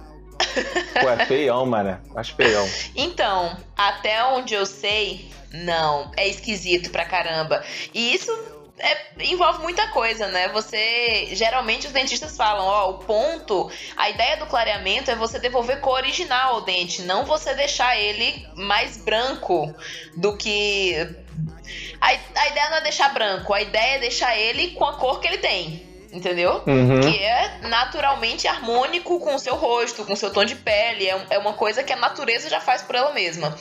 Pô, 1.01 1.09
é 1.09 1.25
feião, 1.25 1.65
mano. 1.65 1.99
Acho 2.15 2.35
feião. 2.35 2.67
Então, 2.95 3.57
até 3.77 4.25
onde 4.25 4.55
eu 4.55 4.67
sei, 4.67 5.31
não. 5.53 6.11
É 6.17 6.29
esquisito 6.29 6.91
pra 6.91 7.05
caramba. 7.05 7.63
E 7.95 8.15
isso 8.15 8.33
é- 8.79 9.25
envolve 9.25 9.63
muita 9.63 9.89
coisa, 9.89 10.29
né? 10.29 10.49
Você. 10.49 11.29
Geralmente 11.33 11.87
os 11.87 11.93
dentistas 11.93 12.37
falam, 12.37 12.65
ó, 12.65 12.91
o 12.91 12.99
ponto. 12.99 13.71
A 13.97 14.11
ideia 14.11 14.37
do 14.37 14.47
clareamento 14.47 15.11
é 15.11 15.17
você 15.17 15.39
devolver 15.39 15.81
cor 15.81 15.95
original 15.95 16.55
ao 16.55 16.61
dente, 16.63 17.03
não 17.03 17.25
você 17.25 17.55
deixar 17.55 17.97
ele 17.99 18.47
mais 18.57 18.97
branco 18.97 19.75
do 20.17 20.37
que. 20.37 20.97
A, 22.01 22.09
a 22.09 22.49
ideia 22.49 22.71
não 22.71 22.77
é 22.79 22.81
deixar 22.83 23.13
branco, 23.13 23.55
a 23.55 23.63
ideia 23.63 23.97
é 23.97 24.01
deixar 24.01 24.37
ele 24.37 24.73
com 24.73 24.85
a 24.85 24.97
cor 24.97 25.21
que 25.21 25.27
ele 25.29 25.39
tem. 25.39 25.92
Entendeu? 26.13 26.63
Uhum. 26.67 27.01
que 27.01 27.19
é 27.23 27.59
naturalmente 27.63 28.47
harmônico 28.47 29.19
com 29.19 29.35
o 29.35 29.39
seu 29.39 29.55
rosto, 29.55 30.05
com 30.05 30.13
o 30.13 30.17
seu 30.17 30.31
tom 30.31 30.45
de 30.45 30.55
pele. 30.55 31.09
É, 31.09 31.27
é 31.31 31.39
uma 31.39 31.55
coisa 31.55 31.83
que 31.83 31.93
a 31.93 31.97
natureza 31.97 32.51
já 32.51 32.61
faz 32.61 32.83
por 32.83 32.95
ela 32.95 33.13
mesma. 33.13 33.57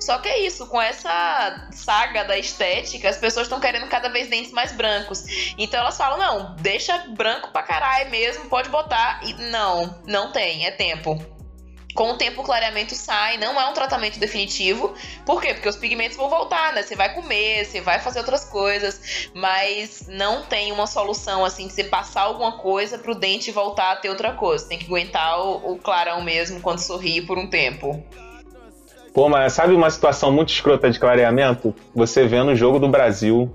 Só 0.00 0.16
que 0.18 0.28
é 0.28 0.40
isso, 0.40 0.66
com 0.66 0.80
essa 0.80 1.68
saga 1.72 2.24
da 2.24 2.38
estética, 2.38 3.08
as 3.08 3.18
pessoas 3.18 3.46
estão 3.46 3.60
querendo 3.60 3.86
cada 3.88 4.08
vez 4.08 4.28
dentes 4.28 4.52
mais 4.52 4.72
brancos. 4.72 5.24
Então 5.58 5.80
elas 5.80 5.96
falam: 5.96 6.18
não, 6.18 6.56
deixa 6.56 6.96
branco 7.08 7.50
pra 7.52 7.62
caralho 7.62 8.10
mesmo, 8.10 8.46
pode 8.46 8.70
botar. 8.70 9.20
E 9.24 9.34
não, 9.34 10.02
não 10.06 10.32
tem, 10.32 10.66
é 10.66 10.70
tempo. 10.70 11.39
Com 11.94 12.12
o 12.12 12.14
tempo 12.14 12.42
o 12.42 12.44
clareamento 12.44 12.94
sai, 12.94 13.36
não 13.36 13.60
é 13.60 13.68
um 13.68 13.72
tratamento 13.72 14.18
definitivo. 14.18 14.94
Por 15.26 15.40
quê? 15.40 15.54
Porque 15.54 15.68
os 15.68 15.76
pigmentos 15.76 16.16
vão 16.16 16.28
voltar, 16.28 16.72
né? 16.72 16.82
Você 16.82 16.94
vai 16.94 17.12
comer, 17.14 17.64
você 17.64 17.80
vai 17.80 17.98
fazer 17.98 18.20
outras 18.20 18.44
coisas, 18.44 19.30
mas 19.34 20.06
não 20.08 20.42
tem 20.42 20.72
uma 20.72 20.86
solução 20.86 21.44
assim 21.44 21.66
de 21.66 21.72
você 21.72 21.84
passar 21.84 22.22
alguma 22.22 22.58
coisa 22.58 22.98
pro 22.98 23.14
dente 23.14 23.50
voltar 23.50 23.92
a 23.92 23.96
ter 23.96 24.08
outra 24.08 24.32
coisa. 24.32 24.68
Tem 24.68 24.78
que 24.78 24.86
aguentar 24.86 25.40
o, 25.40 25.72
o 25.72 25.78
clarão 25.78 26.22
mesmo 26.22 26.60
quando 26.60 26.78
sorrir 26.78 27.22
por 27.22 27.38
um 27.38 27.48
tempo. 27.48 28.02
Pô, 29.12 29.28
mas 29.28 29.52
sabe 29.52 29.74
uma 29.74 29.90
situação 29.90 30.30
muito 30.30 30.52
escrota 30.52 30.88
de 30.88 30.98
clareamento? 30.98 31.74
Você 31.94 32.26
vê 32.26 32.42
no 32.44 32.54
jogo 32.54 32.78
do 32.78 32.88
Brasil, 32.88 33.50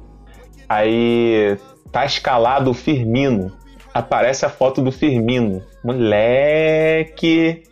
aí 0.68 1.58
tá 1.92 2.06
escalado 2.06 2.72
o 2.72 2.74
Firmino. 2.74 3.56
Aparece 3.94 4.46
a 4.46 4.50
foto 4.50 4.82
do 4.82 4.92
Firmino. 4.92 5.64
Moleque! 5.82 7.64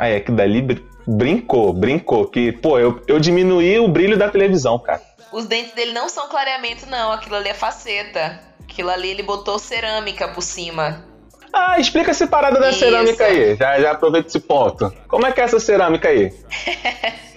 Aí, 0.00 0.16
aquilo 0.16 0.36
dali 0.36 0.62
br- 0.62 0.80
brincou, 1.06 1.72
brincou. 1.72 2.26
Que, 2.26 2.52
pô, 2.52 2.78
eu, 2.78 3.02
eu 3.06 3.20
diminuí 3.20 3.78
o 3.78 3.86
brilho 3.88 4.16
da 4.16 4.28
televisão, 4.30 4.78
cara. 4.78 5.02
Os 5.32 5.44
dentes 5.46 5.74
dele 5.74 5.92
não 5.92 6.08
são 6.08 6.28
clareamento, 6.28 6.86
não. 6.88 7.12
Aquilo 7.12 7.36
ali 7.36 7.48
é 7.50 7.54
faceta. 7.54 8.40
Aquilo 8.62 8.88
ali 8.90 9.10
ele 9.10 9.22
botou 9.22 9.58
cerâmica 9.58 10.28
por 10.28 10.42
cima. 10.42 11.04
Ah, 11.52 11.78
explica 11.78 12.12
essa 12.12 12.26
parada 12.26 12.58
da 12.60 12.70
Isso. 12.70 12.78
cerâmica 12.78 13.24
aí. 13.24 13.56
Já, 13.56 13.78
já 13.80 13.90
aproveita 13.90 14.28
esse 14.28 14.40
ponto. 14.40 14.90
Como 15.08 15.26
é 15.26 15.32
que 15.32 15.40
é 15.40 15.44
essa 15.44 15.60
cerâmica 15.60 16.08
aí? 16.08 16.32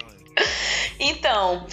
Então, 0.99 1.65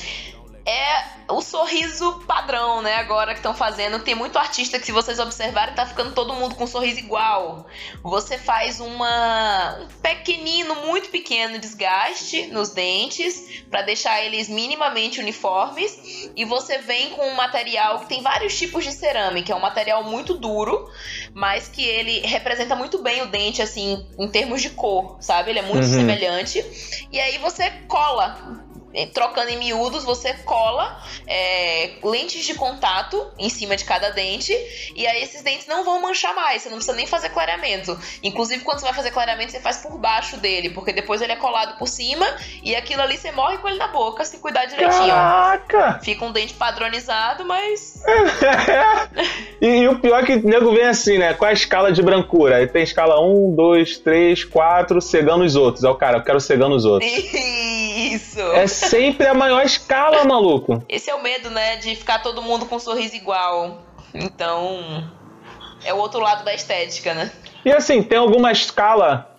é 0.66 1.20
o 1.32 1.40
sorriso 1.40 2.20
padrão, 2.26 2.82
né? 2.82 2.96
Agora 2.96 3.32
que 3.32 3.38
estão 3.38 3.54
fazendo. 3.54 4.00
Tem 4.00 4.14
muito 4.14 4.38
artista 4.38 4.78
que, 4.78 4.86
se 4.86 4.92
vocês 4.92 5.18
observarem, 5.18 5.74
tá 5.74 5.86
ficando 5.86 6.12
todo 6.12 6.34
mundo 6.34 6.54
com 6.56 6.64
um 6.64 6.66
sorriso 6.66 6.98
igual. 6.98 7.66
Você 8.02 8.36
faz 8.36 8.80
uma 8.80 9.78
um 9.80 9.86
pequenino, 10.02 10.74
muito 10.86 11.08
pequeno 11.08 11.58
desgaste 11.58 12.46
nos 12.48 12.70
dentes 12.70 13.62
para 13.70 13.82
deixar 13.82 14.22
eles 14.24 14.48
minimamente 14.48 15.20
uniformes. 15.20 16.30
E 16.34 16.44
você 16.44 16.78
vem 16.78 17.10
com 17.10 17.24
um 17.28 17.34
material 17.34 18.00
que 18.00 18.06
tem 18.06 18.22
vários 18.22 18.58
tipos 18.58 18.84
de 18.84 18.92
cerâmica. 18.92 19.52
É 19.52 19.56
um 19.56 19.60
material 19.60 20.02
muito 20.04 20.34
duro, 20.34 20.90
mas 21.32 21.68
que 21.68 21.84
ele 21.84 22.20
representa 22.26 22.74
muito 22.74 23.02
bem 23.02 23.22
o 23.22 23.26
dente, 23.26 23.62
assim, 23.62 24.04
em 24.18 24.28
termos 24.28 24.60
de 24.62 24.70
cor, 24.70 25.16
sabe? 25.20 25.50
Ele 25.50 25.60
é 25.60 25.62
muito 25.62 25.84
Uhum. 25.86 25.94
semelhante. 25.94 26.64
E 27.12 27.20
aí 27.20 27.38
você 27.38 27.70
cola 27.88 28.64
trocando 29.12 29.50
em 29.50 29.58
miúdos, 29.58 30.04
você 30.04 30.34
cola 30.44 31.00
é, 31.26 31.92
lentes 32.02 32.44
de 32.44 32.54
contato 32.54 33.30
em 33.38 33.48
cima 33.48 33.76
de 33.76 33.84
cada 33.84 34.10
dente, 34.10 34.52
e 34.94 35.06
aí 35.06 35.22
esses 35.22 35.42
dentes 35.42 35.66
não 35.66 35.84
vão 35.84 36.00
manchar 36.00 36.34
mais, 36.34 36.62
você 36.62 36.68
não 36.68 36.76
precisa 36.76 36.96
nem 36.96 37.06
fazer 37.06 37.30
clareamento. 37.30 37.98
Inclusive, 38.22 38.64
quando 38.64 38.80
você 38.80 38.86
vai 38.86 38.94
fazer 38.94 39.10
clareamento, 39.10 39.52
você 39.52 39.60
faz 39.60 39.78
por 39.78 39.96
baixo 39.98 40.36
dele, 40.38 40.70
porque 40.70 40.92
depois 40.92 41.22
ele 41.22 41.32
é 41.32 41.36
colado 41.36 41.78
por 41.78 41.86
cima, 41.86 42.26
e 42.62 42.74
aquilo 42.74 43.02
ali 43.02 43.16
você 43.16 43.30
morre 43.30 43.58
com 43.58 43.68
ele 43.68 43.78
na 43.78 43.88
boca, 43.88 44.24
se 44.24 44.38
cuidar 44.38 44.66
direitinho. 44.66 45.08
Caraca! 45.08 46.00
Fica 46.02 46.24
um 46.24 46.32
dente 46.32 46.54
padronizado, 46.54 47.44
mas. 47.44 48.02
e, 49.60 49.66
e 49.66 49.88
o 49.88 49.98
pior 49.98 50.22
é 50.22 50.26
que 50.26 50.34
o 50.34 50.48
nego 50.48 50.72
vem 50.72 50.86
assim, 50.86 51.18
né? 51.18 51.34
Com 51.34 51.44
a 51.44 51.52
escala 51.52 51.92
de 51.92 52.02
brancura. 52.02 52.56
Aí 52.56 52.66
tem 52.66 52.82
escala 52.82 53.20
1, 53.20 53.54
2, 53.54 53.98
3, 53.98 54.44
4, 54.44 55.00
cegando 55.00 55.44
os 55.44 55.56
outros. 55.56 55.84
Aí 55.84 55.90
o 55.90 55.94
cara, 55.94 56.18
eu 56.18 56.22
quero 56.22 56.40
cegando 56.40 56.74
os 56.74 56.84
outros. 56.84 57.10
Isso! 58.00 58.40
É 58.40 58.66
sempre 58.88 59.26
a 59.26 59.34
maior 59.34 59.64
escala, 59.64 60.24
maluco. 60.24 60.82
Esse 60.88 61.10
é 61.10 61.14
o 61.14 61.22
medo, 61.22 61.50
né? 61.50 61.76
De 61.76 61.94
ficar 61.94 62.20
todo 62.22 62.42
mundo 62.42 62.66
com 62.66 62.76
um 62.76 62.80
sorriso 62.80 63.14
igual. 63.14 63.82
Então. 64.14 65.08
É 65.84 65.94
o 65.94 65.96
outro 65.96 66.20
lado 66.20 66.44
da 66.44 66.54
estética, 66.54 67.14
né? 67.14 67.30
E 67.64 67.72
assim, 67.72 68.02
tem 68.02 68.18
alguma 68.18 68.52
escala. 68.52 69.30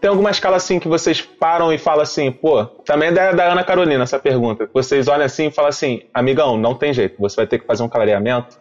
Tem 0.00 0.08
alguma 0.08 0.30
escala 0.30 0.56
assim 0.56 0.78
que 0.78 0.86
vocês 0.86 1.20
param 1.20 1.72
e 1.72 1.78
falam 1.78 2.02
assim, 2.02 2.30
pô, 2.30 2.64
também 2.84 3.08
é 3.08 3.12
da, 3.12 3.32
da 3.32 3.52
Ana 3.52 3.64
Carolina 3.64 4.04
essa 4.04 4.18
pergunta. 4.18 4.68
Vocês 4.72 5.08
olham 5.08 5.24
assim 5.24 5.46
e 5.46 5.50
falam 5.50 5.70
assim, 5.70 6.02
amigão, 6.12 6.58
não 6.58 6.74
tem 6.74 6.92
jeito, 6.92 7.16
você 7.18 7.36
vai 7.36 7.46
ter 7.46 7.58
que 7.58 7.66
fazer 7.66 7.82
um 7.82 7.88
clareamento. 7.88 8.58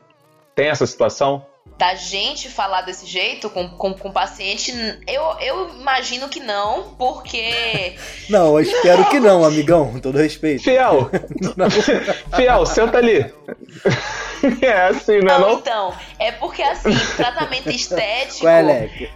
Tem 0.56 0.70
essa 0.70 0.86
situação? 0.86 1.46
Da 1.84 1.96
gente 1.96 2.48
falar 2.50 2.84
desse 2.84 3.06
jeito 3.06 3.50
com, 3.50 3.68
com, 3.68 3.94
com 3.94 4.08
o 4.08 4.14
paciente, 4.14 4.72
eu, 5.06 5.22
eu 5.42 5.70
imagino 5.76 6.30
que 6.30 6.40
não, 6.40 6.96
porque. 6.98 7.98
Não, 8.30 8.58
eu 8.58 8.62
espero 8.62 9.10
que 9.10 9.20
não, 9.20 9.44
amigão, 9.44 9.92
com 9.92 10.00
todo 10.00 10.18
respeito. 10.18 10.64
Fiel! 10.64 11.10
Fiel, 12.34 12.66
senta 12.66 13.00
ali. 13.00 13.20
é 14.62 14.82
assim, 14.88 15.20
não 15.20 15.36
é 15.36 15.40
Não, 15.40 15.40
não? 15.40 15.60
então, 15.60 15.94
é 16.18 16.32
porque 16.32 16.64
assim, 16.64 16.96
tratamento 17.18 17.70
estético. 17.70 18.40
Qual 18.40 18.54
é, 18.54 18.62
Leque? 18.62 19.10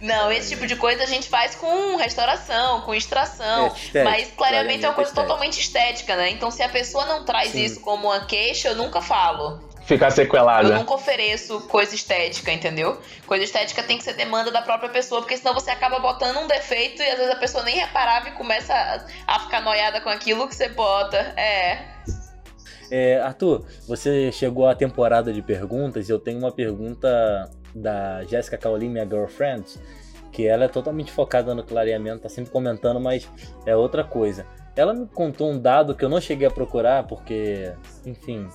Não, 0.00 0.30
esse 0.30 0.50
tipo 0.50 0.66
de 0.66 0.76
coisa 0.76 1.02
a 1.02 1.06
gente 1.06 1.28
faz 1.28 1.54
com 1.54 1.96
restauração, 1.96 2.82
com 2.82 2.94
extração. 2.94 3.74
É, 3.94 4.02
mas 4.04 4.30
clareamento 4.36 4.84
é 4.84 4.88
uma 4.88 4.94
coisa 4.94 5.10
estético. 5.10 5.32
totalmente 5.32 5.60
estética, 5.60 6.16
né? 6.16 6.30
Então, 6.30 6.50
se 6.50 6.62
a 6.62 6.68
pessoa 6.68 7.06
não 7.06 7.24
traz 7.24 7.52
Sim. 7.52 7.64
isso 7.64 7.80
como 7.80 8.08
uma 8.08 8.26
queixa, 8.26 8.68
eu 8.68 8.76
nunca 8.76 9.00
falo. 9.00 9.66
Ficar 9.86 10.08
Eu 10.08 10.10
sequelada. 10.10 10.68
nunca 10.76 10.92
ofereço 10.94 11.62
coisa 11.62 11.94
estética, 11.94 12.52
entendeu? 12.52 13.00
Coisa 13.26 13.42
estética 13.42 13.82
tem 13.82 13.96
que 13.96 14.04
ser 14.04 14.12
demanda 14.12 14.50
da 14.50 14.60
própria 14.60 14.90
pessoa, 14.90 15.22
porque 15.22 15.34
senão 15.34 15.54
você 15.54 15.70
acaba 15.70 15.98
botando 15.98 16.36
um 16.36 16.46
defeito 16.46 17.00
e 17.02 17.08
às 17.08 17.16
vezes 17.16 17.32
a 17.32 17.36
pessoa 17.36 17.64
nem 17.64 17.76
reparava 17.76 18.28
e 18.28 18.32
começa 18.32 18.74
a, 18.74 19.34
a 19.34 19.40
ficar 19.40 19.62
noiada 19.62 20.02
com 20.02 20.10
aquilo 20.10 20.46
que 20.46 20.54
você 20.54 20.68
bota. 20.68 21.16
É. 21.38 21.86
É, 22.90 23.20
Arthur, 23.20 23.64
você 23.86 24.30
chegou 24.32 24.66
à 24.66 24.74
temporada 24.74 25.32
de 25.32 25.40
perguntas 25.42 26.08
e 26.08 26.12
eu 26.12 26.18
tenho 26.18 26.38
uma 26.38 26.52
pergunta 26.52 27.08
da 27.74 28.24
Jéssica 28.24 28.58
Caolim, 28.58 28.88
minha 28.88 29.04
girlfriend, 29.04 29.64
que 30.32 30.46
ela 30.46 30.64
é 30.64 30.68
totalmente 30.68 31.10
focada 31.10 31.54
no 31.54 31.62
clareamento, 31.62 32.22
tá 32.22 32.28
sempre 32.28 32.50
comentando, 32.50 33.00
mas 33.00 33.28
é 33.66 33.76
outra 33.76 34.04
coisa. 34.04 34.46
Ela 34.76 34.94
me 34.94 35.06
contou 35.06 35.50
um 35.50 35.58
dado 35.58 35.94
que 35.94 36.04
eu 36.04 36.08
não 36.08 36.20
cheguei 36.20 36.46
a 36.46 36.50
procurar, 36.50 37.06
porque, 37.06 37.72
enfim, 38.06 38.48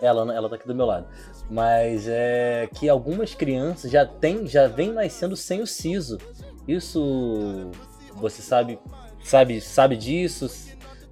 ela, 0.00 0.34
ela 0.34 0.48
tá 0.48 0.56
aqui 0.56 0.66
do 0.66 0.74
meu 0.74 0.86
lado. 0.86 1.06
Mas 1.50 2.06
é 2.08 2.68
que 2.74 2.88
algumas 2.88 3.34
crianças 3.34 3.90
já 3.90 4.06
tem, 4.06 4.46
já 4.46 4.66
vem 4.66 4.92
nascendo 4.92 5.36
sem 5.36 5.60
o 5.60 5.66
siso. 5.66 6.18
Isso 6.66 7.70
você 8.14 8.40
sabe, 8.40 8.78
sabe, 9.22 9.60
sabe 9.60 9.96
disso? 9.96 10.48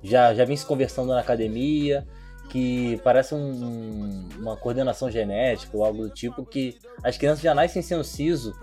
Já, 0.02 0.34
já 0.34 0.44
vem 0.44 0.56
se 0.56 0.64
conversando 0.64 1.08
na 1.08 1.20
academia 1.20 2.06
que 2.52 3.00
parece 3.02 3.34
um- 3.34 3.38
um- 3.38 4.28
uma 4.38 4.56
coordenação 4.58 5.10
genética 5.10 5.74
ou 5.74 5.82
algo 5.82 6.02
do 6.02 6.10
tipo 6.10 6.44
que 6.44 6.78
as 7.02 7.16
crianças 7.16 7.42
já 7.42 7.54
nascem 7.54 7.80
sem 7.80 7.96
o 7.96 8.04
siso. 8.04 8.54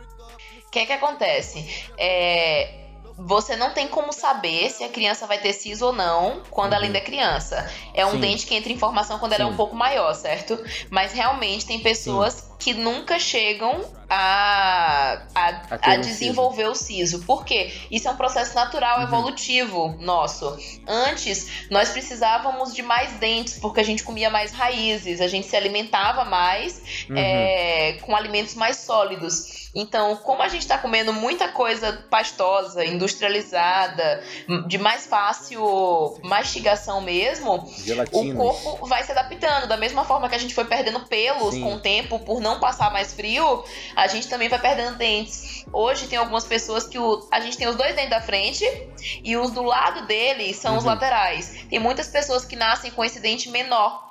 O 0.68 0.70
que 0.70 0.78
é 0.78 0.86
que 0.86 0.94
acontece? 0.94 1.88
É, 1.98 2.86
você 3.18 3.56
não 3.56 3.74
tem 3.74 3.88
como 3.88 4.14
saber 4.14 4.70
se 4.70 4.84
a 4.84 4.90
criança 4.90 5.26
vai 5.26 5.40
ter 5.40 5.54
siso 5.54 5.88
ou 5.88 5.92
não 5.94 6.44
quando 6.52 6.74
ela 6.74 6.82
Uhum. 6.82 6.88
ainda 6.88 7.00
é 7.00 7.02
criança. 7.02 7.68
É 7.96 8.06
um 8.06 8.12
Sim. 8.12 8.20
dente 8.20 8.46
que 8.46 8.54
entra 8.54 8.72
em 8.72 8.78
formação 8.78 9.18
quando 9.18 9.34
ela 9.34 9.44
é 9.44 9.48
Sim. 9.48 9.54
um 9.54 9.58
pouco 9.58 9.76
maior, 9.76 10.14
certo? 10.14 10.64
Mas 10.92 11.12
realmente 11.12 11.66
tem 11.66 11.80
pessoas 11.80 12.49
que 12.60 12.74
nunca 12.74 13.18
chegam 13.18 13.84
a, 14.10 15.22
a, 15.36 15.92
A 15.92 15.96
um 15.96 16.02
desenvolver 16.02 16.66
o 16.68 16.76
siso. 16.76 17.24
Por 17.26 17.46
quê? 17.46 17.72
Isso 17.90 18.08
é 18.08 18.12
um 18.12 18.16
processo 18.18 18.54
natural, 18.56 18.98
Uhum. 18.98 19.04
evolutivo 19.04 19.96
nosso. 20.00 20.58
Antes, 20.88 21.68
nós 21.70 21.90
precisávamos 21.90 22.74
de 22.74 22.82
mais 22.82 23.14
dentes, 23.14 23.60
porque 23.60 23.80
a 23.80 23.84
gente 23.84 24.04
comia 24.04 24.30
mais 24.30 24.52
raízes, 24.52 25.22
a 25.22 25.28
gente 25.28 25.48
se 25.48 25.56
alimentava 25.56 26.26
mais 26.26 26.82
Uhum. 27.10 27.18
é, 27.18 27.98
com 28.02 28.16
alimentos 28.16 28.56
mais 28.56 28.78
sólidos. 28.78 29.70
Então, 29.76 30.16
como 30.18 30.42
a 30.42 30.50
gente 30.50 30.64
está 30.64 30.80
comendo 30.80 31.14
muita 31.14 31.50
coisa 31.50 31.94
pastosa, 32.10 32.84
industrializada, 32.84 34.24
de 34.68 34.80
mais 34.80 35.06
fácil 35.06 36.20
mastigação 36.24 37.02
mesmo, 37.02 37.54
o 37.54 37.84
Gelatinas. 37.86 38.36
corpo 38.36 38.88
vai 38.88 39.04
se 39.04 39.12
adaptando. 39.12 39.68
Da 39.68 39.78
mesma 39.78 40.04
forma 40.04 40.28
que 40.28 40.34
a 40.34 40.40
gente 40.40 40.56
foi 40.56 40.66
perdendo 40.66 41.02
pelos 41.02 41.54
Sim. 41.54 41.62
com 41.62 41.76
o 41.76 41.80
tempo 41.80 42.18
por 42.18 42.42
não 42.42 42.49
passar 42.58 42.90
mais 42.92 43.14
frio, 43.14 43.64
a 43.96 44.08
gente 44.08 44.30
também 44.30 44.48
vai 44.48 44.58
perdendo 44.60 44.96
dentes. 44.98 45.66
Hoje 45.74 46.08
tem 46.08 46.18
algumas 46.18 46.46
pessoas 46.46 46.88
que 46.88 46.98
o, 46.98 47.28
a 47.32 47.40
gente 47.42 47.58
tem 47.58 47.68
os 47.68 47.76
dois 47.76 47.94
dentes 47.94 48.10
da 48.10 48.22
frente 48.22 48.66
e 49.24 49.36
os 49.38 49.52
do 49.52 49.62
lado 49.62 50.08
dele 50.08 50.54
são 50.54 50.78
os 50.78 50.84
Uhum. 50.84 50.90
laterais. 50.90 51.66
Tem 51.70 51.78
muitas 51.78 52.08
pessoas 52.08 52.46
que 52.46 52.56
nascem 52.56 52.90
com 52.90 53.04
esse 53.04 53.20
dente 53.20 53.50
menor 53.50 54.09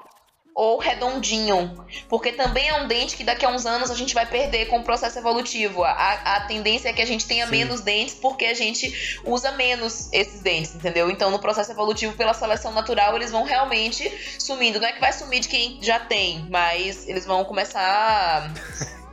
ou 0.59 0.77
redondinho, 0.77 1.87
porque 2.09 2.33
também 2.33 2.68
é 2.68 2.75
um 2.75 2.88
dente 2.88 3.16
que 3.16 3.23
daqui 3.23 3.47
a 3.47 3.49
uns 3.49 3.64
anos 3.64 3.92
a 3.92 3.94
gente 3.94 4.12
vai 4.12 4.27
perder 4.27 4.66
com 4.66 4.81
o 4.81 4.83
processo 4.83 5.16
evolutivo. 5.16 5.85
A, 5.85 5.92
a 6.25 6.40
tendência 6.49 6.88
é 6.88 6.92
que 6.92 7.01
a 7.01 7.07
gente 7.07 7.29
tenha 7.29 7.44
Sim. 7.47 7.53
menos 7.53 7.81
dentes 7.81 8.16
porque 8.16 8.44
a 8.44 8.55
gente 8.55 9.21
usa 9.25 9.53
menos 9.53 10.12
esses 10.12 10.40
dentes, 10.40 10.75
entendeu? 10.75 11.09
Então, 11.12 11.31
no 11.31 11.38
processo 11.38 11.71
evolutivo, 11.71 12.12
pela 12.14 12.35
seleção 12.35 12.73
natural, 12.73 13.14
eles 13.14 13.31
vão 13.31 13.44
realmente 13.44 14.11
sumindo. 14.37 14.81
Não 14.81 14.88
é 14.88 14.92
que 14.92 15.01
vai 15.01 15.12
sumir 15.12 15.38
de 15.38 15.49
quem 15.49 15.79
já 15.81 16.01
tem, 16.01 16.44
mas 16.51 17.07
eles 17.07 17.25
vão 17.25 17.44
começar 17.44 18.53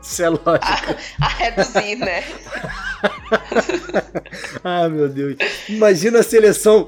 Isso 0.01 0.23
é 0.23 0.29
lógico. 0.29 0.95
a, 1.21 1.25
a 1.27 1.29
reduzir, 1.29 1.97
né? 1.97 2.23
Ai, 4.63 4.89
meu 4.89 5.07
Deus. 5.07 5.37
Imagina 5.69 6.21
a 6.21 6.23
seleção. 6.23 6.87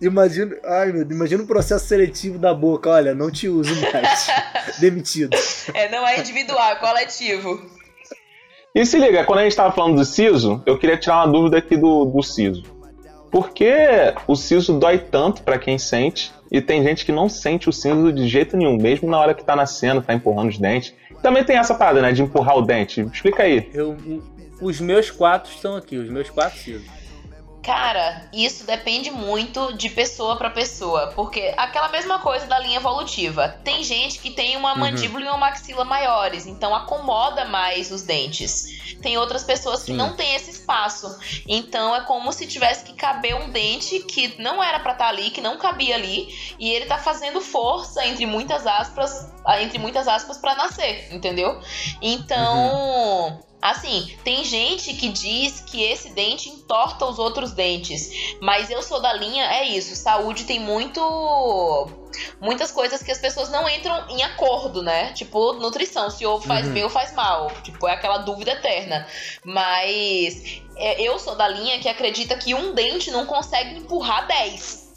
Imagina, 0.00 0.56
ai, 0.64 0.92
meu 0.92 1.02
imagina 1.02 1.42
o 1.42 1.46
processo 1.46 1.86
seletivo 1.86 2.38
da 2.38 2.54
boca. 2.54 2.90
Olha, 2.90 3.14
não 3.14 3.30
te 3.30 3.48
uso 3.48 3.74
mais. 3.92 4.28
Demitido. 4.78 5.36
É, 5.74 5.90
não 5.90 6.06
é 6.06 6.20
individual, 6.20 6.72
é 6.72 6.76
coletivo. 6.76 7.60
E 8.74 8.86
se 8.86 8.96
liga, 8.98 9.24
quando 9.24 9.40
a 9.40 9.42
gente 9.42 9.56
tava 9.56 9.74
falando 9.74 9.96
do 9.96 10.04
siso, 10.04 10.62
eu 10.64 10.78
queria 10.78 10.96
tirar 10.96 11.24
uma 11.24 11.32
dúvida 11.32 11.58
aqui 11.58 11.76
do, 11.76 12.04
do 12.04 12.22
siso. 12.22 12.62
Por 13.30 13.50
que 13.50 13.74
o 14.26 14.36
siso 14.36 14.78
dói 14.78 14.98
tanto 14.98 15.42
para 15.42 15.58
quem 15.58 15.78
sente 15.78 16.32
e 16.50 16.60
tem 16.60 16.82
gente 16.82 17.04
que 17.04 17.12
não 17.12 17.28
sente 17.28 17.68
o 17.68 17.72
siso 17.72 18.12
de 18.12 18.26
jeito 18.28 18.56
nenhum, 18.56 18.76
mesmo 18.76 19.10
na 19.10 19.18
hora 19.18 19.34
que 19.34 19.44
tá 19.44 19.56
nascendo, 19.56 20.00
tá 20.00 20.14
empurrando 20.14 20.48
os 20.48 20.58
dentes? 20.58 20.94
Também 21.22 21.44
tem 21.44 21.56
essa 21.56 21.74
parada, 21.74 22.00
né, 22.00 22.12
de 22.12 22.22
empurrar 22.22 22.56
o 22.56 22.62
dente. 22.62 23.00
Explica 23.12 23.42
aí. 23.42 23.68
Eu, 23.74 23.96
os 24.60 24.80
meus 24.80 25.10
quatro 25.10 25.52
estão 25.52 25.76
aqui, 25.76 25.96
os 25.96 26.08
meus 26.08 26.30
quatro 26.30 26.58
sisos. 26.58 26.97
Cara, 27.68 28.30
isso 28.32 28.64
depende 28.64 29.10
muito 29.10 29.74
de 29.74 29.90
pessoa 29.90 30.36
para 30.36 30.48
pessoa, 30.48 31.08
porque 31.08 31.52
aquela 31.54 31.90
mesma 31.90 32.18
coisa 32.18 32.46
da 32.46 32.58
linha 32.58 32.78
evolutiva. 32.78 33.60
Tem 33.62 33.84
gente 33.84 34.20
que 34.20 34.30
tem 34.30 34.56
uma 34.56 34.72
uhum. 34.72 34.78
mandíbula 34.78 35.26
e 35.26 35.28
uma 35.28 35.36
maxila 35.36 35.84
maiores, 35.84 36.46
então 36.46 36.74
acomoda 36.74 37.44
mais 37.44 37.90
os 37.90 38.00
dentes. 38.00 38.96
Tem 39.02 39.18
outras 39.18 39.44
pessoas 39.44 39.80
que 39.80 39.92
Sim. 39.92 39.98
não 39.98 40.16
têm 40.16 40.34
esse 40.34 40.52
espaço. 40.52 41.14
Então 41.46 41.94
é 41.94 42.00
como 42.00 42.32
se 42.32 42.46
tivesse 42.46 42.86
que 42.86 42.94
caber 42.94 43.36
um 43.36 43.50
dente 43.50 43.98
que 44.00 44.40
não 44.40 44.64
era 44.64 44.80
para 44.80 44.92
estar 44.92 45.04
tá 45.04 45.10
ali, 45.10 45.28
que 45.28 45.42
não 45.42 45.58
cabia 45.58 45.94
ali, 45.94 46.26
e 46.58 46.72
ele 46.72 46.86
tá 46.86 46.96
fazendo 46.96 47.38
força 47.42 48.02
entre 48.06 48.24
muitas 48.24 48.66
aspas, 48.66 49.30
entre 49.60 49.78
muitas 49.78 50.08
aspas 50.08 50.38
para 50.38 50.54
nascer, 50.54 51.14
entendeu? 51.14 51.60
Então, 52.00 53.26
uhum. 53.26 53.47
Assim, 53.60 54.16
tem 54.22 54.44
gente 54.44 54.94
que 54.94 55.08
diz 55.08 55.60
que 55.60 55.82
esse 55.82 56.10
dente 56.10 56.48
entorta 56.48 57.04
os 57.06 57.18
outros 57.18 57.50
dentes, 57.52 58.10
mas 58.40 58.70
eu 58.70 58.82
sou 58.82 59.00
da 59.00 59.12
linha, 59.12 59.44
é 59.44 59.66
isso, 59.66 59.96
saúde 59.96 60.44
tem 60.44 60.60
muito 60.60 61.88
muitas 62.40 62.70
coisas 62.70 63.02
que 63.02 63.10
as 63.10 63.18
pessoas 63.18 63.50
não 63.50 63.68
entram 63.68 64.08
em 64.08 64.22
acordo, 64.22 64.82
né? 64.82 65.12
Tipo, 65.12 65.54
nutrição, 65.54 66.08
se 66.08 66.24
ovo 66.24 66.46
faz 66.46 66.66
uhum. 66.66 66.72
bem 66.72 66.84
ou 66.84 66.90
faz 66.90 67.12
mal, 67.14 67.50
tipo, 67.62 67.86
é 67.88 67.92
aquela 67.92 68.18
dúvida 68.18 68.52
eterna. 68.52 69.06
Mas 69.44 70.62
é, 70.76 71.02
eu 71.02 71.18
sou 71.18 71.34
da 71.34 71.48
linha 71.48 71.80
que 71.80 71.88
acredita 71.88 72.36
que 72.36 72.54
um 72.54 72.72
dente 72.72 73.10
não 73.10 73.26
consegue 73.26 73.78
empurrar 73.78 74.26
10. 74.26 74.88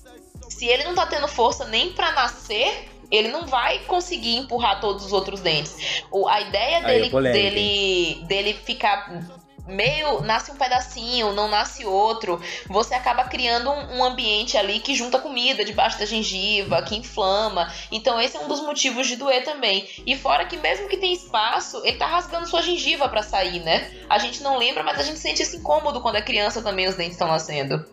Se 0.50 0.66
ele 0.68 0.84
não 0.84 0.94
tá 0.94 1.08
tendo 1.08 1.28
força 1.28 1.66
nem 1.66 1.94
para 1.94 2.12
nascer, 2.12 2.90
ele 3.12 3.28
não 3.28 3.46
vai 3.46 3.80
conseguir 3.80 4.38
empurrar 4.38 4.80
todos 4.80 5.06
os 5.06 5.14
outros 5.14 5.42
dentes. 5.42 6.04
O, 6.10 6.28
a 6.28 6.42
ideia 6.42 6.78
é 6.78 6.84
dele, 6.84 7.28
é 7.28 7.32
dele, 7.32 8.26
dele 8.26 8.54
ficar 8.54 9.40
meio 9.68 10.22
nasce 10.22 10.52
um 10.52 10.56
pedacinho, 10.56 11.34
não 11.34 11.48
nasce 11.48 11.86
outro, 11.86 12.42
você 12.68 12.94
acaba 12.94 13.26
criando 13.26 13.70
um, 13.70 13.98
um, 13.98 14.04
ambiente 14.04 14.58
ali 14.58 14.80
que 14.80 14.96
junta 14.96 15.20
comida 15.20 15.64
debaixo 15.64 16.00
da 16.00 16.06
gengiva, 16.06 16.82
que 16.82 16.96
inflama. 16.96 17.72
Então 17.92 18.20
esse 18.20 18.38
é 18.38 18.40
um 18.40 18.48
dos 18.48 18.62
motivos 18.62 19.08
de 19.08 19.16
doer 19.16 19.44
também. 19.44 19.88
E 20.06 20.16
fora 20.16 20.46
que 20.46 20.58
mesmo 20.58 20.88
que 20.88 20.98
tem 20.98 21.14
espaço, 21.14 21.82
ele 21.86 21.98
tá 21.98 22.06
rasgando 22.06 22.48
sua 22.48 22.62
gengiva 22.62 23.08
para 23.08 23.24
sair, 23.24 23.60
né? 23.60 23.92
A 24.10 24.18
gente 24.18 24.42
não 24.42 24.58
lembra, 24.58 24.84
mas 24.84 25.00
a 25.00 25.04
gente 25.04 25.20
sente 25.20 25.42
esse 25.42 25.58
incômodo 25.58 26.02
quando 26.02 26.16
é 26.16 26.22
criança 26.22 26.62
também 26.62 26.88
os 26.88 26.96
dentes 26.96 27.14
estão 27.14 27.28
nascendo. 27.28 27.86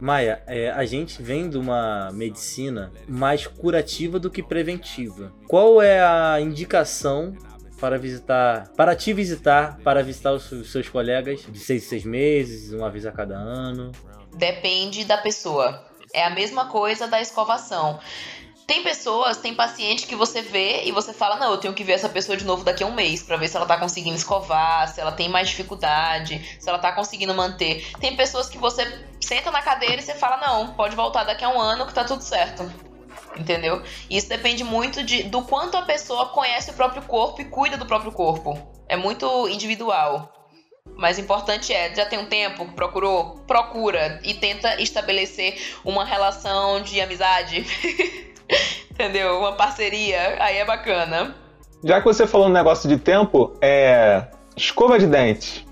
Maia, 0.00 0.42
é, 0.46 0.70
a 0.70 0.84
gente 0.84 1.22
vem 1.22 1.48
de 1.48 1.56
uma 1.56 2.10
medicina 2.12 2.92
mais 3.08 3.46
curativa 3.46 4.18
do 4.18 4.30
que 4.30 4.42
preventiva. 4.42 5.32
Qual 5.48 5.80
é 5.80 6.00
a 6.00 6.40
indicação 6.40 7.34
para 7.80 7.98
visitar, 7.98 8.68
para 8.76 8.96
te 8.96 9.12
visitar, 9.12 9.78
para 9.82 10.02
visitar 10.02 10.32
os 10.32 10.70
seus 10.70 10.88
colegas 10.88 11.44
de 11.48 11.58
seis 11.58 11.84
seis 11.84 12.04
meses, 12.04 12.72
uma 12.72 12.90
vez 12.90 13.06
a 13.06 13.12
cada 13.12 13.36
ano? 13.36 13.92
Depende 14.34 15.04
da 15.04 15.18
pessoa. 15.18 15.84
É 16.12 16.24
a 16.24 16.30
mesma 16.30 16.68
coisa 16.68 17.06
da 17.06 17.20
escovação. 17.20 17.98
Tem 18.66 18.82
pessoas, 18.82 19.36
tem 19.36 19.54
paciente 19.54 20.08
que 20.08 20.16
você 20.16 20.42
vê 20.42 20.82
e 20.84 20.90
você 20.90 21.12
fala: 21.12 21.36
Não, 21.36 21.52
eu 21.52 21.58
tenho 21.58 21.72
que 21.72 21.84
ver 21.84 21.92
essa 21.92 22.08
pessoa 22.08 22.36
de 22.36 22.44
novo 22.44 22.64
daqui 22.64 22.82
a 22.82 22.86
um 22.86 22.94
mês 22.94 23.22
para 23.22 23.36
ver 23.36 23.46
se 23.46 23.56
ela 23.56 23.64
tá 23.64 23.78
conseguindo 23.78 24.16
escovar, 24.16 24.88
se 24.88 25.00
ela 25.00 25.12
tem 25.12 25.28
mais 25.28 25.48
dificuldade, 25.48 26.58
se 26.58 26.68
ela 26.68 26.78
tá 26.78 26.90
conseguindo 26.90 27.32
manter. 27.32 27.88
Tem 28.00 28.16
pessoas 28.16 28.48
que 28.48 28.58
você 28.58 28.84
senta 29.20 29.52
na 29.52 29.62
cadeira 29.62 30.00
e 30.00 30.02
você 30.02 30.14
fala: 30.14 30.38
Não, 30.38 30.74
pode 30.74 30.96
voltar 30.96 31.22
daqui 31.22 31.44
a 31.44 31.48
um 31.48 31.60
ano 31.60 31.86
que 31.86 31.94
tá 31.94 32.02
tudo 32.02 32.22
certo. 32.22 32.68
Entendeu? 33.36 33.82
Isso 34.10 34.28
depende 34.28 34.64
muito 34.64 35.04
de, 35.04 35.24
do 35.24 35.42
quanto 35.42 35.76
a 35.76 35.82
pessoa 35.82 36.26
conhece 36.30 36.70
o 36.70 36.74
próprio 36.74 37.02
corpo 37.02 37.40
e 37.40 37.44
cuida 37.44 37.76
do 37.76 37.86
próprio 37.86 38.10
corpo. 38.10 38.58
É 38.88 38.96
muito 38.96 39.48
individual. 39.48 40.32
Mas 40.96 41.18
importante 41.18 41.72
é, 41.72 41.94
já 41.94 42.06
tem 42.06 42.18
um 42.18 42.26
tempo, 42.26 42.64
procurou, 42.72 43.44
procura 43.46 44.20
e 44.24 44.34
tenta 44.34 44.80
estabelecer 44.80 45.78
uma 45.84 46.04
relação 46.04 46.80
de 46.80 47.00
amizade 47.00 47.66
Entendeu? 48.90 49.38
Uma 49.38 49.52
parceria, 49.52 50.42
aí 50.42 50.56
é 50.56 50.64
bacana. 50.64 51.34
Já 51.84 52.00
que 52.00 52.06
você 52.06 52.26
falou 52.26 52.48
um 52.48 52.52
negócio 52.52 52.88
de 52.88 52.96
tempo, 52.98 53.56
é. 53.60 54.26
Escova 54.56 54.98
de 54.98 55.06
dente. 55.06 55.66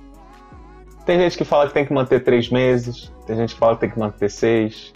Tem 1.07 1.19
gente 1.19 1.37
que 1.37 1.45
fala 1.45 1.67
que 1.67 1.75
tem 1.75 1.87
que 1.87 1.93
manter 1.93 2.23
três 2.23 2.51
meses, 2.51 3.13
tem 3.27 3.37
gente 3.37 3.55
que 3.55 3.61
fala 3.61 3.75
que 3.75 3.81
tem 3.81 3.91
que 3.91 3.99
manter 3.99 4.31
seis. 4.31 4.93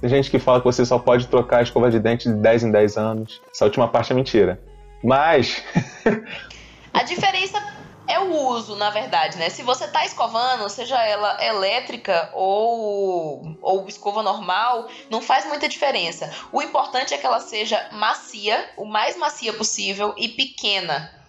Tem 0.00 0.08
gente 0.08 0.30
que 0.30 0.38
fala 0.38 0.60
que 0.60 0.64
você 0.64 0.84
só 0.84 0.98
pode 0.98 1.26
trocar 1.28 1.58
a 1.58 1.62
escova 1.62 1.90
de 1.90 1.98
dente 2.00 2.28
de 2.28 2.34
10 2.34 2.64
em 2.64 2.70
10 2.70 2.96
anos. 2.96 3.42
Essa 3.54 3.66
última 3.66 3.86
parte 3.86 4.12
é 4.12 4.16
mentira. 4.16 4.60
Mas. 5.04 5.62
a 6.92 7.02
diferença 7.02 7.60
é 8.10 8.18
o 8.18 8.48
uso, 8.48 8.74
na 8.76 8.90
verdade, 8.90 9.38
né? 9.38 9.48
Se 9.48 9.62
você 9.62 9.86
tá 9.86 10.04
escovando, 10.04 10.68
seja 10.68 11.00
ela 11.02 11.42
elétrica 11.44 12.30
ou, 12.34 13.56
ou 13.62 13.86
escova 13.88 14.22
normal, 14.22 14.88
não 15.08 15.22
faz 15.22 15.46
muita 15.46 15.68
diferença. 15.68 16.30
O 16.52 16.60
importante 16.60 17.14
é 17.14 17.18
que 17.18 17.26
ela 17.26 17.40
seja 17.40 17.88
macia, 17.92 18.68
o 18.76 18.84
mais 18.84 19.16
macia 19.16 19.52
possível 19.52 20.14
e 20.16 20.28
pequena 20.28 21.19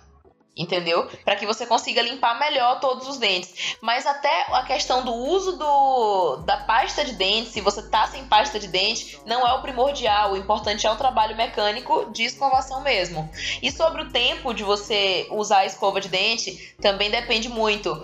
entendeu? 0.56 1.10
Para 1.24 1.36
que 1.36 1.46
você 1.46 1.66
consiga 1.66 2.02
limpar 2.02 2.38
melhor 2.40 2.80
todos 2.80 3.08
os 3.08 3.18
dentes. 3.18 3.76
Mas 3.82 4.06
até 4.06 4.46
a 4.52 4.64
questão 4.64 5.04
do 5.04 5.14
uso 5.14 5.58
do, 5.58 6.38
da 6.46 6.58
pasta 6.58 7.06
de 7.06 7.14
dente, 7.14 7.50
se 7.50 7.62
você 7.62 7.82
tá 7.90 8.08
sem 8.08 8.26
pasta 8.26 8.60
de 8.60 8.68
dente, 8.68 9.20
não 9.26 9.48
é 9.48 9.54
o 9.54 9.62
primordial. 9.62 10.34
O 10.34 10.38
importante 10.38 10.86
é 10.86 10.92
o 10.92 10.96
trabalho 10.96 11.36
mecânico 11.36 12.12
de 12.12 12.24
escovação 12.24 12.82
mesmo. 12.82 13.30
E 13.62 13.72
sobre 13.72 14.04
o 14.04 14.10
tempo 14.10 14.54
de 14.54 14.64
você 14.64 15.28
usar 15.32 15.60
a 15.60 15.66
escova 15.66 16.02
de 16.02 16.10
dente, 16.10 16.76
também 16.82 17.10
depende 17.10 17.48
muito 17.48 18.02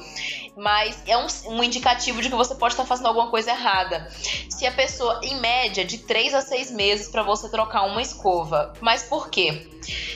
mas 0.57 0.97
é 1.05 1.15
um, 1.15 1.27
um 1.49 1.63
indicativo 1.63 2.19
de 2.19 2.29
que 2.29 2.35
você 2.35 2.55
pode 2.55 2.73
estar 2.73 2.83
fazendo 2.83 3.05
alguma 3.05 3.29
coisa 3.29 3.51
errada. 3.51 4.09
Se 4.49 4.65
a 4.65 4.71
pessoa, 4.71 5.21
em 5.23 5.39
média, 5.39 5.85
de 5.85 5.99
3 5.99 6.33
a 6.33 6.41
6 6.41 6.71
meses 6.71 7.09
para 7.09 7.21
você 7.21 7.47
trocar 7.47 7.83
uma 7.83 8.01
escova. 8.01 8.73
Mas 8.81 9.03
por 9.03 9.29
quê? 9.29 9.67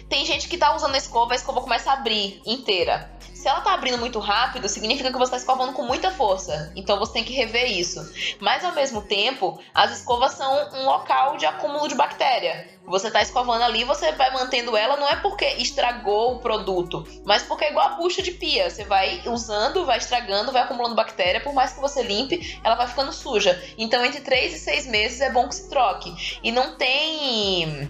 Tem 0.10 0.26
gente 0.26 0.48
que 0.48 0.58
tá 0.58 0.76
usando 0.76 0.96
a 0.96 0.98
escova, 0.98 1.34
a 1.34 1.36
escova 1.36 1.62
começa 1.62 1.92
a 1.92 1.94
abrir 1.94 2.42
inteira. 2.46 3.10
Se 3.42 3.48
ela 3.48 3.62
tá 3.62 3.74
abrindo 3.74 3.98
muito 3.98 4.20
rápido, 4.20 4.70
significa 4.70 5.12
que 5.12 5.18
você 5.18 5.34
está 5.34 5.38
escovando 5.38 5.74
com 5.74 5.82
muita 5.82 6.12
força. 6.12 6.72
Então 6.76 7.00
você 7.00 7.14
tem 7.14 7.24
que 7.24 7.34
rever 7.34 7.72
isso. 7.72 8.00
Mas 8.39 8.64
ao 8.64 8.72
mesmo 8.76 9.02
tempo, 9.02 9.60
as 9.74 9.98
escovas 9.98 10.34
são 10.34 10.70
um 10.76 10.86
local 10.86 11.38
de 11.38 11.48
acúmulo 11.48 11.88
de 11.88 11.96
bactéria. 11.96 12.70
Você 12.86 13.10
tá 13.10 13.20
escovando 13.20 13.64
ali, 13.64 13.84
você 13.84 14.12
vai 14.12 14.32
mantendo 14.32 14.78
ela, 14.78 14.96
não 14.96 15.08
é 15.10 15.16
porque 15.16 15.46
estragou 15.58 16.36
o 16.36 16.39
produto, 16.39 17.04
mas 17.26 17.42
porque 17.42 17.66
é 17.66 17.72
igual 17.72 17.88
a 17.88 17.96
bucha 17.96 18.22
de 18.22 18.32
pia. 18.32 18.70
Você 18.70 18.84
vai 18.84 19.24
usando, 19.26 19.88
vai 19.88 19.98
estragando, 19.98 20.52
vai 20.52 20.62
acumulando 20.62 20.94
bactéria, 20.94 21.42
por 21.42 21.54
mais 21.54 21.74
que 21.74 21.80
você 21.80 22.04
limpe, 22.04 22.60
ela 22.64 22.76
vai 22.76 22.88
ficando 22.88 23.12
suja. 23.12 23.60
Então, 23.76 24.06
entre 24.06 24.22
3 24.22 24.54
e 24.54 24.60
6 24.60 24.86
meses 24.86 25.20
é 25.20 25.32
bom 25.32 25.48
que 25.48 25.56
se 25.56 25.68
troque. 25.68 26.39
E 26.44 26.52
não 26.52 26.76
tem 26.76 27.89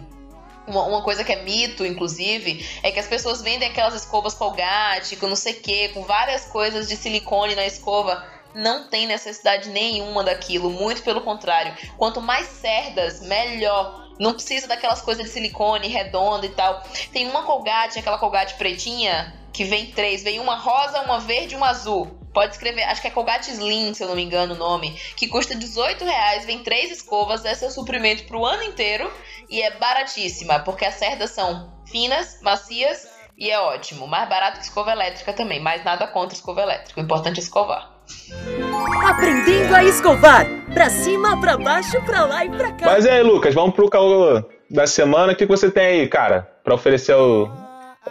uma, 0.67 0.83
uma, 0.83 1.01
coisa 1.01 1.23
que 1.23 1.31
é 1.31 1.41
mito, 1.43 1.85
inclusive, 1.85 2.65
é 2.83 2.91
que 2.91 2.99
as 2.99 3.07
pessoas 3.07 3.41
vendem 3.41 3.67
aquelas 3.67 3.95
escovas 3.95 4.33
Colgate, 4.33 5.15
com 5.15 5.27
não 5.27 5.35
sei 5.35 5.53
o 5.53 5.59
que, 5.59 5.89
com 5.89 6.03
várias 6.03 6.45
coisas 6.45 6.87
de 6.87 6.95
silicone 6.95 7.55
na 7.55 7.65
escova. 7.65 8.25
Não 8.53 8.89
tem 8.89 9.07
necessidade 9.07 9.69
nenhuma 9.69 10.23
daquilo, 10.23 10.69
muito 10.69 11.03
pelo 11.03 11.21
contrário. 11.21 11.73
Quanto 11.97 12.21
mais 12.21 12.47
cerdas, 12.47 13.21
melhor. 13.21 14.09
Não 14.19 14.33
precisa 14.33 14.67
daquelas 14.67 15.01
coisas 15.01 15.23
de 15.25 15.31
silicone 15.31 15.87
redonda 15.87 16.45
e 16.45 16.49
tal. 16.49 16.83
Tem 17.11 17.27
uma 17.27 17.43
Colgate, 17.43 17.97
aquela 17.97 18.17
Colgate 18.17 18.55
pretinha, 18.55 19.33
que 19.51 19.63
vem 19.63 19.87
três. 19.91 20.23
Vem 20.23 20.39
uma 20.39 20.55
rosa, 20.55 21.01
uma 21.01 21.19
verde 21.19 21.53
e 21.53 21.57
uma 21.57 21.69
azul. 21.69 22.19
Pode 22.33 22.53
escrever, 22.53 22.83
acho 22.83 23.01
que 23.01 23.07
é 23.07 23.11
Colgate 23.11 23.51
Slim, 23.51 23.93
se 23.93 24.03
eu 24.03 24.07
não 24.07 24.15
me 24.15 24.23
engano 24.23 24.55
o 24.55 24.57
nome, 24.57 24.97
que 25.17 25.27
custa 25.27 25.53
18 25.53 26.05
reais, 26.05 26.45
vem 26.45 26.59
três 26.59 26.89
escovas, 26.89 27.43
esse 27.43 27.65
é 27.65 27.67
o 27.67 27.71
suprimento 27.71 28.23
pro 28.23 28.45
ano 28.45 28.63
inteiro 28.63 29.11
e 29.49 29.61
é 29.61 29.71
baratíssima, 29.71 30.59
porque 30.59 30.85
as 30.85 30.95
cerdas 30.95 31.31
são 31.31 31.69
finas, 31.85 32.39
macias 32.41 33.05
e 33.37 33.51
é 33.51 33.59
ótimo. 33.59 34.07
Mais 34.07 34.29
barato 34.29 34.59
que 34.59 34.63
escova 34.63 34.91
elétrica 34.91 35.33
também, 35.33 35.59
mas 35.59 35.83
nada 35.83 36.07
contra 36.07 36.33
escova 36.33 36.61
elétrica. 36.61 37.01
O 37.01 37.03
importante 37.03 37.39
é 37.39 37.43
escovar. 37.43 37.91
Aprendendo 39.09 39.75
a 39.75 39.83
escovar. 39.83 40.45
Pra 40.73 40.89
cima, 40.89 41.39
pra 41.39 41.57
baixo, 41.57 42.01
pra 42.03 42.25
lá 42.25 42.45
e 42.45 42.49
pra 42.49 42.71
cá. 42.71 42.85
Mas 42.85 43.05
aí, 43.05 43.21
Lucas, 43.21 43.53
vamos 43.53 43.75
pro 43.75 43.89
caô 43.89 44.41
da 44.69 44.87
semana. 44.87 45.33
O 45.33 45.35
que 45.35 45.45
você 45.45 45.69
tem 45.69 45.85
aí, 45.85 46.07
cara, 46.07 46.49
pra 46.63 46.75
oferecer 46.75 47.13
ao 47.13 47.60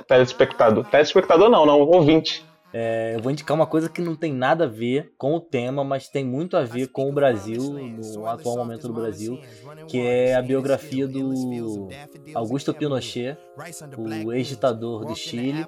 telespectador? 0.07 0.85
Telespectador 0.87 1.49
não, 1.49 1.67
não, 1.67 1.81
ouvinte. 1.81 2.45
É, 2.73 3.15
eu 3.17 3.21
vou 3.21 3.33
indicar 3.33 3.53
uma 3.57 3.67
coisa 3.67 3.89
que 3.89 4.01
não 4.01 4.15
tem 4.15 4.33
nada 4.33 4.63
a 4.65 4.69
ver 4.69 5.13
com 5.19 5.35
o 5.35 5.41
tema, 5.41 5.83
mas 5.83 6.09
tem 6.09 6.25
muito 6.25 6.57
a 6.57 6.63
ver 6.63 6.87
com 6.87 7.11
o 7.11 7.13
Brasil, 7.13 7.61
no 7.61 8.27
atual 8.27 8.57
momento 8.59 8.87
do 8.87 8.95
Brasil, 8.95 9.41
que 9.89 10.01
é 10.07 10.37
a 10.37 10.43
biografia 10.43 11.09
do 11.09 11.89
Augusto 12.33 12.73
Pinochet, 12.73 13.37
o 13.99 14.33
ex-ditador 14.33 15.05
do 15.05 15.17
Chile, 15.17 15.67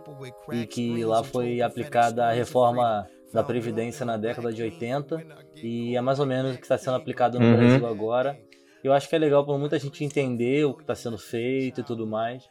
e 0.53 0.65
que 0.65 1.05
lá 1.05 1.25
foi 1.25 1.61
aplicada 1.61 2.27
a 2.27 2.33
reforma 2.33 3.05
da 3.33 3.43
Previdência 3.43 4.07
na 4.07 4.17
década 4.17 4.53
de 4.53 4.63
80, 4.63 5.25
e 5.57 5.97
é 5.97 6.01
mais 6.01 6.21
ou 6.21 6.27
menos 6.27 6.55
o 6.55 6.57
que 6.57 6.63
está 6.63 6.79
sendo 6.79 6.97
aplicado 6.97 7.41
no 7.41 7.47
Uhum. 7.47 7.57
Brasil 7.57 7.87
agora. 7.87 8.39
Eu 8.85 8.93
acho 8.93 9.09
que 9.09 9.15
é 9.15 9.19
legal 9.19 9.45
para 9.45 9.57
muita 9.59 9.79
gente 9.79 10.05
entender 10.05 10.65
o 10.67 10.75
que 10.75 10.83
está 10.83 10.95
sendo 10.95 11.17
feito 11.17 11.81
e 11.81 11.85
tudo 11.85 12.07
mais. 12.07 12.45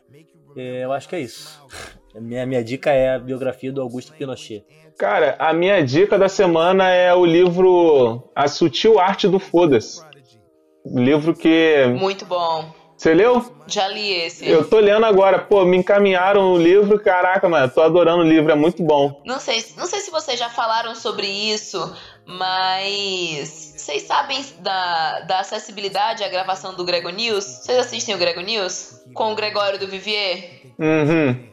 É, 0.56 0.84
eu 0.84 0.92
acho 0.92 1.08
que 1.08 1.16
é 1.16 1.20
isso. 1.20 1.62
A 2.14 2.20
minha, 2.20 2.46
minha 2.46 2.62
dica 2.62 2.92
é 2.92 3.16
a 3.16 3.20
biografia 3.20 3.72
do 3.72 3.82
Augusto 3.82 4.12
Pinochet. 4.12 4.66
Cara, 4.98 5.38
a 5.40 5.54
minha 5.54 5.82
dica 5.82 6.20
da 6.20 6.28
semana 6.28 6.90
é 6.90 7.14
o 7.14 7.26
livro 7.26 8.30
A 8.36 8.50
Sutil 8.50 9.00
Arte 9.00 9.30
do 9.30 9.40
Foda-se. 9.40 10.04
Livro 10.86 11.34
que. 11.34 11.86
Muito 11.98 12.26
bom. 12.26 12.66
Você 12.98 13.16
leu? 13.16 13.44
Já 13.66 13.88
li 13.88 14.12
esse. 14.12 14.48
Eu 14.48 14.70
tô 14.70 14.80
lendo 14.80 15.06
agora. 15.06 15.40
Pô, 15.40 15.66
me 15.66 15.76
encaminharam 15.76 16.54
o 16.54 16.58
livro. 16.58 17.00
Caraca, 17.00 17.50
mano, 17.50 17.72
tô 17.72 17.82
adorando 17.82 18.22
o 18.22 18.28
livro, 18.28 18.52
é 18.52 18.56
muito 18.56 18.84
bom. 18.84 19.20
Não 19.26 19.40
sei, 19.40 19.66
não 19.76 19.88
sei 19.88 20.02
se 20.02 20.12
vocês 20.12 20.38
já 20.38 20.50
falaram 20.50 20.94
sobre 20.94 21.26
isso, 21.26 21.80
mas 22.32 23.74
vocês 23.78 24.04
sabem 24.04 24.44
da, 24.60 25.22
da 25.22 25.40
acessibilidade 25.40 26.24
à 26.24 26.30
gravação 26.30 26.76
do 26.76 26.86
Grego 26.86 27.10
News? 27.10 27.44
Vocês 27.44 27.78
assistem 27.78 28.16
o 28.16 28.18
Grego 28.18 28.42
News? 28.42 29.02
Com 29.14 29.32
o 29.32 29.36
Gregório 29.36 29.80
do 29.80 29.88
Vivier? 29.88 30.62
Uhum. 30.80 31.51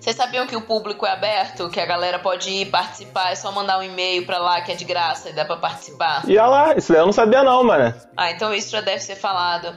Vocês 0.00 0.16
sabiam 0.16 0.46
que 0.46 0.56
o 0.56 0.62
público 0.62 1.06
é 1.06 1.10
aberto? 1.10 1.68
Que 1.68 1.80
a 1.80 1.86
galera 1.86 2.18
pode 2.18 2.50
ir 2.50 2.66
participar, 2.70 3.32
é 3.32 3.34
só 3.34 3.52
mandar 3.52 3.78
um 3.78 3.82
e-mail 3.82 4.24
pra 4.24 4.38
lá 4.38 4.60
que 4.60 4.72
é 4.72 4.74
de 4.74 4.84
graça 4.84 5.30
e 5.30 5.32
dá 5.32 5.44
pra 5.44 5.56
participar? 5.56 6.22
E 6.26 6.38
olha 6.38 6.46
lá, 6.46 6.74
isso 6.74 6.92
daí 6.92 7.00
eu 7.00 7.06
não 7.06 7.12
sabia 7.12 7.42
não, 7.42 7.64
mano. 7.64 7.94
Ah, 8.16 8.30
então 8.30 8.52
isso 8.54 8.70
já 8.70 8.80
deve 8.80 9.00
ser 9.00 9.16
falado. 9.16 9.74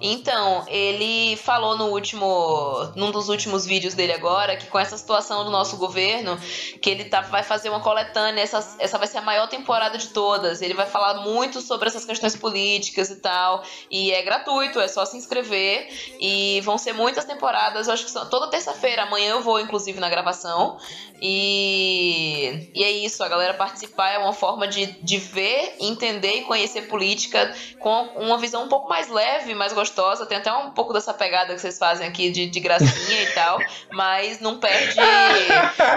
Então, 0.00 0.64
ele 0.68 1.36
falou 1.36 1.76
no 1.76 1.86
último, 1.86 2.92
num 2.94 3.10
dos 3.10 3.28
últimos 3.28 3.64
vídeos 3.64 3.94
dele 3.94 4.12
agora, 4.12 4.56
que 4.56 4.66
com 4.66 4.78
essa 4.78 4.96
situação 4.96 5.44
do 5.44 5.50
nosso 5.50 5.76
governo, 5.76 6.38
que 6.80 6.90
ele 6.90 7.04
tá, 7.04 7.22
vai 7.22 7.42
fazer 7.42 7.70
uma 7.70 7.80
coletânea, 7.80 8.42
essa, 8.42 8.76
essa 8.78 8.98
vai 8.98 9.06
ser 9.06 9.18
a 9.18 9.22
maior 9.22 9.48
temporada 9.48 9.96
de 9.96 10.08
todas. 10.08 10.60
Ele 10.60 10.74
vai 10.74 10.86
falar 10.86 11.22
muito 11.22 11.60
sobre 11.60 11.88
essas 11.88 12.04
questões 12.04 12.36
políticas 12.36 13.10
e 13.10 13.16
tal. 13.16 13.62
E 13.90 14.12
é 14.12 14.22
gratuito, 14.22 14.80
é 14.80 14.88
só 14.88 15.04
se 15.04 15.16
inscrever. 15.16 15.88
E 16.20 16.60
vão 16.62 16.78
ser 16.78 16.92
muitas 16.92 17.24
temporadas, 17.24 17.86
eu 17.86 17.94
acho 17.94 18.04
que 18.04 18.10
são, 18.10 18.28
toda 18.28 18.50
terça-feira, 18.50 19.02
amanhã 19.02 19.15
eu 19.24 19.40
vou, 19.42 19.60
inclusive, 19.60 19.98
na 20.00 20.08
gravação. 20.08 20.78
E, 21.20 22.68
e 22.74 22.84
é 22.84 22.90
isso, 22.90 23.22
a 23.24 23.28
galera 23.28 23.54
participar 23.54 24.10
é 24.10 24.18
uma 24.18 24.32
forma 24.34 24.68
de, 24.68 24.86
de 25.02 25.16
ver, 25.18 25.74
entender 25.80 26.40
e 26.40 26.42
conhecer 26.42 26.82
política 26.82 27.54
com 27.78 28.02
uma 28.16 28.36
visão 28.36 28.64
um 28.64 28.68
pouco 28.68 28.88
mais 28.88 29.08
leve, 29.08 29.54
mais 29.54 29.72
gostosa. 29.72 30.26
Tem 30.26 30.36
até 30.38 30.52
um 30.52 30.70
pouco 30.72 30.92
dessa 30.92 31.14
pegada 31.14 31.54
que 31.54 31.60
vocês 31.60 31.78
fazem 31.78 32.06
aqui 32.06 32.30
de, 32.30 32.46
de 32.46 32.60
gracinha 32.60 33.22
e 33.22 33.26
tal, 33.32 33.58
mas 33.92 34.40
não 34.40 34.58
perde. 34.58 34.96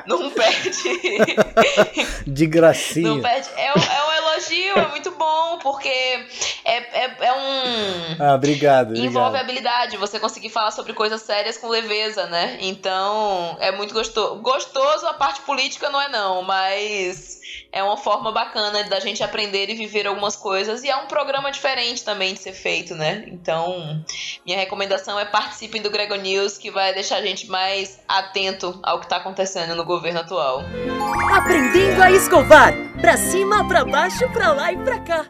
Não 0.05 0.29
perde. 0.29 0.79
De 2.25 2.45
gracinha. 2.45 3.09
Não 3.09 3.21
perde. 3.21 3.49
É, 3.57 3.71
um- 3.73 3.81
é 3.81 4.07
um 4.07 4.11
elogio, 4.29 4.77
é 4.79 4.87
muito 4.87 5.11
bom, 5.11 5.59
porque 5.61 5.89
é, 5.89 6.25
é, 7.05 7.17
é 7.21 7.33
um. 7.33 8.23
Ah, 8.23 8.35
obrigado. 8.35 8.95
Envolve 8.95 9.09
obrigado. 9.37 9.43
habilidade, 9.43 9.97
você 9.97 10.19
conseguir 10.19 10.49
falar 10.49 10.71
sobre 10.71 10.93
coisas 10.93 11.21
sérias 11.21 11.57
com 11.57 11.67
leveza, 11.67 12.25
né? 12.27 12.57
Então, 12.61 12.98
é 13.59 13.71
muito 13.71 13.93
gostoso. 13.93 14.41
Gostoso 14.41 15.05
a 15.05 15.13
parte 15.13 15.41
política 15.41 15.89
não 15.89 16.01
é 16.01 16.09
não, 16.09 16.41
mas 16.41 17.39
é 17.71 17.83
uma 17.83 17.97
forma 17.97 18.31
bacana 18.31 18.83
da 18.83 18.99
gente 18.99 19.23
aprender 19.23 19.69
e 19.69 19.75
viver 19.75 20.07
algumas 20.07 20.35
coisas 20.35 20.83
e 20.83 20.89
é 20.89 20.95
um 20.95 21.07
programa 21.07 21.51
diferente 21.51 22.03
também 22.03 22.33
de 22.33 22.39
ser 22.39 22.53
feito, 22.53 22.95
né? 22.95 23.25
Então, 23.27 24.03
minha 24.45 24.57
recomendação 24.57 25.19
é 25.19 25.25
participem 25.25 25.81
do 25.81 25.89
Grego 25.89 26.15
News, 26.15 26.57
que 26.57 26.71
vai 26.71 26.93
deixar 26.93 27.17
a 27.17 27.21
gente 27.21 27.47
mais 27.47 27.99
atento 28.07 28.79
ao 28.81 28.99
que 28.99 29.07
tá 29.07 29.17
acontecendo 29.17 29.75
no 29.75 29.85
governo 29.85 30.21
atual. 30.21 30.61
Aprendendo 31.33 32.01
a 32.01 32.11
escovar. 32.11 32.73
Pra 32.99 33.15
cima, 33.15 33.65
pra 33.67 33.85
baixo, 33.85 34.29
pra 34.33 34.51
lá 34.51 34.73
e 34.73 34.77
pra 34.77 34.99
cá. 34.99 35.25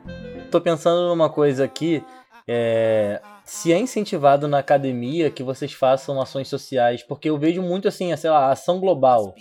Tô 0.49 0.59
pensando 0.59 1.07
numa 1.07 1.29
coisa 1.29 1.65
aqui. 1.65 2.03
é, 2.47 3.21
Se 3.49 3.73
é 3.73 3.79
incentivado 3.79 4.47
na 4.47 4.59
academia 4.59 5.31
que 5.31 5.41
vocês 5.41 5.73
façam 5.73 6.21
ações 6.21 6.47
sociais, 6.47 7.01
porque 7.01 7.31
eu 7.31 7.37
vejo 7.37 7.63
muito 7.63 7.87
assim, 7.87 8.15
sei 8.15 8.29
lá, 8.29 8.51
ação 8.51 8.79
global 8.79 9.33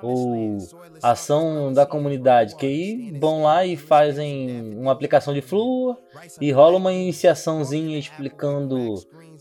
ou 0.00 0.56
ação 1.02 1.72
da 1.72 1.84
comunidade, 1.84 2.54
que 2.54 2.64
aí 2.64 3.18
vão 3.18 3.42
lá 3.42 3.66
e 3.66 3.76
fazem 3.76 4.72
uma 4.76 4.92
aplicação 4.92 5.34
de 5.34 5.42
flúor 5.42 5.98
e 6.40 6.52
rola 6.52 6.76
uma 6.76 6.92
iniciaçãozinha 6.92 7.98
explicando 7.98 8.94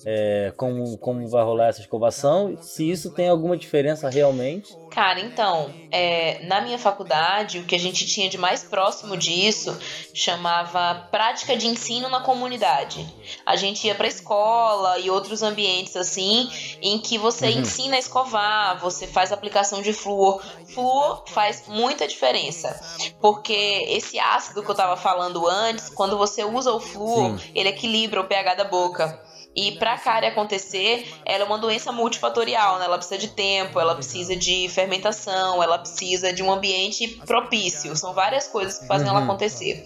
é, 0.05 0.53
como, 0.55 0.97
como 0.99 1.27
vai 1.27 1.43
rolar 1.43 1.69
essa 1.69 1.81
escovação, 1.81 2.55
se 2.61 2.87
isso 2.89 3.09
tem 3.09 3.27
alguma 3.27 3.57
diferença 3.57 4.07
realmente. 4.07 4.71
Cara, 4.91 5.19
então, 5.19 5.73
é, 5.91 6.45
na 6.45 6.61
minha 6.61 6.77
faculdade, 6.77 7.59
o 7.59 7.65
que 7.65 7.73
a 7.73 7.79
gente 7.79 8.05
tinha 8.05 8.29
de 8.29 8.37
mais 8.37 8.63
próximo 8.63 9.17
disso 9.17 9.75
chamava 10.13 11.07
prática 11.11 11.57
de 11.57 11.67
ensino 11.67 12.07
na 12.07 12.21
comunidade. 12.21 13.05
A 13.45 13.55
gente 13.55 13.87
ia 13.87 13.95
pra 13.95 14.07
escola 14.07 14.99
e 14.99 15.09
outros 15.09 15.41
ambientes 15.41 15.95
assim, 15.95 16.49
em 16.81 16.99
que 16.99 17.17
você 17.17 17.47
ensina 17.47 17.95
a 17.95 17.99
escovar, 17.99 18.79
você 18.79 19.07
faz 19.07 19.31
aplicação 19.31 19.81
de 19.81 19.91
flúor. 19.91 20.41
Flúor 20.67 21.23
faz 21.27 21.63
muita 21.67 22.07
diferença, 22.07 22.79
porque 23.19 23.85
esse 23.89 24.19
ácido 24.19 24.61
que 24.61 24.69
eu 24.69 24.75
tava 24.75 24.95
falando 24.95 25.47
antes, 25.47 25.89
quando 25.89 26.17
você 26.17 26.43
usa 26.43 26.71
o 26.71 26.79
flúor, 26.79 27.39
ele 27.55 27.69
equilibra 27.69 28.21
o 28.21 28.25
pH 28.25 28.55
da 28.55 28.65
boca. 28.65 29.24
E 29.55 29.71
pra 29.73 29.97
cárie 29.97 30.27
acontecer, 30.27 31.07
ela 31.23 31.43
é 31.43 31.47
uma 31.47 31.57
doença 31.57 31.91
multifatorial, 31.91 32.77
né? 32.77 32.85
Ela 32.85 32.97
precisa 32.97 33.17
de 33.17 33.29
tempo, 33.29 33.79
ela 33.79 33.95
precisa 33.95 34.35
de 34.35 34.67
fermentação, 34.67 35.63
ela 35.63 35.77
precisa 35.77 36.33
de 36.33 36.43
um 36.43 36.51
ambiente 36.51 37.07
propício. 37.25 37.95
São 37.95 38.13
várias 38.13 38.47
coisas 38.47 38.79
que 38.79 38.87
fazem 38.87 39.07
ela 39.07 39.23
acontecer. 39.23 39.85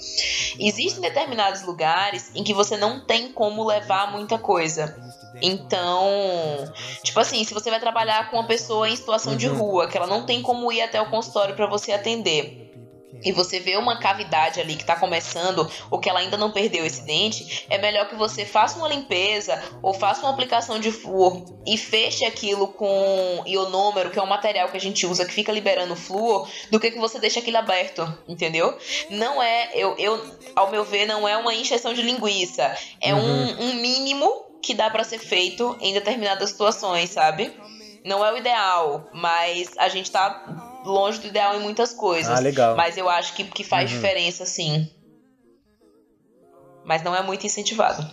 Existem 0.59 1.01
determinados 1.01 1.61
lugares 1.61 2.31
em 2.33 2.43
que 2.43 2.53
você 2.53 2.75
não 2.77 3.05
tem 3.05 3.31
como 3.31 3.63
levar 3.63 4.11
muita 4.11 4.39
coisa. 4.39 4.97
Então, 5.41 6.09
tipo 7.03 7.19
assim, 7.19 7.43
se 7.43 7.53
você 7.53 7.69
vai 7.69 7.79
trabalhar 7.79 8.29
com 8.29 8.37
uma 8.37 8.47
pessoa 8.47 8.89
em 8.89 8.95
situação 8.95 9.35
de 9.35 9.47
rua, 9.47 9.87
que 9.87 9.95
ela 9.95 10.07
não 10.07 10.25
tem 10.25 10.41
como 10.41 10.71
ir 10.71 10.81
até 10.81 10.99
o 10.99 11.09
consultório 11.09 11.55
para 11.55 11.67
você 11.67 11.91
atender, 11.91 12.68
e 13.23 13.31
você 13.31 13.59
vê 13.59 13.75
uma 13.77 13.99
cavidade 13.99 14.59
ali 14.59 14.75
que 14.75 14.85
tá 14.85 14.95
começando, 14.95 15.69
ou 15.89 15.99
que 15.99 16.09
ela 16.09 16.19
ainda 16.19 16.37
não 16.37 16.51
perdeu 16.51 16.85
esse 16.85 17.01
dente, 17.01 17.65
é 17.69 17.77
melhor 17.77 18.07
que 18.07 18.15
você 18.15 18.45
faça 18.45 18.77
uma 18.77 18.87
limpeza 18.87 19.61
ou 19.81 19.93
faça 19.93 20.21
uma 20.21 20.31
aplicação 20.31 20.79
de 20.79 20.91
flúor 20.91 21.43
e 21.65 21.77
feche 21.77 22.25
aquilo 22.25 22.67
com 22.67 23.43
ionômero, 23.45 24.11
que 24.11 24.19
é 24.19 24.21
um 24.21 24.27
material 24.27 24.69
que 24.69 24.77
a 24.77 24.81
gente 24.81 25.05
usa 25.05 25.25
que 25.25 25.33
fica 25.33 25.51
liberando 25.51 25.95
flúor, 25.95 26.49
do 26.71 26.79
que 26.79 26.91
que 26.91 26.99
você 26.99 27.19
deixa 27.19 27.39
aquilo 27.39 27.57
aberto, 27.57 28.07
entendeu? 28.27 28.77
Não 29.09 29.41
é, 29.41 29.71
eu, 29.73 29.95
eu 29.97 30.37
ao 30.55 30.71
meu 30.71 30.83
ver, 30.83 31.05
não 31.05 31.27
é 31.27 31.35
uma 31.37 31.53
injeção 31.53 31.93
de 31.93 32.01
linguiça, 32.01 32.75
é 33.01 33.13
um, 33.13 33.61
um 33.61 33.73
mínimo 33.75 34.45
que 34.61 34.73
dá 34.73 34.89
pra 34.89 35.03
ser 35.03 35.19
feito 35.19 35.77
em 35.79 35.93
determinadas 35.93 36.49
situações, 36.49 37.09
sabe? 37.09 37.53
Não 38.03 38.25
é 38.25 38.31
o 38.31 38.37
ideal, 38.37 39.09
mas 39.13 39.77
a 39.77 39.89
gente 39.89 40.09
tá 40.09 40.68
longe 40.85 41.19
do 41.19 41.27
ideal 41.27 41.55
em 41.55 41.59
muitas 41.61 41.93
coisas. 41.93 42.37
Ah, 42.37 42.39
legal. 42.41 42.75
Mas 42.75 42.97
eu 42.97 43.09
acho 43.09 43.33
que, 43.35 43.43
que 43.43 43.63
faz 43.63 43.89
Uhum. 43.89 43.95
diferença, 43.97 44.45
sim. 44.45 44.89
Mas 46.83 47.03
não 47.03 47.15
é 47.15 47.21
muito 47.21 47.45
incentivado. 47.45 48.05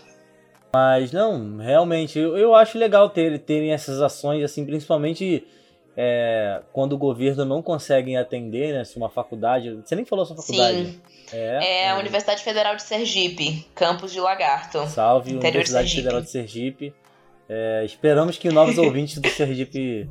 Mas 0.75 1.13
não, 1.13 1.57
realmente, 1.59 2.19
eu, 2.19 2.37
eu 2.37 2.55
acho 2.55 2.77
legal 2.77 3.09
ter, 3.09 3.39
terem 3.41 3.73
essas 3.73 4.03
ações, 4.03 4.43
assim, 4.45 4.67
principalmente 4.67 5.47
é, 5.97 6.61
quando 6.73 6.93
o 6.93 6.99
governo 6.99 7.45
não 7.47 7.63
consegue 7.63 8.15
atender, 8.17 8.75
né? 8.75 8.85
Se 8.85 8.97
uma 8.99 9.09
faculdade. 9.09 9.73
Você 9.77 9.95
nem 9.97 10.05
falou 10.05 10.27
sua 10.27 10.37
faculdade. 10.37 10.87
Sim. 10.87 11.01
É. 11.33 11.85
É 11.85 11.91
a 11.91 11.97
Universidade 11.97 12.43
Federal 12.45 12.77
de 12.77 12.83
Sergipe, 12.83 13.67
campus 13.75 14.13
de 14.13 14.21
Lagarto. 14.21 14.87
Salve, 14.87 15.31
Interior 15.33 15.41
de 15.41 15.71
Universidade 15.71 15.89
Sergipe. 15.89 16.03
Federal 16.03 16.21
de 16.21 16.31
Sergipe. 16.31 16.95
É, 17.49 17.85
esperamos 17.85 18.37
que 18.37 18.51
novos 18.51 18.77
ouvintes 18.79 19.19
do 19.19 19.29
Sergipe 19.31 20.11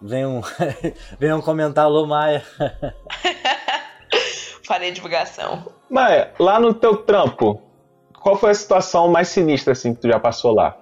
venham, 0.00 0.42
venham 1.18 1.40
comentar, 1.42 1.84
alô 1.84 2.06
Maia. 2.06 2.42
Farei 4.64 4.90
divulgação. 4.92 5.66
Mas 5.88 6.28
lá 6.38 6.60
no 6.60 6.72
teu 6.72 6.96
trampo, 6.96 7.60
qual 8.20 8.36
foi 8.36 8.50
a 8.50 8.54
situação 8.54 9.08
mais 9.08 9.28
sinistra 9.28 9.72
assim 9.72 9.94
que 9.94 10.00
tu 10.00 10.08
já 10.08 10.20
passou 10.20 10.54
lá? 10.54 10.76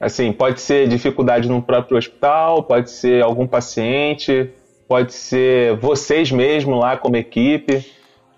Assim, 0.00 0.32
pode 0.32 0.60
ser 0.60 0.88
dificuldade 0.88 1.48
no 1.48 1.62
próprio 1.62 1.96
hospital, 1.96 2.64
pode 2.64 2.90
ser 2.90 3.22
algum 3.22 3.46
paciente, 3.46 4.50
pode 4.88 5.14
ser 5.14 5.76
vocês 5.76 6.30
mesmo 6.30 6.78
lá 6.78 6.96
como 6.96 7.16
equipe. 7.16 7.90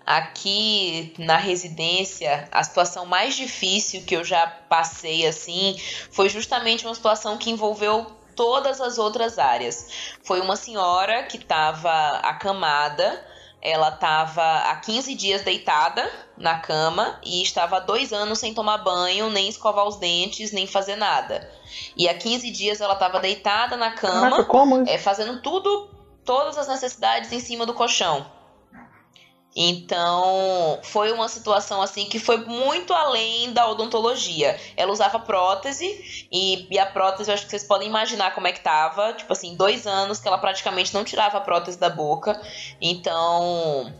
Aqui 0.05 1.13
na 1.17 1.35
residência, 1.35 2.47
a 2.51 2.63
situação 2.63 3.05
mais 3.05 3.35
difícil 3.35 4.03
que 4.03 4.15
eu 4.15 4.23
já 4.23 4.47
passei 4.47 5.25
assim 5.25 5.75
foi 6.11 6.29
justamente 6.29 6.85
uma 6.85 6.95
situação 6.95 7.37
que 7.37 7.49
envolveu 7.49 8.05
todas 8.37 8.79
as 8.79 8.97
outras 8.97 9.37
áreas. 9.37 10.15
Foi 10.23 10.39
uma 10.39 10.55
senhora 10.55 11.23
que 11.23 11.35
estava 11.35 12.19
acamada, 12.19 13.21
ela 13.61 13.89
estava 13.89 14.41
há 14.69 14.75
15 14.77 15.13
dias 15.15 15.41
deitada 15.41 16.09
na 16.37 16.59
cama 16.59 17.19
e 17.25 17.41
estava 17.41 17.77
há 17.77 17.79
dois 17.79 18.13
anos 18.13 18.39
sem 18.39 18.53
tomar 18.53 18.77
banho, 18.77 19.29
nem 19.29 19.49
escovar 19.49 19.85
os 19.85 19.97
dentes, 19.97 20.51
nem 20.53 20.67
fazer 20.67 20.95
nada. 20.95 21.51
E 21.97 22.07
há 22.07 22.13
15 22.13 22.49
dias 22.51 22.79
ela 22.79 22.93
estava 22.93 23.19
deitada 23.19 23.75
na 23.75 23.91
cama, 23.91 24.29
Caraca, 24.29 24.45
como? 24.45 24.87
é, 24.87 24.97
fazendo 24.97 25.41
tudo, 25.41 25.89
todas 26.23 26.57
as 26.57 26.67
necessidades 26.67 27.31
em 27.31 27.39
cima 27.39 27.65
do 27.65 27.73
colchão. 27.73 28.36
Então, 29.59 30.77
foi 30.83 31.11
uma 31.11 31.27
situação 31.27 31.81
assim 31.81 32.05
que 32.05 32.19
foi 32.19 32.37
muito 32.37 32.93
além 32.93 33.51
da 33.53 33.67
odontologia. 33.67 34.55
Ela 34.75 34.91
usava 34.91 35.17
prótese 35.17 36.27
e, 36.31 36.67
e, 36.69 36.77
a 36.77 36.85
prótese, 36.85 37.31
eu 37.31 37.33
acho 37.33 37.45
que 37.45 37.49
vocês 37.49 37.63
podem 37.63 37.87
imaginar 37.87 38.35
como 38.35 38.45
é 38.45 38.51
que 38.51 38.59
tava. 38.59 39.13
Tipo 39.13 39.33
assim, 39.33 39.55
dois 39.55 39.87
anos 39.87 40.19
que 40.19 40.27
ela 40.27 40.37
praticamente 40.37 40.93
não 40.93 41.03
tirava 41.03 41.39
a 41.39 41.41
prótese 41.41 41.79
da 41.79 41.89
boca. 41.89 42.39
Então, 42.79 43.91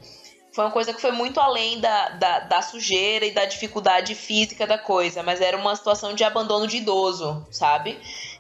foi 0.57 0.65
uma 0.65 0.71
coisa 0.71 0.93
que 0.93 1.01
foi 1.01 1.11
muito 1.11 1.39
além 1.39 1.79
da, 1.79 2.09
da, 2.09 2.39
da, 2.41 2.61
sujeira 2.61 3.25
e 3.25 3.31
da 3.31 3.45
dificuldade 3.45 4.13
física 4.13 4.67
da 4.67 4.77
coisa, 4.77 5.23
mas 5.23 5.41
era 5.41 5.57
uma 5.57 5.75
situação 5.75 6.13
de 6.13 6.23
abandono 6.23 6.67
de 6.67 6.77
idoso, 6.77 7.45
sabe? 7.49 7.99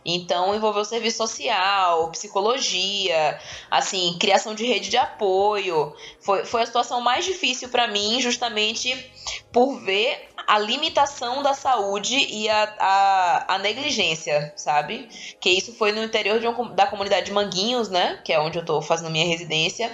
Então 0.09 0.55
envolveu 0.55 0.85
serviço 0.85 1.17
social, 1.17 2.09
psicologia, 2.11 3.37
assim, 3.69 4.15
criação 4.17 4.55
de 4.55 4.65
rede 4.65 4.89
de 4.89 4.95
apoio. 4.95 5.93
Foi, 6.21 6.45
foi 6.45 6.61
a 6.61 6.65
situação 6.65 7.01
mais 7.01 7.25
difícil 7.25 7.67
para 7.67 7.89
mim, 7.89 8.21
justamente 8.21 8.95
por 9.51 9.81
ver 9.81 10.29
a 10.47 10.57
limitação 10.57 11.43
da 11.43 11.53
saúde 11.53 12.15
e 12.15 12.47
a, 12.47 12.75
a, 12.79 13.55
a, 13.55 13.57
negligência, 13.57 14.53
sabe? 14.55 15.09
Que 15.41 15.49
isso 15.49 15.73
foi 15.73 15.91
no 15.91 16.01
interior 16.01 16.41
um, 16.45 16.73
da 16.73 16.87
comunidade 16.87 17.25
de 17.25 17.33
Manguinhos, 17.33 17.89
né? 17.89 18.21
Que 18.23 18.31
é 18.31 18.39
onde 18.39 18.57
eu 18.57 18.63
tô 18.63 18.81
fazendo 18.81 19.11
minha 19.11 19.27
residência. 19.27 19.91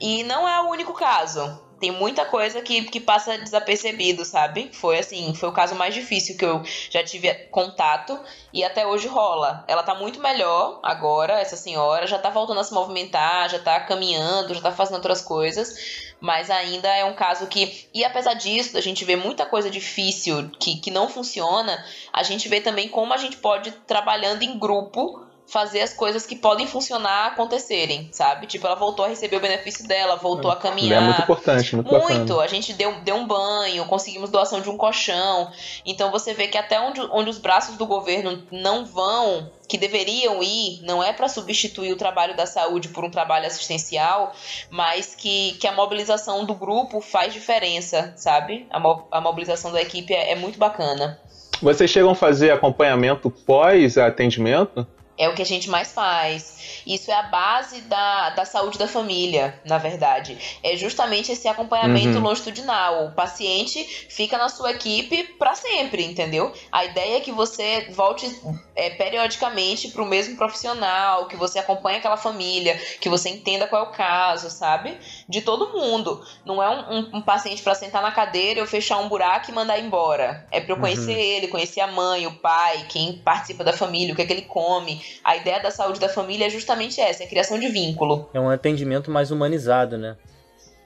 E 0.00 0.22
não 0.22 0.48
é 0.48 0.62
o 0.62 0.70
único 0.70 0.92
caso 0.92 1.67
tem 1.80 1.90
muita 1.90 2.24
coisa 2.24 2.60
que, 2.60 2.82
que 2.84 3.00
passa 3.00 3.38
desapercebido, 3.38 4.24
sabe? 4.24 4.70
Foi 4.72 4.98
assim, 4.98 5.34
foi 5.34 5.48
o 5.48 5.52
caso 5.52 5.74
mais 5.74 5.94
difícil 5.94 6.36
que 6.36 6.44
eu 6.44 6.62
já 6.90 7.02
tive 7.02 7.32
contato 7.50 8.18
e 8.52 8.64
até 8.64 8.86
hoje 8.86 9.06
rola. 9.06 9.64
Ela 9.68 9.82
tá 9.82 9.94
muito 9.94 10.20
melhor 10.20 10.80
agora, 10.82 11.40
essa 11.40 11.56
senhora, 11.56 12.06
já 12.06 12.18
tá 12.18 12.30
voltando 12.30 12.60
a 12.60 12.64
se 12.64 12.74
movimentar, 12.74 13.48
já 13.48 13.58
tá 13.58 13.80
caminhando, 13.80 14.54
já 14.54 14.60
tá 14.60 14.72
fazendo 14.72 14.96
outras 14.96 15.20
coisas, 15.20 16.12
mas 16.20 16.50
ainda 16.50 16.88
é 16.88 17.04
um 17.04 17.14
caso 17.14 17.46
que, 17.46 17.88
e 17.94 18.04
apesar 18.04 18.34
disso, 18.34 18.76
a 18.76 18.80
gente 18.80 19.04
vê 19.04 19.14
muita 19.14 19.46
coisa 19.46 19.70
difícil 19.70 20.50
que, 20.58 20.80
que 20.80 20.90
não 20.90 21.08
funciona, 21.08 21.84
a 22.12 22.22
gente 22.22 22.48
vê 22.48 22.60
também 22.60 22.88
como 22.88 23.14
a 23.14 23.18
gente 23.18 23.36
pode 23.36 23.70
trabalhando 23.86 24.42
em 24.42 24.58
grupo 24.58 25.27
fazer 25.48 25.80
as 25.80 25.94
coisas 25.94 26.26
que 26.26 26.36
podem 26.36 26.66
funcionar 26.66 27.28
acontecerem, 27.28 28.08
sabe? 28.12 28.46
Tipo, 28.46 28.66
ela 28.66 28.76
voltou 28.76 29.06
a 29.06 29.08
receber 29.08 29.36
o 29.36 29.40
benefício 29.40 29.88
dela, 29.88 30.16
voltou 30.16 30.50
a 30.50 30.56
caminhar. 30.56 31.02
É 31.02 31.06
muito 31.06 31.22
importante, 31.22 31.74
muito, 31.74 31.90
muito. 31.90 32.34
Bacana. 32.34 32.42
A 32.42 32.46
gente 32.46 32.74
deu, 32.74 33.00
deu 33.00 33.16
um 33.16 33.26
banho, 33.26 33.86
conseguimos 33.86 34.28
doação 34.30 34.60
de 34.60 34.68
um 34.68 34.76
colchão. 34.76 35.50
Então 35.86 36.10
você 36.10 36.34
vê 36.34 36.48
que 36.48 36.58
até 36.58 36.78
onde, 36.78 37.00
onde 37.10 37.30
os 37.30 37.38
braços 37.38 37.76
do 37.76 37.86
governo 37.86 38.42
não 38.52 38.84
vão, 38.84 39.50
que 39.66 39.78
deveriam 39.78 40.42
ir, 40.42 40.80
não 40.82 41.02
é 41.02 41.14
para 41.14 41.28
substituir 41.28 41.92
o 41.92 41.96
trabalho 41.96 42.36
da 42.36 42.44
saúde 42.44 42.88
por 42.88 43.02
um 43.02 43.10
trabalho 43.10 43.46
assistencial, 43.46 44.32
mas 44.70 45.14
que, 45.14 45.52
que 45.52 45.66
a 45.66 45.72
mobilização 45.72 46.44
do 46.44 46.54
grupo 46.54 47.00
faz 47.00 47.32
diferença, 47.32 48.12
sabe? 48.16 48.66
A, 48.70 48.78
mo 48.78 49.06
a 49.10 49.20
mobilização 49.20 49.72
da 49.72 49.80
equipe 49.80 50.12
é, 50.12 50.32
é 50.32 50.34
muito 50.34 50.58
bacana. 50.58 51.18
Vocês 51.60 51.90
chegam 51.90 52.10
a 52.10 52.14
fazer 52.14 52.50
acompanhamento 52.50 53.30
pós-atendimento? 53.30 54.86
É 55.18 55.28
o 55.28 55.34
que 55.34 55.42
a 55.42 55.46
gente 55.46 55.68
mais 55.68 55.92
faz. 55.92 56.82
Isso 56.86 57.10
é 57.10 57.14
a 57.14 57.24
base 57.24 57.80
da, 57.82 58.30
da 58.30 58.44
saúde 58.44 58.78
da 58.78 58.86
família, 58.86 59.60
na 59.64 59.76
verdade. 59.76 60.38
É 60.62 60.76
justamente 60.76 61.32
esse 61.32 61.48
acompanhamento 61.48 62.16
uhum. 62.16 62.22
longitudinal. 62.22 63.06
O 63.06 63.12
paciente 63.12 63.84
fica 64.08 64.38
na 64.38 64.48
sua 64.48 64.70
equipe 64.70 65.24
para 65.38 65.54
sempre, 65.54 66.04
entendeu? 66.04 66.52
A 66.70 66.84
ideia 66.84 67.16
é 67.16 67.20
que 67.20 67.32
você 67.32 67.88
volte 67.90 68.32
é, 68.76 68.90
periodicamente 68.90 69.88
para 69.88 70.02
o 70.02 70.06
mesmo 70.06 70.36
profissional, 70.36 71.26
que 71.26 71.36
você 71.36 71.58
acompanhe 71.58 71.98
aquela 71.98 72.16
família, 72.16 72.80
que 73.00 73.08
você 73.08 73.28
entenda 73.28 73.66
qual 73.66 73.84
é 73.84 73.88
o 73.88 73.92
caso, 73.92 74.48
sabe? 74.48 74.96
De 75.28 75.42
todo 75.42 75.72
mundo. 75.72 76.24
Não 76.44 76.62
é 76.62 76.68
um, 76.68 76.94
um, 76.94 77.16
um 77.16 77.22
paciente 77.22 77.62
para 77.62 77.74
sentar 77.74 78.02
na 78.02 78.12
cadeira, 78.12 78.60
eu 78.60 78.66
fechar 78.66 78.98
um 78.98 79.08
buraco 79.08 79.50
e 79.50 79.54
mandar 79.54 79.80
embora. 79.80 80.46
É 80.50 80.60
para 80.60 80.72
eu 80.72 80.78
conhecer 80.78 81.12
uhum. 81.12 81.18
ele, 81.18 81.48
conhecer 81.48 81.80
a 81.80 81.88
mãe, 81.88 82.26
o 82.26 82.34
pai, 82.36 82.86
quem 82.88 83.18
participa 83.18 83.64
da 83.64 83.72
família, 83.72 84.12
o 84.12 84.16
que 84.16 84.22
é 84.22 84.26
que 84.26 84.32
ele 84.32 84.42
come 84.42 85.02
a 85.24 85.36
ideia 85.36 85.60
da 85.60 85.70
saúde 85.70 86.00
da 86.00 86.08
família 86.08 86.46
é 86.46 86.50
justamente 86.50 87.00
essa, 87.00 87.22
é 87.22 87.26
a 87.26 87.28
criação 87.28 87.58
de 87.58 87.68
vínculo. 87.68 88.28
É 88.32 88.40
um 88.40 88.48
atendimento 88.48 89.10
mais 89.10 89.30
humanizado, 89.30 89.96
né? 89.98 90.16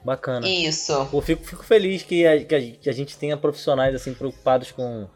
Bacana. 0.05 0.49
Isso. 0.49 0.93
Eu 1.13 1.21
fico, 1.21 1.45
fico 1.45 1.65
feliz 1.65 2.03
que 2.03 2.27
a, 2.27 2.45
que 2.45 2.89
a 2.89 2.93
gente 2.93 3.17
tenha 3.17 3.37
profissionais 3.37 3.95
assim 3.95 4.13
preocupados 4.13 4.73
com, 4.73 5.07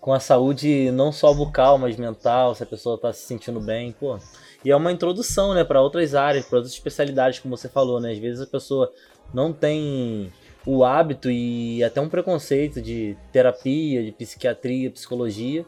com 0.00 0.12
a 0.12 0.20
saúde 0.20 0.90
não 0.90 1.12
só 1.12 1.32
bucal, 1.34 1.76
mas 1.76 1.96
mental, 1.96 2.54
se 2.54 2.62
a 2.62 2.66
pessoa 2.66 2.96
está 2.96 3.12
se 3.12 3.22
sentindo 3.22 3.60
bem, 3.60 3.92
pô. 3.92 4.18
E 4.64 4.70
é 4.70 4.76
uma 4.76 4.92
introdução, 4.92 5.54
né, 5.54 5.64
para 5.64 5.80
outras 5.80 6.14
áreas, 6.14 6.46
para 6.46 6.58
outras 6.58 6.72
especialidades, 6.72 7.38
como 7.38 7.56
você 7.56 7.68
falou, 7.68 8.00
né? 8.00 8.12
Às 8.12 8.18
vezes 8.18 8.40
a 8.40 8.46
pessoa 8.46 8.90
não 9.32 9.52
tem 9.52 10.32
o 10.66 10.84
hábito 10.84 11.30
e 11.30 11.82
até 11.82 12.00
um 12.00 12.08
preconceito 12.08 12.80
de 12.80 13.16
terapia, 13.32 14.02
de 14.02 14.12
psiquiatria, 14.12 14.90
psicologia. 14.90 15.64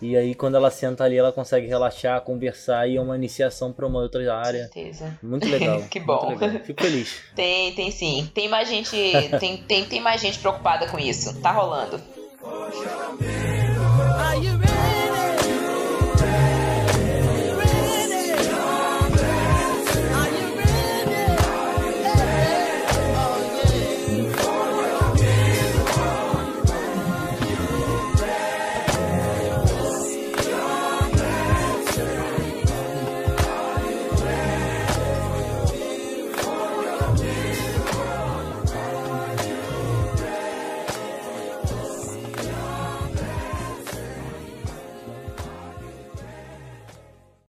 E 0.00 0.16
aí, 0.16 0.34
quando 0.34 0.56
ela 0.56 0.70
senta 0.70 1.04
ali, 1.04 1.16
ela 1.16 1.32
consegue 1.32 1.66
relaxar, 1.66 2.20
conversar 2.20 2.86
e 2.88 2.96
é 2.96 3.00
uma 3.00 3.16
iniciação 3.16 3.72
para 3.72 3.86
uma 3.86 4.00
outra 4.00 4.36
área. 4.36 4.66
Com 4.66 4.72
certeza. 4.72 5.18
Muito 5.22 5.48
legal. 5.48 5.82
que 5.88 6.00
bom. 6.00 6.28
Legal. 6.28 6.60
Fico 6.64 6.82
feliz. 6.82 7.22
Tem, 7.34 7.72
tem 7.72 7.90
sim. 7.90 8.30
Tem 8.34 8.48
mais 8.48 8.68
gente, 8.68 8.96
tem, 9.40 9.56
tem, 9.56 9.84
tem 9.84 10.00
mais 10.00 10.20
gente 10.20 10.38
preocupada 10.38 10.86
com 10.88 10.98
isso. 10.98 11.40
Tá 11.40 11.50
rolando. 11.50 12.00